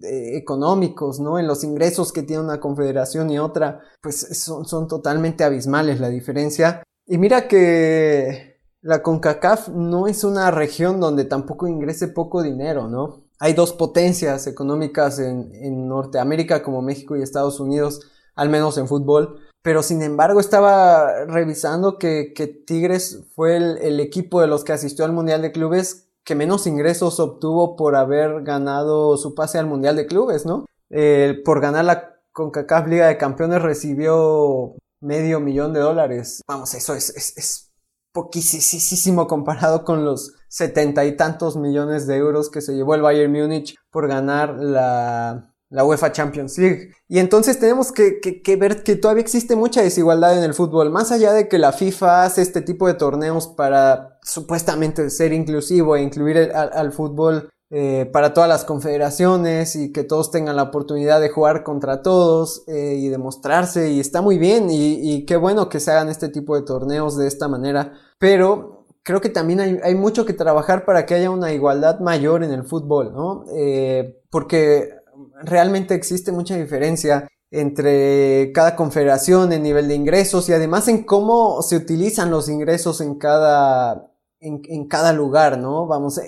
económicos, 0.03 1.19
¿no? 1.21 1.39
En 1.39 1.47
los 1.47 1.63
ingresos 1.63 2.11
que 2.11 2.23
tiene 2.23 2.43
una 2.43 2.59
confederación 2.59 3.29
y 3.29 3.39
otra, 3.39 3.79
pues 4.01 4.37
son, 4.37 4.65
son 4.65 4.87
totalmente 4.87 5.43
abismales 5.45 6.01
la 6.01 6.09
diferencia. 6.09 6.83
Y 7.05 7.17
mira 7.17 7.47
que 7.47 8.59
la 8.81 9.01
CONCACAF 9.01 9.69
no 9.69 10.07
es 10.07 10.25
una 10.25 10.51
región 10.51 10.99
donde 10.99 11.23
tampoco 11.25 11.67
ingrese 11.67 12.09
poco 12.09 12.43
dinero, 12.43 12.89
¿no? 12.89 13.26
Hay 13.39 13.53
dos 13.53 13.73
potencias 13.73 14.47
económicas 14.47 15.19
en, 15.19 15.87
Norteamérica 15.87 16.63
como 16.63 16.81
México 16.81 17.15
y 17.15 17.21
Estados 17.21 17.59
Unidos, 17.59 18.01
al 18.35 18.49
menos 18.49 18.77
en 18.77 18.87
fútbol. 18.87 19.39
Pero 19.61 19.83
sin 19.83 20.01
embargo 20.01 20.39
estaba 20.39 21.25
revisando 21.25 21.97
que, 21.97 22.33
Tigres 22.65 23.23
fue 23.35 23.57
el, 23.57 23.99
equipo 23.99 24.41
de 24.41 24.47
los 24.47 24.63
que 24.63 24.73
asistió 24.73 25.05
al 25.05 25.13
Mundial 25.13 25.41
de 25.41 25.51
Clubes 25.51 26.05
que 26.23 26.35
menos 26.35 26.67
ingresos 26.67 27.21
obtuvo 27.21 27.77
por 27.77 27.95
haber 27.95 28.43
ganado 28.43 29.15
su 29.15 29.33
pase 29.33 29.59
al 29.59 29.65
Mundial 29.65 29.95
de 29.95 30.07
Clubes, 30.07 30.45
¿no? 30.45 30.65
por 31.45 31.61
ganar 31.61 31.85
la 31.85 32.17
CONCACAF 32.33 32.87
Liga 32.87 33.07
de 33.07 33.17
Campeones 33.17 33.61
recibió 33.61 34.75
medio 34.99 35.39
millón 35.39 35.73
de 35.73 35.79
dólares. 35.79 36.41
Vamos, 36.47 36.73
eso 36.73 36.95
es, 36.95 37.09
es 37.15 37.66
poquísimo 38.17 39.27
comparado 39.27 39.85
con 39.85 40.03
los 40.03 40.33
setenta 40.47 41.05
y 41.05 41.15
tantos 41.15 41.55
millones 41.55 42.07
de 42.07 42.15
euros 42.15 42.49
que 42.49 42.61
se 42.61 42.73
llevó 42.73 42.95
el 42.95 43.03
Bayern 43.03 43.31
Múnich 43.31 43.75
por 43.91 44.07
ganar 44.07 44.55
la, 44.55 45.53
UEFA 45.69 46.11
Champions 46.13 46.57
League. 46.57 46.93
Y 47.07 47.19
entonces 47.19 47.59
tenemos 47.59 47.91
que, 47.91 48.19
ver 48.59 48.81
que 48.81 48.95
todavía 48.95 49.21
existe 49.21 49.55
mucha 49.55 49.83
desigualdad 49.83 50.35
en 50.35 50.43
el 50.43 50.55
fútbol, 50.55 50.89
más 50.89 51.11
allá 51.11 51.31
de 51.31 51.47
que 51.47 51.59
la 51.59 51.73
FIFA 51.73 52.23
hace 52.23 52.41
este 52.41 52.61
tipo 52.61 52.87
de 52.87 52.95
torneos 52.95 53.49
para 53.49 54.17
supuestamente 54.23 55.11
ser 55.11 55.31
inclusivo 55.31 55.95
e 55.95 56.01
incluir 56.01 56.51
al 56.55 56.91
fútbol 56.93 57.51
eh, 57.69 58.09
para 58.13 58.33
todas 58.33 58.47
las 58.47 58.63
confederaciones 58.63 59.75
y 59.75 59.91
que 59.91 60.05
todos 60.05 60.31
tengan 60.31 60.55
la 60.55 60.63
oportunidad 60.63 61.19
de 61.19 61.27
jugar 61.27 61.65
contra 61.65 62.01
todos 62.01 62.63
eh, 62.65 62.95
y 62.97 63.09
demostrarse 63.09 63.91
y 63.91 63.99
está 63.99 64.21
muy 64.21 64.37
bien 64.37 64.69
y, 64.71 65.25
qué 65.25 65.35
bueno 65.35 65.67
que 65.67 65.81
se 65.81 65.91
hagan 65.91 66.07
este 66.07 66.29
tipo 66.29 66.55
de 66.55 66.61
torneos 66.61 67.17
de 67.17 67.27
esta 67.27 67.49
manera 67.49 67.91
pero 68.17 68.85
creo 69.03 69.21
que 69.21 69.29
también 69.29 69.81
hay, 69.83 69.95
mucho 69.95 70.25
que 70.25 70.33
trabajar 70.33 70.85
para 70.85 71.05
que 71.05 71.15
haya 71.15 71.29
una 71.29 71.53
igualdad 71.53 71.99
mayor 71.99 72.43
en 72.43 72.51
el 72.51 72.63
fútbol 72.65 73.13
¿no? 73.13 73.45
Eh, 73.55 74.21
porque 74.29 74.89
realmente 75.43 75.95
existe 75.95 76.31
mucha 76.31 76.55
diferencia 76.55 77.27
entre 77.49 78.51
cada 78.53 78.75
confederación 78.75 79.53
en 79.53 79.63
nivel 79.63 79.87
de 79.87 79.95
ingresos 79.95 80.49
y 80.49 80.53
además 80.53 80.87
en 80.89 81.03
cómo 81.03 81.61
se 81.61 81.77
utilizan 81.77 82.29
los 82.31 82.49
ingresos 82.49 82.99
en 82.99 83.15
cada 83.15 84.11
en, 84.39 84.61
en 84.65 84.87
cada 84.87 85.13
lugar, 85.13 85.57
¿no? 85.57 85.87
Vamos, 85.87 86.19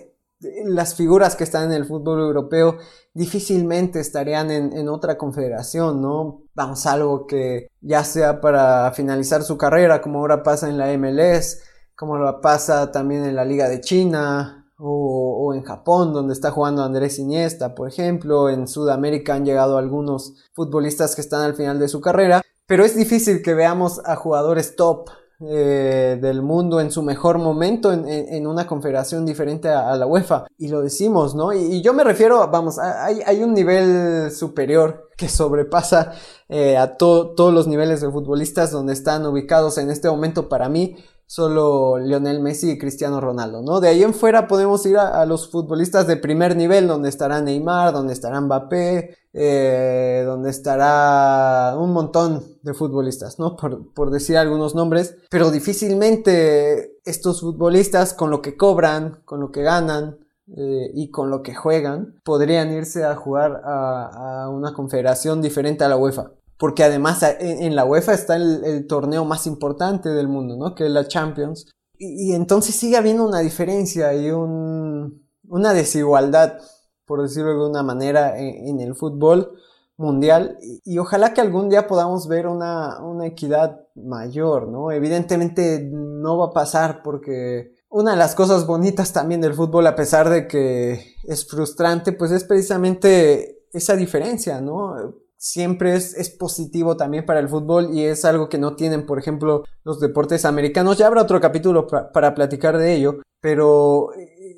las 0.66 0.96
figuras 0.96 1.36
que 1.36 1.44
están 1.44 1.66
en 1.66 1.74
el 1.74 1.86
fútbol 1.86 2.22
europeo 2.22 2.78
difícilmente 3.14 4.00
estarían 4.00 4.52
en, 4.52 4.88
otra 4.88 5.18
confederación, 5.18 6.02
¿no? 6.02 6.44
Vamos, 6.54 6.86
algo 6.86 7.28
que 7.28 7.68
ya 7.82 8.04
sea 8.04 8.40
para 8.40 8.92
finalizar 8.94 9.44
su 9.44 9.58
carrera, 9.58 10.02
como 10.02 10.20
ahora 10.20 10.44
pasa 10.44 10.70
en 10.70 10.78
la 10.78 10.88
MLS, 10.98 11.62
como 12.00 12.18
lo 12.18 12.40
pasa 12.40 12.94
también 12.94 13.26
en 13.26 13.36
la 13.36 13.44
Liga 13.44 13.68
de 13.68 13.82
China 13.82 14.72
o, 14.78 15.54
en 15.54 15.64
Japón, 15.64 16.14
donde 16.14 16.34
está 16.34 16.50
jugando 16.50 16.82
Andrés 16.82 17.20
Iniesta, 17.20 17.76
por 17.76 17.90
ejemplo. 17.90 18.48
En 18.50 18.70
Sudamérica 18.70 19.34
han 19.34 19.44
llegado 19.44 19.78
algunos 19.78 20.36
futbolistas 20.54 21.14
que 21.14 21.20
están 21.20 21.42
al 21.42 21.56
final 21.56 21.78
de 21.78 21.90
su 21.90 22.00
carrera, 22.00 22.42
pero 22.66 22.86
es 22.86 22.96
difícil 22.96 23.42
que 23.42 23.54
veamos 23.54 24.00
a 24.06 24.16
jugadores 24.16 24.78
top 24.78 25.10
eh, 25.42 26.18
del 26.22 26.42
mundo 26.42 26.80
en 26.80 26.90
su 26.90 27.04
mejor 27.04 27.38
momento 27.38 27.92
en, 27.92 28.48
una 28.48 28.66
confederación 28.66 29.26
diferente 29.26 29.68
a, 29.68 29.94
la 29.98 30.08
UEFA. 30.08 30.46
Y 30.58 30.70
lo 30.70 30.82
decimos, 30.82 31.36
¿no? 31.36 31.52
Y, 31.52 31.82
yo 31.82 31.94
me 31.94 32.06
refiero, 32.06 32.48
vamos, 32.48 32.80
hay, 32.80 33.20
hay, 33.26 33.44
un 33.44 33.54
nivel 33.54 34.32
superior 34.32 35.10
que 35.18 35.28
sobrepasa 35.28 36.14
eh, 36.48 36.78
a 36.78 36.96
todos 36.96 37.54
los 37.54 37.68
niveles 37.68 38.00
de 38.00 38.10
futbolistas 38.10 38.72
donde 38.72 38.94
están 38.94 39.26
ubicados 39.26 39.78
en 39.78 39.90
este 39.90 40.10
momento 40.10 40.48
para 40.48 40.70
mí. 40.70 40.96
Solo 41.30 42.00
Lionel 42.00 42.40
Messi 42.40 42.72
y 42.72 42.78
Cristiano 42.80 43.22
Ronaldo, 43.22 43.62
¿no? 43.62 43.80
De 43.80 43.88
ahí 43.88 44.02
en 44.02 44.16
fuera 44.16 44.48
podemos 44.48 44.84
ir 44.88 44.98
a, 44.98 45.24
los 45.28 45.52
futbolistas 45.52 46.08
de 46.08 46.18
primer 46.18 46.56
nivel, 46.56 46.88
donde 46.88 47.08
estará 47.08 47.40
Neymar, 47.40 47.94
donde 47.94 48.14
estará 48.14 48.42
Mbappé, 48.42 49.16
eh, 49.34 50.24
donde 50.26 50.50
estará 50.50 51.78
un 51.78 51.94
montón 51.94 52.44
de 52.64 52.74
futbolistas, 52.74 53.38
¿no? 53.38 53.56
Por, 53.56 54.10
decir 54.10 54.38
algunos 54.38 54.74
nombres, 54.74 55.18
pero 55.30 55.52
difícilmente 55.52 56.98
estos 57.06 57.42
futbolistas 57.42 58.16
con 58.16 58.32
lo 58.32 58.42
que 58.42 58.58
cobran, 58.58 59.22
con 59.24 59.40
lo 59.40 59.52
que 59.52 59.62
ganan, 59.62 60.18
eh, 60.58 60.90
y 60.96 61.12
con 61.12 61.30
lo 61.30 61.44
que 61.44 61.54
juegan, 61.54 62.20
podrían 62.24 62.74
irse 62.74 63.06
a 63.06 63.16
jugar 63.16 63.62
a, 63.64 64.50
una 64.50 64.74
confederación 64.74 65.44
diferente 65.44 65.84
a 65.84 65.90
la 65.90 65.98
UEFA 65.98 66.32
porque 66.60 66.84
además 66.84 67.24
en, 67.40 67.74
la 67.74 67.86
UEFA 67.86 68.14
está 68.14 68.36
el, 68.36 68.86
torneo 68.86 69.24
más 69.24 69.48
importante 69.48 70.10
del 70.10 70.28
mundo, 70.28 70.58
¿no? 70.58 70.76
Que 70.76 70.86
es 70.86 70.92
la 70.92 71.08
Champions. 71.08 71.66
Y, 71.98 72.34
entonces 72.34 72.76
sigue 72.76 72.98
habiendo 72.98 73.26
una 73.26 73.40
diferencia 73.40 74.14
y 74.14 74.30
una 74.30 75.74
desigualdad, 75.74 76.60
por 77.06 77.22
decirlo 77.22 77.52
de 77.52 77.62
alguna 77.62 77.82
manera, 77.82 78.38
en, 78.38 78.82
el 78.82 78.94
fútbol 78.94 79.54
mundial. 79.96 80.58
Y, 80.84 80.98
ojalá 80.98 81.34
que 81.34 81.40
algún 81.40 81.70
día 81.70 81.88
podamos 81.88 82.28
ver 82.28 82.46
una, 82.46 83.02
una 83.04 83.26
equidad 83.26 83.88
mayor, 83.96 84.68
¿no? 84.68 84.92
Evidentemente 84.92 85.90
no 85.90 86.38
va 86.38 86.48
a 86.48 86.54
pasar 86.54 87.04
porque 87.04 87.72
una 87.88 88.12
de 88.12 88.18
las 88.18 88.36
cosas 88.36 88.68
bonitas 88.68 89.14
también 89.14 89.40
del 89.40 89.54
fútbol, 89.54 89.88
a 89.88 89.96
pesar 89.96 90.30
de 90.30 90.46
que 90.46 91.16
es 91.24 91.48
frustrante, 91.48 92.12
pues 92.12 92.32
es 92.32 92.44
precisamente 92.44 93.66
esa 93.72 93.96
diferencia, 93.96 94.60
¿no? 94.60 95.16
Siempre 95.40 95.96
es, 95.96 96.30
positivo 96.38 96.98
también 96.98 97.26
para 97.26 97.40
el 97.40 97.50
fútbol 97.50 97.90
y 97.94 98.04
es 98.04 98.26
algo 98.26 98.50
que 98.50 98.58
no 98.58 98.76
tienen, 98.76 99.06
por 99.06 99.18
ejemplo, 99.18 99.64
los 99.84 100.00
deportes 100.00 100.46
americanos. 100.46 100.98
Ya 100.98 101.08
habrá 101.08 101.24
otro 101.24 101.40
capítulo 101.42 101.88
para 101.88 102.36
platicar 102.36 102.78
de 102.78 102.94
ello, 102.94 103.20
pero 103.42 104.10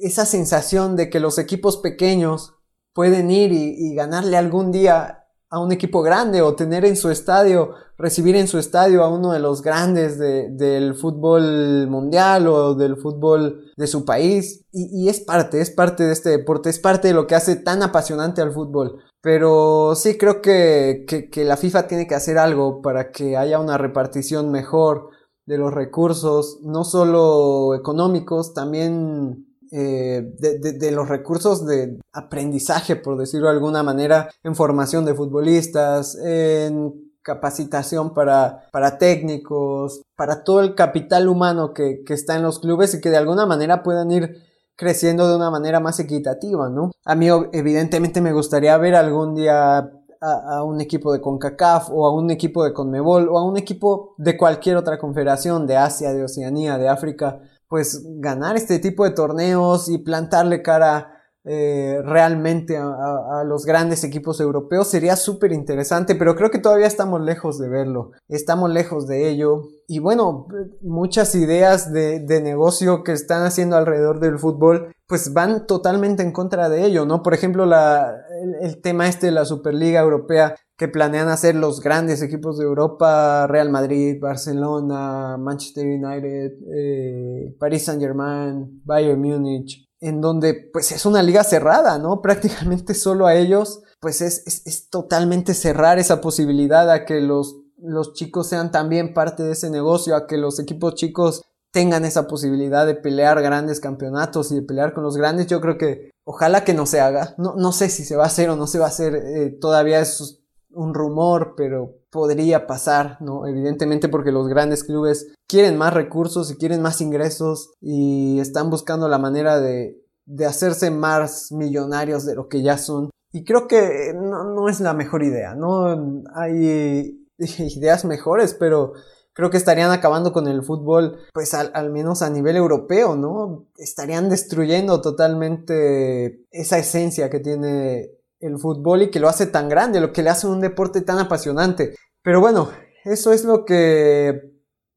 esa 0.02 0.26
sensación 0.26 0.96
de 0.96 1.10
que 1.10 1.20
los 1.20 1.38
equipos 1.38 1.78
pequeños 1.78 2.56
pueden 2.94 3.32
ir 3.32 3.54
y 3.54 3.94
ganarle 3.96 4.36
algún 4.36 4.72
día 4.72 5.21
a 5.52 5.60
un 5.60 5.74
equipo 5.74 6.02
grande 6.02 6.42
o 6.42 6.56
tener 6.56 6.86
en 6.86 6.96
su 6.96 7.10
estadio, 7.10 7.76
recibir 7.98 8.38
en 8.38 8.48
su 8.48 8.58
estadio 8.58 9.04
a 9.04 9.10
uno 9.10 9.34
de 9.34 9.40
los 9.40 9.62
grandes 9.62 10.18
del 10.18 10.96
fútbol 10.96 11.88
mundial 11.90 12.48
o 12.48 12.74
del 12.74 12.96
fútbol 12.96 13.70
de 13.76 13.88
su 13.88 14.06
país. 14.06 14.66
Y, 14.72 15.10
es 15.10 15.20
parte, 15.20 15.60
es 15.60 15.70
parte 15.70 16.06
de 16.06 16.14
este 16.14 16.30
deporte, 16.30 16.70
es 16.70 16.80
parte 16.80 17.10
de 17.10 17.14
lo 17.14 17.28
que 17.28 17.36
hace 17.36 17.58
tan 17.58 17.84
apasionante 17.84 18.42
al 18.42 18.54
fútbol. 18.54 19.04
Pero 19.22 19.94
sí 19.96 20.18
creo 20.18 20.42
que, 20.42 21.06
que 21.06 21.44
la 21.44 21.58
FIFA 21.58 21.88
tiene 21.88 22.08
que 22.08 22.16
hacer 22.16 22.38
algo 22.38 22.82
para 22.82 23.12
que 23.12 23.36
haya 23.36 23.60
una 23.60 23.78
repartición 23.78 24.52
mejor 24.52 25.10
de 25.46 25.58
los 25.58 25.74
recursos, 25.74 26.60
no 26.64 26.86
solo 26.86 27.76
económicos, 27.76 28.54
también 28.54 29.51
eh, 29.74 30.34
de, 30.38 30.92
los 30.92 31.08
recursos 31.08 31.66
de 31.66 31.98
aprendizaje, 32.12 32.98
por 32.98 33.18
decirlo 33.18 33.48
de 33.48 33.54
alguna 33.54 33.84
manera, 33.84 34.30
en 34.44 34.54
formación 34.54 35.06
de 35.06 35.16
futbolistas, 35.16 36.18
en 36.18 37.14
capacitación 37.22 38.14
para, 38.14 38.68
para 38.72 38.98
técnicos, 38.98 40.02
para 40.18 40.44
todo 40.44 40.60
el 40.60 40.76
capital 40.76 41.30
humano 41.30 41.74
que, 41.74 42.04
está 42.10 42.36
en 42.36 42.44
los 42.44 42.60
clubes 42.60 42.94
y 42.94 43.00
que 43.00 43.10
de 43.10 43.18
alguna 43.18 43.46
manera 43.46 43.82
puedan 43.82 44.12
ir 44.12 44.44
creciendo 44.76 45.30
de 45.30 45.38
una 45.38 45.50
manera 45.50 45.80
más 45.80 46.00
equitativa, 46.00 46.68
¿no? 46.68 46.92
A 47.06 47.16
mí 47.16 47.30
evidentemente 47.54 48.20
me 48.20 48.34
gustaría 48.34 48.76
ver 48.78 48.96
algún 48.96 49.36
día 49.36 49.78
a, 49.78 50.58
a, 50.58 50.64
un 50.64 50.82
equipo 50.82 51.14
de 51.14 51.22
CONCACAF 51.22 51.90
o 51.92 52.06
a 52.06 52.14
un 52.14 52.30
equipo 52.30 52.66
de 52.66 52.74
CONMEBOL 52.74 53.30
o 53.30 53.38
a 53.38 53.46
un 53.46 53.58
equipo 53.58 54.16
de 54.18 54.36
cualquier 54.36 54.76
otra 54.76 54.98
confederación 54.98 55.66
de 55.66 55.78
Asia, 55.78 56.12
de 56.12 56.24
Oceanía, 56.24 56.78
de 56.78 56.90
África 56.90 57.40
pues 57.72 58.04
ganar 58.18 58.58
este 58.58 58.80
tipo 58.80 59.06
de 59.06 59.12
torneos 59.12 59.88
y 59.88 59.98
plantarle 60.00 60.62
cara 60.62 61.22
eh, 61.46 62.02
realmente 62.04 62.76
a, 62.76 63.44
los 63.46 63.66
grandes 63.66 64.04
equipos 64.04 64.42
europeos 64.42 64.90
sería 64.90 65.16
súper 65.16 65.54
interesante, 65.54 66.16
pero 66.16 66.36
creo 66.36 66.52
que 66.52 66.60
todavía 66.60 66.86
estamos 66.86 67.22
lejos 67.22 67.58
de 67.60 67.70
verlo, 67.70 68.12
estamos 68.28 68.70
lejos 68.72 69.08
de 69.08 69.30
ello. 69.30 69.62
Y 69.88 70.00
bueno, 70.00 70.48
muchas 70.82 71.34
ideas 71.34 71.94
de, 71.94 72.42
negocio 72.44 73.06
que 73.06 73.14
están 73.14 73.44
haciendo 73.44 73.78
alrededor 73.78 74.20
del 74.20 74.38
fútbol, 74.38 74.92
pues 75.08 75.32
van 75.32 75.66
totalmente 75.66 76.24
en 76.24 76.34
contra 76.34 76.68
de 76.68 76.84
ello, 76.86 77.06
¿no? 77.06 77.24
Por 77.24 77.34
ejemplo, 77.34 77.66
la, 77.66 78.18
el 78.60 78.82
tema 78.82 79.08
este 79.08 79.28
de 79.28 79.32
la 79.32 79.46
Superliga 79.46 80.02
Europea 80.02 80.56
que 80.82 80.88
planean 80.88 81.28
hacer 81.28 81.54
los 81.54 81.80
grandes 81.80 82.24
equipos 82.24 82.58
de 82.58 82.66
Europa, 82.66 83.46
Real 83.46 83.70
Madrid, 83.70 84.18
Barcelona, 84.20 85.38
Manchester 85.38 85.86
United, 85.86 86.54
eh, 86.76 87.56
Paris 87.60 87.86
Saint 87.86 88.02
Germain, 88.02 88.82
Bayern 88.84 89.22
Múnich, 89.22 89.88
en 90.00 90.22
donde 90.22 90.56
pues 90.74 90.92
es 90.92 91.06
una 91.06 91.22
liga 91.22 91.44
cerrada, 91.44 92.00
¿no? 92.00 92.20
Prácticamente 92.24 92.96
solo 92.96 93.28
a 93.28 93.36
ellos, 93.36 93.84
pues 94.00 94.22
es, 94.22 94.42
es, 94.48 94.90
totalmente 94.90 95.54
cerrar 95.54 96.00
esa 96.00 96.20
posibilidad 96.20 96.90
a 96.90 97.06
que 97.06 97.22
los, 97.22 97.58
los 97.78 98.14
chicos 98.14 98.48
sean 98.48 98.72
también 98.72 99.14
parte 99.14 99.44
de 99.44 99.52
ese 99.52 99.70
negocio, 99.70 100.16
a 100.16 100.26
que 100.26 100.38
los 100.38 100.60
equipos 100.60 100.96
chicos 100.96 101.44
tengan 101.72 102.06
esa 102.06 102.26
posibilidad 102.26 102.88
de 102.88 102.96
pelear 102.96 103.40
grandes 103.44 103.80
campeonatos 103.80 104.52
y 104.52 104.56
de 104.56 104.64
pelear 104.64 104.96
con 104.96 105.04
los 105.04 105.16
grandes, 105.16 105.46
yo 105.46 105.62
creo 105.62 105.78
que 105.78 106.10
ojalá 106.24 106.64
que 106.64 106.74
no 106.74 106.88
se 106.88 107.02
haga. 107.02 107.36
No, 107.38 107.54
no 107.56 107.72
sé 107.72 107.88
si 107.90 108.04
se 108.04 108.16
va 108.16 108.24
a 108.24 108.28
hacer 108.28 108.50
o 108.50 108.56
no 108.56 108.66
se 108.66 108.80
va 108.80 108.86
a 108.86 108.90
hacer, 108.90 109.14
eh, 109.16 109.56
todavía 109.62 110.00
es 110.00 110.41
un 110.74 110.94
rumor, 110.94 111.54
pero 111.56 111.96
podría 112.10 112.68
pasar, 112.68 113.18
¿no? 113.22 113.48
Evidentemente 113.48 114.10
porque 114.10 114.32
los 114.32 114.48
grandes 114.48 114.84
clubes 114.84 115.34
quieren 115.48 115.78
más 115.78 115.94
recursos 115.94 116.52
y 116.52 116.58
quieren 116.58 116.82
más 116.82 117.02
ingresos 117.02 117.74
y 117.82 118.40
están 118.40 118.70
buscando 118.70 119.08
la 119.08 119.18
manera 119.18 119.60
de, 119.60 120.02
de 120.26 120.46
hacerse 120.46 120.92
más 120.92 121.52
millonarios 121.52 122.26
de 122.26 122.36
lo 122.36 122.48
que 122.48 122.62
ya 122.62 122.78
son. 122.78 123.10
Y 123.32 123.44
creo 123.44 123.68
que 123.68 124.14
no, 124.14 124.44
no 124.44 124.70
es 124.70 124.80
la 124.82 124.94
mejor 124.94 125.24
idea, 125.24 125.56
¿no? 125.56 126.24
Hay 126.36 127.28
ideas 127.38 128.06
mejores, 128.06 128.54
pero 128.54 128.94
creo 129.34 129.50
que 129.50 129.58
estarían 129.58 129.92
acabando 129.92 130.34
con 130.34 130.48
el 130.48 130.64
fútbol, 130.64 131.18
pues 131.34 131.54
al, 131.54 131.72
al, 131.74 131.92
menos 131.92 132.22
a 132.22 132.30
nivel 132.30 132.58
europeo, 132.58 133.16
¿no? 133.16 133.68
Estarían 133.78 134.30
destruyendo 134.30 135.02
totalmente 135.02 136.46
esa 136.52 136.78
esencia 136.78 137.30
que 137.30 137.40
tiene 137.40 138.12
el 138.42 138.58
fútbol 138.58 139.04
y 139.04 139.12
que 139.12 139.20
lo 139.20 139.30
hace 139.30 139.46
tan 139.46 139.70
grande, 139.70 140.02
lo 140.02 140.12
que 140.12 140.24
le 140.24 140.30
hace 140.30 140.48
un 140.48 140.62
deporte 140.62 141.02
tan 141.02 141.20
apasionante. 141.20 141.96
Pero 142.24 142.42
bueno, 142.42 142.70
eso 143.06 143.32
es 143.34 143.46
lo 143.46 143.66
que 143.66 144.52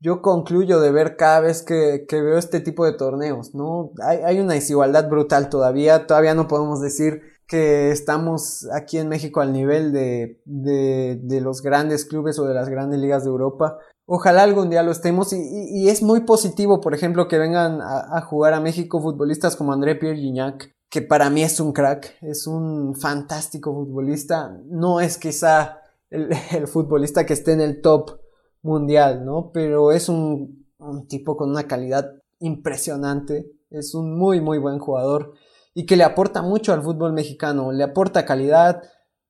yo 0.05 0.21
concluyo 0.21 0.81
de 0.81 0.93
ver 0.93 1.17
cada 1.17 1.41
vez 1.41 1.63
que, 1.63 2.07
veo 2.11 2.37
este 2.37 2.61
tipo 2.61 2.85
de 2.85 2.93
torneos, 2.93 3.55
¿no? 3.55 3.93
Hay, 4.03 4.39
una 4.39 4.53
desigualdad 4.53 5.09
brutal 5.09 5.49
todavía, 5.49 6.07
todavía 6.07 6.35
no 6.35 6.47
podemos 6.47 6.83
decir 6.83 7.23
que 7.47 7.91
estamos 7.91 8.69
aquí 8.75 8.99
en 8.99 9.09
México 9.09 9.41
al 9.41 9.53
nivel 9.53 9.93
de, 9.93 10.43
de, 10.45 11.41
los 11.41 11.63
grandes 11.63 12.05
clubes 12.05 12.39
o 12.39 12.45
de 12.45 12.53
las 12.53 12.69
grandes 12.69 13.01
ligas 13.01 13.25
de 13.25 13.31
Europa. 13.31 13.79
Ojalá 14.07 14.43
algún 14.43 14.69
día 14.69 14.83
lo 14.83 14.91
estemos 14.91 15.33
y, 15.33 15.89
es 15.89 16.03
muy 16.03 16.21
positivo, 16.21 16.83
por 16.83 16.93
ejemplo, 16.93 17.27
que 17.27 17.39
vengan 17.39 17.81
a, 17.81 18.21
jugar 18.21 18.53
a 18.53 18.61
México 18.61 19.01
futbolistas 19.01 19.57
como 19.57 19.73
André 19.73 19.95
Pierre 19.95 20.19
Gignac, 20.19 20.74
que 20.95 21.03
para 21.03 21.29
mí 21.29 21.43
es 21.43 21.59
un 21.59 21.73
crack, 21.73 22.19
es 22.21 22.47
un 22.47 22.95
fantástico 22.95 23.75
futbolista. 23.75 24.57
No 24.67 25.01
es 25.01 25.19
quizá 25.19 25.81
el, 26.09 26.33
futbolista 26.69 27.27
que 27.27 27.33
esté 27.33 27.51
en 27.51 27.61
el 27.61 27.81
top 27.81 28.21
mundial, 28.63 29.25
¿no? 29.25 29.51
Pero 29.53 29.91
es 29.91 30.09
un, 30.09 30.69
tipo 31.09 31.37
con 31.37 31.51
una 31.51 31.65
calidad 31.65 32.13
impresionante. 32.39 33.51
Es 33.71 33.97
un 33.97 34.17
muy, 34.17 34.41
muy 34.41 34.59
buen 34.59 34.79
jugador 34.79 35.33
y 35.75 35.85
que 35.85 35.97
le 35.97 36.05
aporta 36.05 36.43
mucho 36.43 36.73
al 36.73 36.85
fútbol 36.85 37.13
mexicano. 37.13 37.73
Le 37.73 37.83
aporta 37.83 38.25
calidad. 38.25 38.81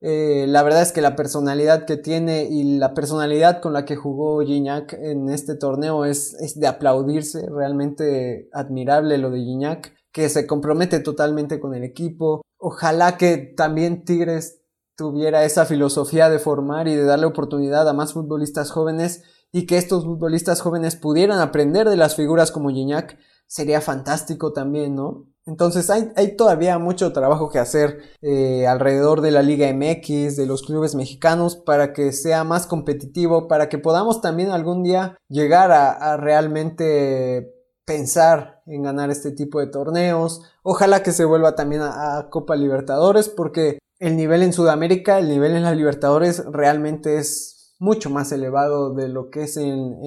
Eh, 0.03 0.45
la 0.47 0.63
verdad 0.63 0.83
es 0.83 0.93
que 0.93 1.01
la 1.01 1.17
personalidad 1.17 1.87
que 1.87 1.97
tiene 1.97 2.45
y 2.45 2.77
la 2.77 2.93
personalidad 2.93 3.63
con 3.63 3.73
la 3.73 3.87
que 3.87 3.97
jugó 3.97 4.45
Gignac 4.45 4.93
en 4.93 5.31
este 5.31 5.55
torneo 5.55 6.05
es, 6.05 6.35
es 6.35 6.61
de 6.61 6.67
aplaudirse. 6.67 7.49
Realmente 7.49 8.51
admirable 8.53 9.17
lo 9.17 9.31
de 9.31 9.39
Gignac 9.39 10.04
que 10.15 10.29
se 10.29 10.47
compromete 10.47 11.01
totalmente 11.01 11.59
con 11.59 11.75
el 11.75 11.83
equipo. 11.83 12.43
Ojalá 12.57 13.19
que 13.19 13.37
también 13.37 14.05
Tigres 14.05 14.61
tuviera 14.97 15.45
esa 15.45 15.67
filosofía 15.67 16.31
de 16.31 16.39
formar 16.39 16.87
y 16.87 16.95
de 16.95 17.05
darle 17.05 17.27
oportunidad 17.27 17.89
a 17.89 17.93
más 17.93 18.13
futbolistas 18.13 18.71
jóvenes 18.71 19.25
y 19.51 19.67
que 19.67 19.77
estos 19.77 20.05
futbolistas 20.05 20.61
jóvenes 20.61 20.95
pudieran 20.95 21.41
aprender 21.41 21.89
de 21.89 21.97
las 21.97 22.15
figuras 22.15 22.53
como 22.53 22.71
Gignac, 22.71 23.19
sería 23.49 23.81
fantástico 23.81 24.53
también, 24.53 24.95
¿no? 24.95 25.27
Entonces 25.47 25.91
hay, 25.91 26.13
hay 26.15 26.37
todavía 26.37 26.79
mucho 26.79 27.13
trabajo 27.13 27.51
que 27.51 27.59
hacer 27.59 27.99
eh, 28.23 28.69
alrededor 28.69 29.21
de 29.21 29.33
la 29.33 29.43
Liga 29.43 29.67
MX, 29.75 30.37
de 30.37 30.47
los 30.47 30.63
clubes 30.63 30.95
mexicanos, 30.95 31.57
para 31.57 31.93
que 31.93 32.13
sea 32.13 32.45
más 32.45 32.69
competitivo, 32.69 33.49
para 33.49 33.69
que 33.69 33.79
podamos 33.79 34.21
también 34.21 34.51
algún 34.51 34.85
día 34.85 35.17
llegar 35.29 35.73
a 35.73 36.17
realmente 36.17 37.55
pensar 37.85 38.63
en 38.67 38.83
ganar 38.83 39.11
este 39.11 39.31
tipo 39.31 39.61
de 39.61 39.67
torneos. 39.67 40.43
Ojalá 40.63 41.03
que 41.03 41.13
se 41.13 41.25
vuelva 41.25 41.55
también 41.55 41.83
a, 41.83 42.29
Copa 42.31 42.57
Libertadores 42.57 43.29
porque 43.29 43.79
el 43.99 44.17
nivel 44.17 44.43
en 44.43 44.53
Sudamérica, 44.53 45.19
el 45.19 45.29
nivel 45.29 45.55
en 45.57 45.65
la 45.65 45.75
Libertadores 45.75 46.45
realmente 46.47 47.19
es 47.19 47.75
mucho 47.79 48.11
más 48.11 48.33
elevado 48.33 48.95
de 48.95 49.09
lo 49.09 49.31
que 49.31 49.45
es 49.45 49.57
en, 49.57 49.99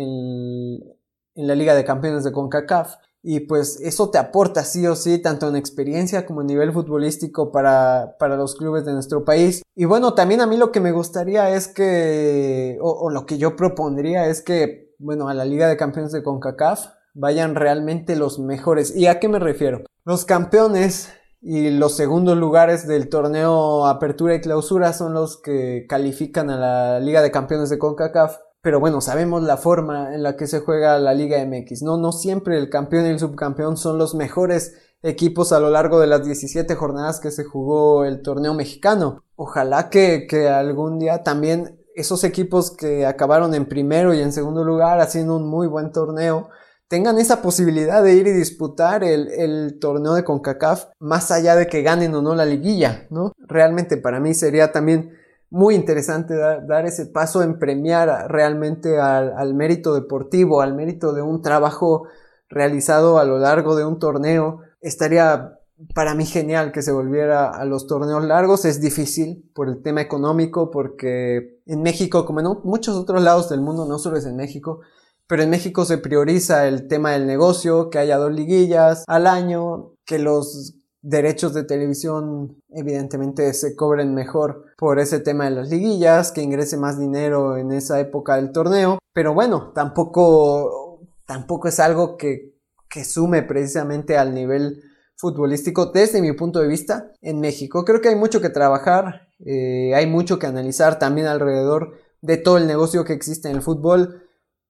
en 1.36 1.48
la 1.48 1.56
Liga 1.56 1.76
de 1.76 1.86
Campeones 1.86 2.24
de 2.24 2.32
CONCACAF. 2.32 2.96
Y 3.24 3.42
pues 3.42 3.82
eso 3.82 4.10
te 4.10 4.18
aporta 4.20 4.64
sí 4.64 4.88
o 4.88 4.96
sí, 4.96 5.22
tanto 5.22 5.50
en 5.50 5.56
experiencia 5.56 6.26
como 6.26 6.42
en 6.42 6.48
nivel 6.48 6.72
futbolístico 6.72 7.52
para, 7.52 8.16
para 8.20 8.38
los 8.38 8.56
clubes 8.56 8.86
de 8.86 8.94
nuestro 8.94 9.26
país. 9.26 9.64
Y 9.76 9.86
bueno, 9.86 10.14
también 10.14 10.40
a 10.40 10.48
mí 10.48 10.56
lo 10.56 10.72
que 10.72 10.80
me 10.80 10.92
gustaría 10.92 11.54
es 11.54 11.68
que, 11.68 12.78
o, 12.80 12.90
o 12.90 13.10
lo 13.10 13.26
que 13.26 13.38
yo 13.38 13.56
propondría 13.56 14.28
es 14.28 14.42
que, 14.42 14.96
bueno, 14.98 15.28
a 15.28 15.34
la 15.34 15.46
Liga 15.46 15.68
de 15.68 15.78
Campeones 15.78 16.12
de 16.14 16.24
CONCACAF 16.24 16.97
vayan 17.18 17.56
realmente 17.56 18.16
los 18.16 18.40
mejores. 18.40 18.96
¿Y 18.96 19.08
a 19.08 19.20
qué 19.20 19.28
me 19.28 19.40
refiero? 19.40 19.84
Los 20.06 20.24
campeones 20.24 21.10
y 21.42 21.72
los 21.72 21.96
segundos 21.96 22.38
lugares 22.38 22.88
del 22.88 23.10
torneo 23.10 23.88
Apertura 23.88 24.36
y 24.36 24.42
Clausura 24.42 24.94
son 24.94 25.14
los 25.14 25.38
que 25.38 25.86
califican 25.90 26.50
a 26.50 26.58
la 26.58 27.00
Liga 27.00 27.22
de 27.22 27.32
Campeones 27.32 27.70
de 27.70 27.80
CONCACAF. 27.80 28.38
Pero 28.62 28.80
bueno, 28.80 29.02
sabemos 29.02 29.44
la 29.44 29.58
forma 29.58 30.14
en 30.14 30.24
la 30.24 30.36
que 30.36 30.48
se 30.48 30.60
juega 30.60 31.00
la 31.00 31.14
Liga 31.14 31.44
MX. 31.44 31.82
No, 31.84 31.98
no 31.98 32.12
siempre 32.12 32.58
el 32.58 32.70
campeón 32.70 33.06
y 33.06 33.10
el 33.10 33.20
subcampeón 33.20 33.78
son 33.78 33.98
los 33.98 34.14
mejores 34.14 34.76
equipos 35.04 35.52
a 35.52 35.60
lo 35.60 35.70
largo 35.70 36.00
de 36.00 36.08
las 36.08 36.26
17 36.26 36.74
jornadas 36.76 37.20
que 37.20 37.32
se 37.32 37.44
jugó 37.44 38.06
el 38.06 38.22
torneo 38.22 38.54
mexicano. 38.54 39.24
Ojalá 39.36 39.90
que, 39.90 40.28
que 40.28 40.50
algún 40.50 41.00
día 41.00 41.24
también 41.24 41.80
esos 41.96 42.24
equipos 42.24 42.72
que 42.72 43.06
acabaron 43.06 43.56
en 43.56 43.68
primero 43.68 44.14
y 44.14 44.22
en 44.22 44.32
segundo 44.32 44.64
lugar 44.64 45.00
haciendo 45.00 45.36
un 45.36 45.48
muy 45.48 45.68
buen 45.68 45.92
torneo 45.92 46.50
tengan 46.88 47.20
esa 47.20 47.42
posibilidad 47.42 48.02
de 48.02 48.14
ir 48.14 48.28
y 48.28 48.32
disputar 48.32 49.04
el, 49.04 49.78
torneo 49.80 50.14
de 50.14 50.24
CONCACAF 50.24 50.86
más 51.00 51.32
allá 51.32 51.56
de 51.56 51.68
que 51.68 51.82
ganen 51.82 52.16
o 52.16 52.22
no 52.22 52.36
la 52.36 52.46
liguilla, 52.46 53.08
¿no? 53.10 53.34
Realmente 53.40 53.98
para 53.98 54.20
mí 54.20 54.34
sería 54.34 54.72
también 54.72 55.12
muy 55.50 55.76
interesante 55.76 56.36
dar, 56.36 56.86
ese 56.86 57.06
paso 57.06 57.42
en 57.42 57.60
premiar 57.60 58.30
realmente 58.30 59.00
al, 59.00 59.54
mérito 59.54 59.94
deportivo, 59.94 60.62
al 60.62 60.76
mérito 60.76 61.14
de 61.14 61.22
un 61.22 61.42
trabajo 61.42 62.08
realizado 62.50 63.18
a 63.18 63.26
lo 63.26 63.40
largo 63.40 63.76
de 63.76 63.86
un 63.86 64.00
torneo. 64.00 64.62
Estaría 64.82 65.58
para 65.94 66.16
mí 66.16 66.26
genial 66.26 66.72
que 66.72 66.82
se 66.82 66.92
volviera 66.92 67.50
a 67.50 67.64
los 67.66 67.88
torneos 67.88 68.24
largos. 68.26 68.66
Es 68.66 68.82
difícil 68.82 69.50
por 69.54 69.70
el 69.70 69.82
tema 69.82 70.02
económico, 70.02 70.70
porque 70.70 71.62
en 71.66 71.82
México, 71.82 72.26
como 72.26 72.42
en 72.42 72.48
muchos 72.64 72.96
otros 72.96 73.24
lados 73.24 73.50
del 73.50 73.62
mundo, 73.62 73.86
no 73.86 74.00
solo 74.00 74.18
es 74.18 74.26
en 74.26 74.36
México, 74.36 74.82
pero 75.28 75.44
en 75.44 75.50
México 75.50 75.86
se 75.86 75.98
prioriza 75.98 76.68
el 76.68 76.88
tema 76.88 77.12
del 77.12 77.28
negocio, 77.28 77.90
que 77.90 78.00
haya 78.00 78.18
dos 78.18 78.32
liguillas 78.32 79.04
al 79.08 79.28
año, 79.28 79.94
que 80.06 80.20
los 80.20 80.76
derechos 81.02 81.54
de 81.54 81.64
televisión 81.64 82.62
evidentemente 82.70 83.54
se 83.54 83.76
cobren 83.76 84.14
mejor 84.14 84.66
por 84.78 85.00
ese 85.00 85.20
tema 85.20 85.46
de 85.46 85.52
las 85.52 85.70
liguillas, 85.70 86.32
que 86.32 86.42
ingrese 86.42 86.78
más 86.78 87.00
dinero 87.00 87.58
en 87.58 87.72
esa 87.72 88.00
época 88.00 88.36
del 88.36 88.52
torneo, 88.52 89.00
pero 89.14 89.34
bueno, 89.34 89.72
tampoco, 89.74 91.02
tampoco 91.26 91.68
es 91.68 91.80
algo 91.80 92.18
que, 92.18 92.56
que 92.90 93.04
sume 93.04 93.44
precisamente 93.44 94.18
al 94.18 94.34
nivel 94.34 94.82
futbolístico 95.16 95.88
desde 95.88 96.22
mi 96.22 96.32
punto 96.34 96.60
de 96.60 96.68
vista 96.68 97.12
en 97.22 97.40
México. 97.40 97.84
Creo 97.84 98.02
que 98.02 98.10
hay 98.10 98.16
mucho 98.16 98.40
que 98.40 98.50
trabajar, 98.50 99.30
eh, 99.46 99.94
hay 99.96 100.06
mucho 100.08 100.40
que 100.40 100.48
analizar 100.48 101.00
también 101.00 101.28
alrededor 101.28 101.94
de 102.22 102.38
todo 102.38 102.58
el 102.58 102.68
negocio 102.68 103.04
que 103.04 103.14
existe 103.14 103.50
en 103.50 103.56
el 103.56 103.62
fútbol. 103.62 104.27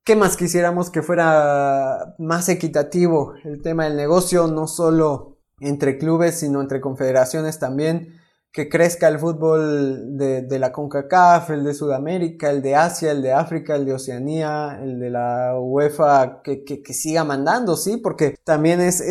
¿Qué 0.07 0.15
más 0.15 0.37
quisiéramos 0.37 0.89
que 0.89 1.01
fuera 1.01 2.15
más 2.17 2.47
equitativo 2.47 3.33
el 3.43 3.61
tema 3.61 3.83
del 3.83 3.97
negocio, 3.97 4.47
no 4.47 4.65
solo 4.65 5.39
entre 5.59 5.97
clubes, 5.97 6.39
sino 6.39 6.61
entre 6.61 6.79
confederaciones 6.79 7.59
también? 7.59 8.13
Que 8.53 8.69
crezca 8.69 9.09
el 9.09 9.19
fútbol 9.19 10.15
de, 10.15 10.59
la 10.59 10.71
CONCACAF, 10.71 11.49
el 11.49 11.65
de 11.65 11.73
Sudamérica, 11.73 12.49
el 12.49 12.61
de 12.61 12.75
Asia, 12.75 13.11
el 13.11 13.21
de 13.21 13.33
África, 13.33 13.75
el 13.75 13.83
de 13.83 13.95
Oceanía, 13.95 14.79
el 14.81 14.97
de 14.97 15.09
la 15.09 15.59
UEFA, 15.59 16.41
que, 16.41 16.81
siga 16.93 17.25
mandando, 17.25 17.75
sí, 17.75 17.97
porque 17.97 18.37
también 18.45 18.79
es 18.79 19.01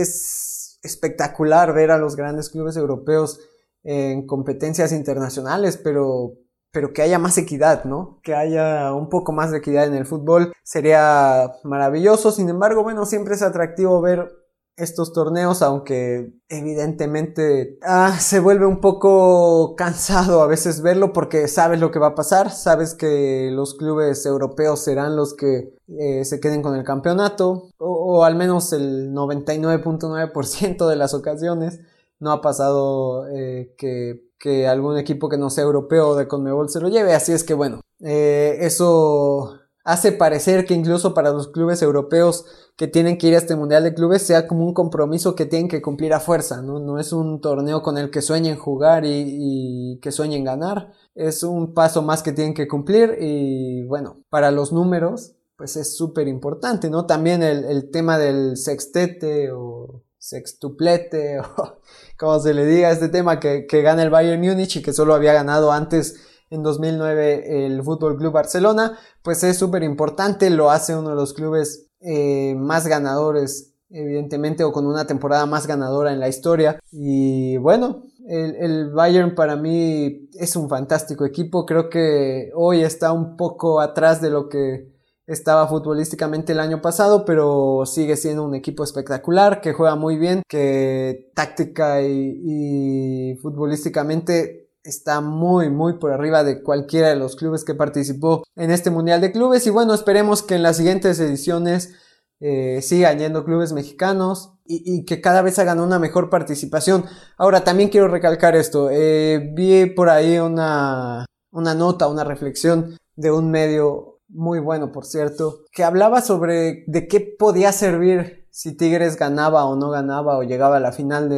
espectacular 0.82 1.74
ver 1.74 1.90
a 1.90 1.98
los 1.98 2.16
grandes 2.16 2.48
clubes 2.48 2.74
europeos 2.78 3.38
en 3.84 4.26
competencias 4.26 4.92
internacionales, 4.92 5.76
pero 5.76 6.38
pero 6.76 6.92
que 6.92 7.00
haya 7.00 7.18
más 7.18 7.38
equidad, 7.38 7.84
¿no? 7.84 8.20
Que 8.22 8.34
haya 8.34 8.92
un 8.92 9.08
poco 9.08 9.32
más 9.32 9.50
de 9.50 9.56
equidad 9.56 9.86
en 9.86 9.94
el 9.94 10.04
fútbol 10.04 10.52
sería 10.62 11.54
maravilloso. 11.64 12.32
Sin 12.32 12.50
embargo, 12.50 12.82
bueno, 12.82 13.06
siempre 13.06 13.34
es 13.34 13.40
atractivo 13.40 14.02
ver 14.02 14.30
estos 14.76 15.14
torneos, 15.14 15.62
aunque 15.62 16.34
evidentemente 16.50 17.78
ah, 17.80 18.18
se 18.20 18.40
vuelve 18.40 18.66
un 18.66 18.82
poco 18.82 19.74
cansado 19.74 20.42
a 20.42 20.46
veces 20.46 20.82
verlo 20.82 21.14
porque 21.14 21.48
sabes 21.48 21.80
lo 21.80 21.90
que 21.90 21.98
va 21.98 22.08
a 22.08 22.14
pasar, 22.14 22.50
sabes 22.50 22.92
que 22.94 23.48
los 23.50 23.74
clubes 23.74 24.26
europeos 24.26 24.80
serán 24.80 25.16
los 25.16 25.32
que 25.32 25.72
eh, 25.98 26.26
se 26.26 26.40
queden 26.40 26.60
con 26.60 26.76
el 26.76 26.84
campeonato, 26.84 27.70
o, 27.78 28.22
al 28.22 28.34
menos 28.34 28.74
el 28.74 29.14
99.9% 29.14 30.86
de 30.86 30.96
las 30.96 31.14
ocasiones 31.14 31.80
no 32.18 32.32
ha 32.32 32.42
pasado 32.42 33.26
eh, 33.28 33.74
que, 33.78 34.25
algún 34.68 34.98
equipo 34.98 35.28
que 35.28 35.38
no 35.38 35.50
sea 35.50 35.64
europeo 35.64 36.14
de 36.14 36.28
Conmebol 36.28 36.68
se 36.68 36.80
lo 36.80 36.88
lleve. 36.88 37.14
Así 37.14 37.32
es 37.32 37.44
que 37.44 37.54
bueno, 37.54 37.80
eh, 38.00 38.58
eso 38.60 39.58
hace 39.84 40.10
parecer 40.10 40.66
que 40.66 40.74
incluso 40.74 41.14
para 41.14 41.30
los 41.30 41.48
clubes 41.48 41.80
europeos 41.80 42.44
que 42.76 42.88
tienen 42.88 43.18
que 43.18 43.28
ir 43.28 43.34
a 43.34 43.38
este 43.38 43.54
Mundial 43.54 43.84
de 43.84 43.94
Clubes 43.94 44.22
sea 44.22 44.48
como 44.48 44.64
un 44.64 44.74
compromiso 44.74 45.36
que 45.36 45.46
tienen 45.46 45.68
que 45.68 45.80
cumplir 45.80 46.12
a 46.12 46.20
fuerza, 46.20 46.60
¿no? 46.60 46.80
No 46.80 46.98
es 46.98 47.12
un 47.12 47.40
torneo 47.40 47.82
con 47.82 47.96
el 47.96 48.10
que 48.10 48.20
sueñen 48.20 48.56
jugar 48.56 49.04
y, 49.06 50.00
que 50.02 50.10
sueñen 50.10 50.44
ganar, 50.44 50.92
es 51.14 51.42
un 51.44 51.72
paso 51.72 52.02
más 52.02 52.22
que 52.22 52.32
tienen 52.32 52.52
que 52.52 52.66
cumplir 52.66 53.16
y 53.20 53.84
bueno, 53.84 54.22
para 54.28 54.50
los 54.50 54.72
números 54.72 55.32
pues 55.56 55.76
es 55.76 55.96
súper 55.96 56.28
importante, 56.28 56.90
¿no? 56.90 57.06
También 57.06 57.42
el, 57.42 57.64
el 57.64 57.90
tema 57.90 58.18
del 58.18 58.56
sextete 58.56 59.52
o 59.52 60.02
sextuplete 60.28 61.40
o 61.56 61.78
como 62.18 62.40
se 62.40 62.54
le 62.54 62.66
diga 62.66 62.90
este 62.90 63.08
tema 63.08 63.38
que, 63.38 63.66
gana 63.82 64.02
el 64.02 64.10
Bayern 64.10 64.40
Múnich 64.40 64.76
y 64.76 64.82
que 64.82 64.92
solo 64.92 65.14
había 65.14 65.32
ganado 65.32 65.72
antes 65.72 66.16
en 66.50 66.62
2009 66.62 67.66
el 67.66 67.82
Fútbol 67.82 68.16
Club 68.16 68.32
Barcelona, 68.32 68.98
pues 69.22 69.42
es 69.42 69.58
súper 69.58 69.82
importante, 69.82 70.48
lo 70.50 70.70
hace 70.70 70.96
uno 70.96 71.10
de 71.10 71.16
los 71.16 71.32
clubes 71.32 71.88
eh, 72.00 72.54
más 72.56 72.86
ganadores, 72.86 73.74
evidentemente, 73.90 74.62
o 74.62 74.72
con 74.72 74.86
una 74.86 75.06
temporada 75.06 75.44
más 75.46 75.66
ganadora 75.66 76.12
en 76.12 76.20
la 76.20 76.28
historia. 76.28 76.78
Y 76.92 77.56
bueno, 77.56 78.04
el, 78.28 78.54
el, 78.56 78.90
Bayern 78.90 79.34
para 79.34 79.56
mí 79.56 80.28
es 80.34 80.54
un 80.54 80.68
fantástico 80.68 81.24
equipo, 81.24 81.66
creo 81.66 81.90
que 81.90 82.50
hoy 82.54 82.82
está 82.82 83.10
un 83.12 83.36
poco 83.36 83.80
atrás 83.80 84.20
de 84.20 84.30
lo 84.30 84.48
que 84.48 84.95
estaba 85.26 85.66
futbolísticamente 85.66 86.52
el 86.52 86.60
año 86.60 86.80
pasado, 86.80 87.24
pero 87.24 87.84
sigue 87.86 88.16
siendo 88.16 88.44
un 88.44 88.54
equipo 88.54 88.84
espectacular, 88.84 89.60
que 89.60 89.72
juega 89.72 89.96
muy 89.96 90.16
bien, 90.16 90.42
que 90.48 91.30
táctica 91.34 92.02
y, 92.02 93.36
futbolísticamente 93.42 94.70
está 94.82 95.20
muy 95.20 95.68
muy 95.68 95.98
por 95.98 96.12
arriba 96.12 96.44
de 96.44 96.62
cualquiera 96.62 97.08
de 97.08 97.16
los 97.16 97.34
clubes 97.34 97.64
que 97.64 97.74
participó 97.74 98.44
en 98.54 98.70
este 98.70 98.90
Mundial 98.90 99.20
de 99.20 99.32
Clubes 99.32 99.66
y 99.66 99.70
bueno, 99.70 99.94
esperemos 99.94 100.42
que 100.44 100.54
en 100.54 100.62
las 100.62 100.76
siguientes 100.76 101.18
ediciones 101.18 101.94
eh, 102.38 102.80
sigan 102.82 103.18
yendo 103.18 103.44
clubes 103.44 103.72
mexicanos 103.72 104.52
y, 104.64 105.04
que 105.04 105.20
cada 105.20 105.42
vez 105.42 105.58
hagan 105.58 105.80
una 105.80 105.98
mejor 105.98 106.28
participación. 106.28 107.04
Ahora 107.36 107.62
también 107.64 107.88
quiero 107.88 108.08
recalcar 108.08 108.56
esto, 108.56 108.90
eh, 108.90 109.52
vi 109.54 109.86
por 109.86 110.08
ahí 110.08 110.38
una, 110.38 111.26
una 111.50 111.74
nota, 111.74 112.08
una 112.08 112.24
reflexión 112.24 112.96
de 113.16 113.30
un 113.30 113.50
medio 113.50 114.15
muy 114.28 114.58
bueno 114.58 114.92
por 114.92 115.04
cierto, 115.04 115.64
que 115.72 115.84
hablaba 115.84 116.20
sobre 116.20 116.84
de 116.86 117.08
qué 117.08 117.20
podía 117.20 117.72
servir 117.72 118.46
si 118.56 118.74
Tigres 118.74 119.16
ganaba 119.18 119.66
o 119.66 119.76
no 119.76 119.90
ganaba 119.90 120.38
o 120.38 120.42
llegaba 120.42 120.78
a 120.78 120.80
la 120.80 120.90
final 120.90 121.28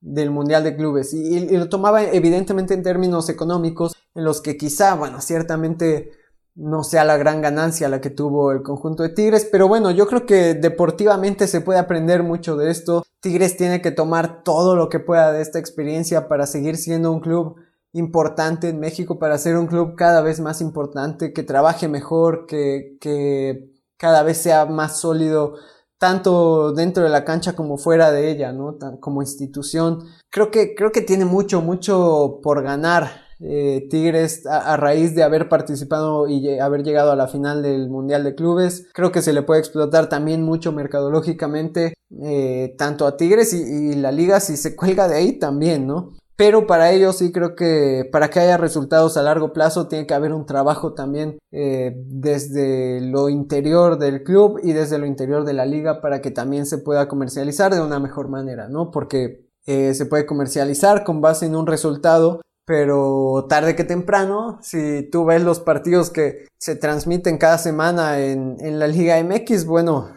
del 0.00 0.30
Mundial 0.32 0.64
de 0.64 0.74
Clubes 0.74 1.14
y, 1.14 1.56
lo 1.56 1.68
tomaba 1.68 2.02
evidentemente 2.02 2.74
en 2.74 2.82
términos 2.82 3.28
económicos 3.28 3.94
en 4.16 4.24
los 4.24 4.40
que 4.40 4.56
quizá, 4.56 4.96
bueno, 4.96 5.20
ciertamente 5.20 6.10
no 6.56 6.82
sea 6.82 7.04
la 7.04 7.16
gran 7.16 7.40
ganancia 7.40 7.88
la 7.88 8.00
que 8.00 8.10
tuvo 8.10 8.50
el 8.50 8.64
conjunto 8.64 9.04
de 9.04 9.10
Tigres, 9.10 9.48
pero 9.50 9.68
bueno, 9.68 9.92
yo 9.92 10.08
creo 10.08 10.26
que 10.26 10.54
deportivamente 10.54 11.46
se 11.46 11.60
puede 11.60 11.78
aprender 11.78 12.24
mucho 12.24 12.56
de 12.56 12.72
esto. 12.72 13.04
Tigres 13.20 13.56
tiene 13.56 13.80
que 13.80 13.92
tomar 13.92 14.42
todo 14.42 14.74
lo 14.74 14.88
que 14.88 14.98
pueda 14.98 15.30
de 15.30 15.42
esta 15.42 15.60
experiencia 15.60 16.26
para 16.26 16.46
seguir 16.46 16.76
siendo 16.76 17.12
un 17.12 17.20
club 17.20 17.54
importante 17.92 18.68
en 18.68 18.80
México 18.80 19.18
para 19.18 19.38
ser 19.38 19.56
un 19.56 19.66
club 19.66 19.94
cada 19.96 20.20
vez 20.20 20.40
más 20.40 20.60
importante, 20.60 21.32
que 21.32 21.42
trabaje 21.42 21.88
mejor, 21.88 22.46
que, 22.46 22.96
que 23.00 23.72
cada 23.96 24.22
vez 24.22 24.38
sea 24.38 24.66
más 24.66 25.00
sólido 25.00 25.54
tanto 25.98 26.72
dentro 26.72 27.02
de 27.02 27.08
la 27.10 27.24
cancha 27.24 27.54
como 27.54 27.76
fuera 27.76 28.12
de 28.12 28.30
ella, 28.30 28.52
¿no? 28.52 28.78
como 29.00 29.20
institución. 29.20 30.04
Creo 30.30 30.50
que, 30.50 30.74
creo 30.74 30.92
que 30.92 31.02
tiene 31.02 31.24
mucho, 31.24 31.60
mucho 31.60 32.40
por 32.42 32.62
ganar 32.62 33.28
eh, 33.40 33.86
Tigres 33.90 34.46
a, 34.46 34.76
raíz 34.76 35.14
de 35.14 35.22
haber 35.22 35.48
participado 35.48 36.28
y 36.28 36.58
haber 36.58 36.82
llegado 36.82 37.12
a 37.12 37.16
la 37.16 37.28
final 37.28 37.62
del 37.62 37.88
Mundial 37.88 38.24
de 38.24 38.34
Clubes. 38.34 38.88
Creo 38.92 39.12
que 39.12 39.22
se 39.22 39.32
le 39.32 39.42
puede 39.42 39.60
explotar 39.60 40.08
también 40.08 40.42
mucho 40.42 40.72
mercadológicamente, 40.72 41.94
eh, 42.22 42.74
tanto 42.78 43.06
a 43.06 43.16
Tigres 43.16 43.52
y, 43.52 43.62
y, 43.62 43.94
la 43.94 44.12
liga 44.12 44.40
si 44.40 44.56
se 44.56 44.74
cuelga 44.74 45.08
de 45.08 45.16
ahí 45.16 45.38
también, 45.38 45.86
¿no? 45.86 46.12
Pero 46.38 46.68
para 46.68 46.92
ello 46.92 47.12
sí 47.12 47.32
creo 47.32 47.56
que 47.56 48.08
para 48.12 48.30
que 48.30 48.38
haya 48.38 48.56
resultados 48.56 49.16
a 49.16 49.22
largo 49.24 49.52
plazo 49.52 49.88
tiene 49.88 50.06
que 50.06 50.14
haber 50.14 50.32
un 50.32 50.46
trabajo 50.46 50.94
también 50.94 51.36
eh, 51.50 51.96
desde 52.06 53.00
lo 53.00 53.28
interior 53.28 53.98
del 53.98 54.22
club 54.22 54.60
y 54.62 54.72
desde 54.72 54.98
lo 54.98 55.06
interior 55.06 55.44
de 55.44 55.52
la 55.52 55.66
liga 55.66 56.00
para 56.00 56.20
que 56.20 56.30
también 56.30 56.64
se 56.64 56.78
pueda 56.78 57.08
comercializar 57.08 57.74
de 57.74 57.80
una 57.80 57.98
mejor 57.98 58.28
manera, 58.28 58.68
¿no? 58.68 58.92
Porque 58.92 59.48
eh, 59.66 59.94
se 59.94 60.06
puede 60.06 60.26
comercializar 60.26 61.02
con 61.02 61.20
base 61.20 61.44
en 61.46 61.56
un 61.56 61.66
resultado, 61.66 62.40
pero 62.64 63.46
tarde 63.48 63.74
que 63.74 63.82
temprano, 63.82 64.60
si 64.62 65.10
tú 65.10 65.24
ves 65.24 65.42
los 65.42 65.58
partidos 65.58 66.10
que 66.10 66.46
se 66.56 66.76
transmiten 66.76 67.38
cada 67.38 67.58
semana 67.58 68.20
en, 68.20 68.58
en 68.60 68.78
la 68.78 68.86
Liga 68.86 69.20
MX, 69.20 69.66
bueno, 69.66 70.10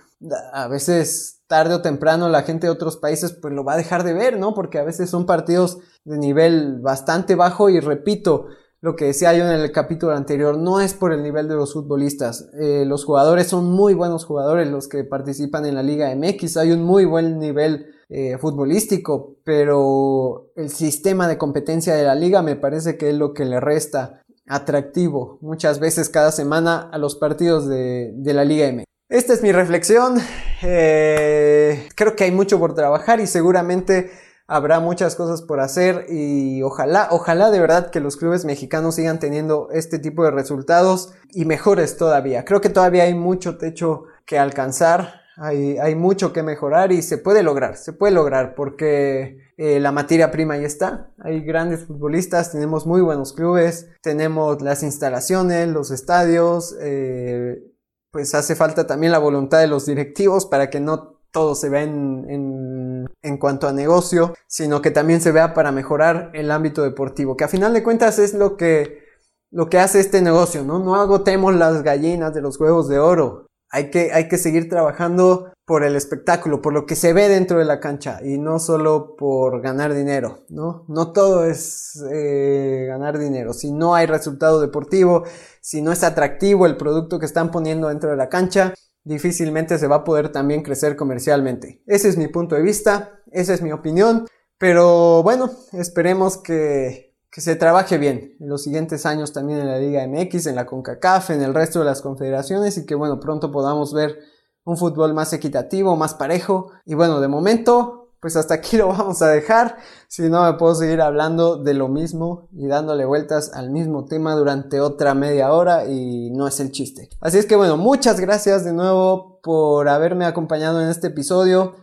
a 0.54 0.68
veces 0.68 1.42
tarde 1.48 1.74
o 1.74 1.82
temprano 1.82 2.30
la 2.30 2.44
gente 2.44 2.68
de 2.68 2.72
otros 2.72 2.98
países 2.98 3.34
pues 3.34 3.54
lo 3.54 3.64
va 3.64 3.74
a 3.74 3.78
dejar 3.78 4.04
de 4.04 4.14
ver, 4.14 4.38
¿no? 4.40 4.54
Porque 4.54 4.80
a 4.80 4.84
veces 4.84 5.10
son 5.10 5.26
partidos 5.26 5.80
de 6.06 6.18
nivel 6.18 6.80
bastante 6.80 7.36
bajo 7.36 7.70
y 7.70 7.80
repito, 7.80 8.48
lo 8.80 8.96
que 8.96 9.06
decía 9.06 9.34
yo 9.34 9.46
en 9.46 9.60
el 9.60 9.72
capítulo 9.72 10.14
anterior, 10.14 10.58
no 10.58 10.82
es 10.82 10.94
por 10.94 11.14
el 11.14 11.22
nivel 11.22 11.48
de 11.48 11.56
los 11.56 11.74
futbolistas. 11.74 12.50
Eh, 12.60 12.84
los 12.86 13.06
jugadores 13.06 13.48
son 13.48 13.66
muy 13.66 13.94
buenos 13.94 14.26
jugadores 14.26 14.68
los 14.70 14.88
que 14.88 15.04
participan 15.04 15.66
en 15.66 15.76
la 15.76 15.84
Liga 15.84 16.14
MX. 16.16 16.58
Hay 16.58 16.72
un 16.72 16.82
muy 16.82 17.06
buen 17.06 17.38
nivel 17.38 17.88
eh, 18.10 18.38
futbolístico, 18.40 19.36
pero 19.44 20.52
el 20.56 20.70
sistema 20.70 21.28
de 21.28 21.38
competencia 21.38 21.94
de 21.94 22.04
la 22.04 22.16
liga 22.16 22.42
me 22.42 22.56
parece 22.56 22.98
que 22.98 23.10
es 23.10 23.16
lo 23.16 23.34
que 23.34 23.46
le 23.46 23.60
resta 23.60 24.22
atractivo 24.48 25.38
muchas 25.42 25.80
veces 25.80 26.10
cada 26.10 26.32
semana 26.32 26.90
a 26.92 26.98
los 26.98 27.16
partidos 27.16 27.68
de, 27.68 28.12
de 28.16 28.34
la 28.34 28.44
Liga 28.44 28.72
MX. 28.72 28.86
Esta 29.12 29.34
es 29.34 29.44
mi 29.44 29.52
reflexión. 29.52 30.16
Eh, 30.64 31.90
creo 31.96 32.16
que 32.16 32.24
hay 32.24 32.32
mucho 32.32 32.60
por 32.60 32.76
trabajar 32.76 33.20
y 33.20 33.28
seguramente 33.28 34.10
habrá 34.48 34.80
muchas 34.80 35.18
cosas 35.18 35.42
por 35.42 35.60
hacer 35.60 36.06
y 36.08 36.62
ojalá, 36.62 37.10
ojalá 37.12 37.52
de 37.52 37.60
verdad 37.60 37.90
que 37.90 38.00
los 38.00 38.16
clubes 38.16 38.46
mexicanos 38.46 38.96
sigan 38.96 39.20
teniendo 39.20 39.68
este 39.74 40.00
tipo 40.00 40.24
de 40.24 40.32
resultados 40.32 41.14
y 41.30 41.44
mejores 41.44 41.98
todavía. 41.98 42.46
Creo 42.46 42.62
que 42.62 42.70
todavía 42.70 43.04
hay 43.04 43.14
mucho 43.14 43.58
techo 43.58 44.06
que 44.26 44.40
alcanzar, 44.40 45.24
hay, 45.36 45.94
mucho 45.96 46.32
que 46.32 46.42
mejorar 46.42 46.94
y 46.94 47.02
se 47.02 47.18
puede 47.18 47.44
lograr, 47.44 47.76
se 47.76 47.92
puede 47.92 48.14
lograr 48.14 48.56
porque 48.56 49.40
eh, 49.58 49.82
la 49.82 49.92
materia 49.92 50.32
prima 50.32 50.56
ya 50.56 50.68
está. 50.68 51.10
Hay 51.20 51.42
grandes 51.42 51.84
futbolistas, 51.86 52.54
tenemos 52.54 52.88
muy 52.88 53.02
buenos 53.02 53.34
clubes, 53.34 53.90
tenemos 54.02 54.62
las 54.62 54.84
instalaciones, 54.84 55.68
los 55.68 55.92
estadios, 55.92 56.78
eh, 56.80 57.71
pues 58.12 58.36
hace 58.36 58.56
falta 58.56 58.88
también 58.88 59.12
la 59.12 59.20
voluntad 59.20 59.60
de 59.60 59.68
los 59.68 59.86
directivos 59.86 60.46
para 60.46 60.70
que 60.70 60.80
no 60.80 61.18
todo 61.32 61.56
se 61.56 61.70
vea 61.70 61.84
en, 61.84 63.08
en, 63.22 63.38
cuanto 63.38 63.68
a 63.68 63.74
negocio, 63.74 64.34
sino 64.48 64.82
que 64.82 64.92
también 64.92 65.22
se 65.22 65.32
vea 65.32 65.54
para 65.54 65.72
mejorar 65.72 66.30
el 66.34 66.52
ámbito 66.52 66.84
deportivo, 66.84 67.38
que 67.38 67.46
a 67.46 67.48
final 67.48 67.74
de 67.74 67.84
cuentas 67.84 68.20
es 68.20 68.34
lo 68.34 68.58
que, 68.58 69.06
lo 69.50 69.70
que 69.70 69.80
hace 69.80 70.02
este 70.02 70.22
negocio, 70.22 70.64
¿no? 70.64 70.80
No 70.80 70.96
agotemos 70.96 71.56
las 71.56 71.84
gallinas 71.84 72.34
de 72.34 72.42
los 72.42 72.60
huevos 72.60 72.90
de 72.90 73.00
oro. 73.00 73.48
Hay 73.72 73.90
que, 73.90 74.12
hay 74.14 74.28
que 74.28 74.38
seguir 74.38 74.70
trabajando 74.70 75.52
por 75.66 75.84
el 75.84 75.96
espectáculo, 75.96 76.62
por 76.62 76.74
lo 76.74 76.86
que 76.86 76.96
se 76.96 77.14
ve 77.14 77.30
dentro 77.30 77.60
de 77.60 77.66
la 77.66 77.80
cancha 77.80 78.20
y 78.22 78.38
no 78.38 78.60
solo 78.60 79.16
por 79.16 79.62
ganar 79.62 79.94
dinero, 79.94 80.44
¿no? 80.50 80.84
No 80.90 81.14
todo 81.14 81.46
es 81.46 82.04
eh, 82.12 82.86
ganar 82.90 83.18
dinero. 83.18 83.54
Si 83.54 83.72
no 83.72 83.96
hay 83.96 84.06
resultado 84.06 84.60
deportivo, 84.60 85.24
si 85.62 85.82
no 85.82 85.94
es 85.94 86.04
atractivo 86.04 86.66
el 86.66 86.76
producto 86.76 87.20
que 87.20 87.26
están 87.26 87.52
poniendo 87.52 87.88
dentro 87.88 88.10
de 88.10 88.18
la 88.18 88.28
cancha, 88.28 88.74
difícilmente 89.04 89.78
se 89.78 89.88
va 89.88 89.98
a 89.98 90.04
poder 90.04 90.34
también 90.34 90.64
crecer 90.64 90.96
comercialmente. 90.96 91.82
Ese 91.86 92.10
es 92.10 92.18
mi 92.18 92.28
punto 92.28 92.56
de 92.56 92.62
vista, 92.64 93.22
esa 93.32 93.54
es 93.54 93.62
mi 93.62 93.72
opinión, 93.72 94.28
pero 94.58 95.24
bueno, 95.24 95.50
esperemos 95.74 96.38
que, 96.38 97.11
que 97.32 97.40
se 97.40 97.56
trabaje 97.56 97.98
bien 97.98 98.36
en 98.40 98.50
los 98.50 98.64
siguientes 98.64 99.06
años 99.06 99.32
también 99.32 99.60
en 99.60 99.68
la 99.68 99.80
Liga 99.80 100.06
MX, 100.06 100.48
en 100.48 100.56
la 100.56 100.66
CONCACAF, 100.66 101.30
en 101.30 101.42
el 101.42 101.54
resto 101.54 101.80
de 101.80 101.86
las 101.86 102.02
confederaciones 102.02 102.78
y 102.78 102.86
que 102.86 102.94
bueno, 102.94 103.22
pronto 103.22 103.52
podamos 103.52 103.94
ver 103.94 104.20
un 104.66 104.78
fútbol 104.78 105.14
más 105.14 105.32
equitativo, 105.32 105.96
más 105.96 106.14
parejo. 106.14 106.72
Y 106.86 106.94
bueno, 106.94 107.22
de 107.22 107.30
momento, 107.30 108.10
pues 108.20 108.36
hasta 108.36 108.56
aquí 108.56 108.76
lo 108.78 108.90
vamos 108.90 109.22
a 109.22 109.30
dejar. 109.30 109.78
Si 110.10 110.30
no, 110.30 110.44
me 110.44 110.58
puedo 110.58 110.76
seguir 110.76 111.00
hablando 111.00 111.56
de 111.56 111.74
lo 111.74 111.88
mismo 111.88 112.50
y 112.52 112.68
dándole 112.68 113.06
vueltas 113.06 113.54
al 113.54 113.72
mismo 113.72 114.04
tema 114.04 114.36
durante 114.36 114.82
otra 114.82 115.14
media 115.14 115.54
hora 115.54 115.86
y 115.86 116.32
no 116.32 116.48
es 116.48 116.60
el 116.60 116.72
chiste. 116.72 117.10
Así 117.22 117.38
es 117.38 117.46
que 117.46 117.56
bueno, 117.56 117.78
muchas 117.78 118.20
gracias 118.20 118.66
de 118.66 118.74
nuevo 118.74 119.40
por 119.42 119.88
haberme 119.88 120.26
acompañado 120.26 120.82
en 120.82 120.90
este 120.90 121.08
episodio. 121.08 121.76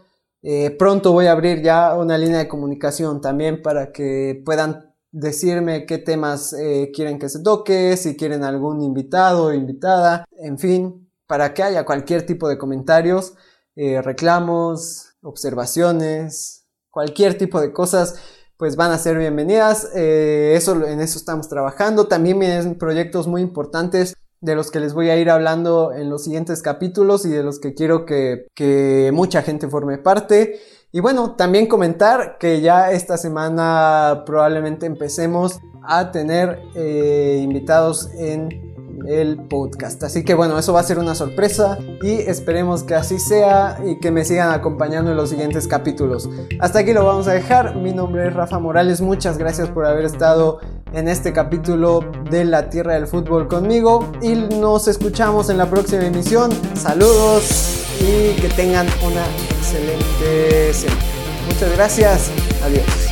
Eh, 0.42 0.76
pronto 0.78 1.12
voy 1.12 1.26
a 1.26 1.32
abrir 1.32 1.62
ya 1.62 1.96
una 1.96 2.18
línea 2.18 2.38
de 2.38 2.49
comunicación 2.49 3.22
también 3.22 3.62
para 3.62 3.92
que 3.92 4.40
puedan 4.44 4.88
decirme 5.11 5.86
qué 5.86 5.98
temas 5.98 6.52
eh, 6.52 6.90
quieren 6.94 7.18
que 7.18 7.28
se 7.28 7.42
toque, 7.42 7.96
si 7.96 8.16
quieren 8.16 8.44
algún 8.44 8.82
invitado 8.82 9.46
o 9.46 9.52
invitada, 9.52 10.24
en 10.38 10.59
fin, 10.59 11.11
para 11.26 11.54
que 11.54 11.62
haya 11.62 11.84
cualquier 11.84 12.26
tipo 12.26 12.48
de 12.48 12.59
comentarios, 12.59 13.34
eh, 13.76 14.02
reclamos, 14.02 15.14
observaciones, 15.22 16.66
cualquier 16.90 17.38
tipo 17.38 17.61
de 17.61 17.72
cosas, 17.72 18.16
pues 18.56 18.74
van 18.74 18.90
a 18.90 18.98
ser 18.98 19.16
bienvenidas. 19.16 19.88
Eh, 19.94 20.54
eso, 20.56 20.84
en 20.84 21.00
eso 21.00 21.18
estamos 21.18 21.48
trabajando. 21.48 22.09
También 22.09 22.38
vienen 22.38 22.76
proyectos 22.76 23.28
muy 23.28 23.40
importantes 23.40 24.14
de 24.40 24.54
los 24.54 24.70
que 24.70 24.80
les 24.80 24.94
voy 24.94 25.11
a 25.11 25.16
ir 25.16 25.30
hablando 25.30 25.92
en 25.92 26.11
los 26.11 26.24
siguientes 26.24 26.62
capítulos 26.62 27.24
y 27.24 27.30
de 27.30 27.42
los 27.42 27.61
que 27.61 27.74
quiero 27.74 28.04
que, 28.04 28.46
que 28.54 29.11
mucha 29.12 29.42
gente 29.42 29.68
forme 29.68 29.98
parte. 29.98 30.61
Y 30.91 31.01
bueno, 31.01 31.32
también 31.32 31.66
comentar 31.66 32.39
que 32.39 32.62
ya 32.62 32.91
esta 32.93 33.18
semana 33.18 34.22
probablemente 34.24 34.86
empecemos 34.86 35.61
a 35.82 36.11
tener 36.11 36.62
eh, 36.74 37.41
invitados 37.43 38.09
en 38.14 38.67
el 39.07 39.36
podcast. 39.36 40.03
Así 40.03 40.24
que 40.24 40.34
bueno, 40.34 40.59
eso 40.59 40.72
va 40.72 40.80
a 40.80 40.84
ser 40.84 40.99
una 40.99 41.14
sorpresa 41.14 41.78
y 42.03 42.12
esperemos 42.12 42.82
que 42.82 42.94
así 42.94 43.18
sea 43.18 43.78
y 43.84 43.99
que 43.99 44.11
me 44.11 44.24
sigan 44.24 44.51
acompañando 44.51 45.11
en 45.11 45.16
los 45.16 45.30
siguientes 45.30 45.68
capítulos. 45.68 46.28
Hasta 46.61 46.80
aquí 46.80 46.92
lo 46.92 47.05
vamos 47.05 47.28
a 47.28 47.32
dejar. 47.32 47.76
Mi 47.76 47.92
nombre 47.92 48.26
es 48.28 48.34
Rafa 48.34 48.59
Morales. 48.59 49.01
Muchas 49.01 49.38
gracias 49.38 49.68
por 49.68 49.86
haber 49.86 50.05
estado 50.05 50.61
en 50.92 51.09
este 51.09 51.32
capítulo 51.32 52.01
de 52.30 52.44
La 52.44 52.70
Tierra 52.70 52.94
del 52.94 53.07
Fútbol 53.07 53.49
conmigo 53.49 54.11
y 54.22 54.34
nos 54.34 54.88
escuchamos 54.88 55.51
en 55.51 55.59
la 55.59 55.66
próxima 55.66 56.05
emisión. 56.05 56.51
Saludos 56.74 57.84
y 58.01 58.40
que 58.40 58.49
tengan 58.49 58.86
una 59.05 59.24
excelente 59.59 60.72
semana. 60.72 61.01
Muchas 61.46 61.72
gracias. 61.72 62.30
Adiós. 62.62 63.07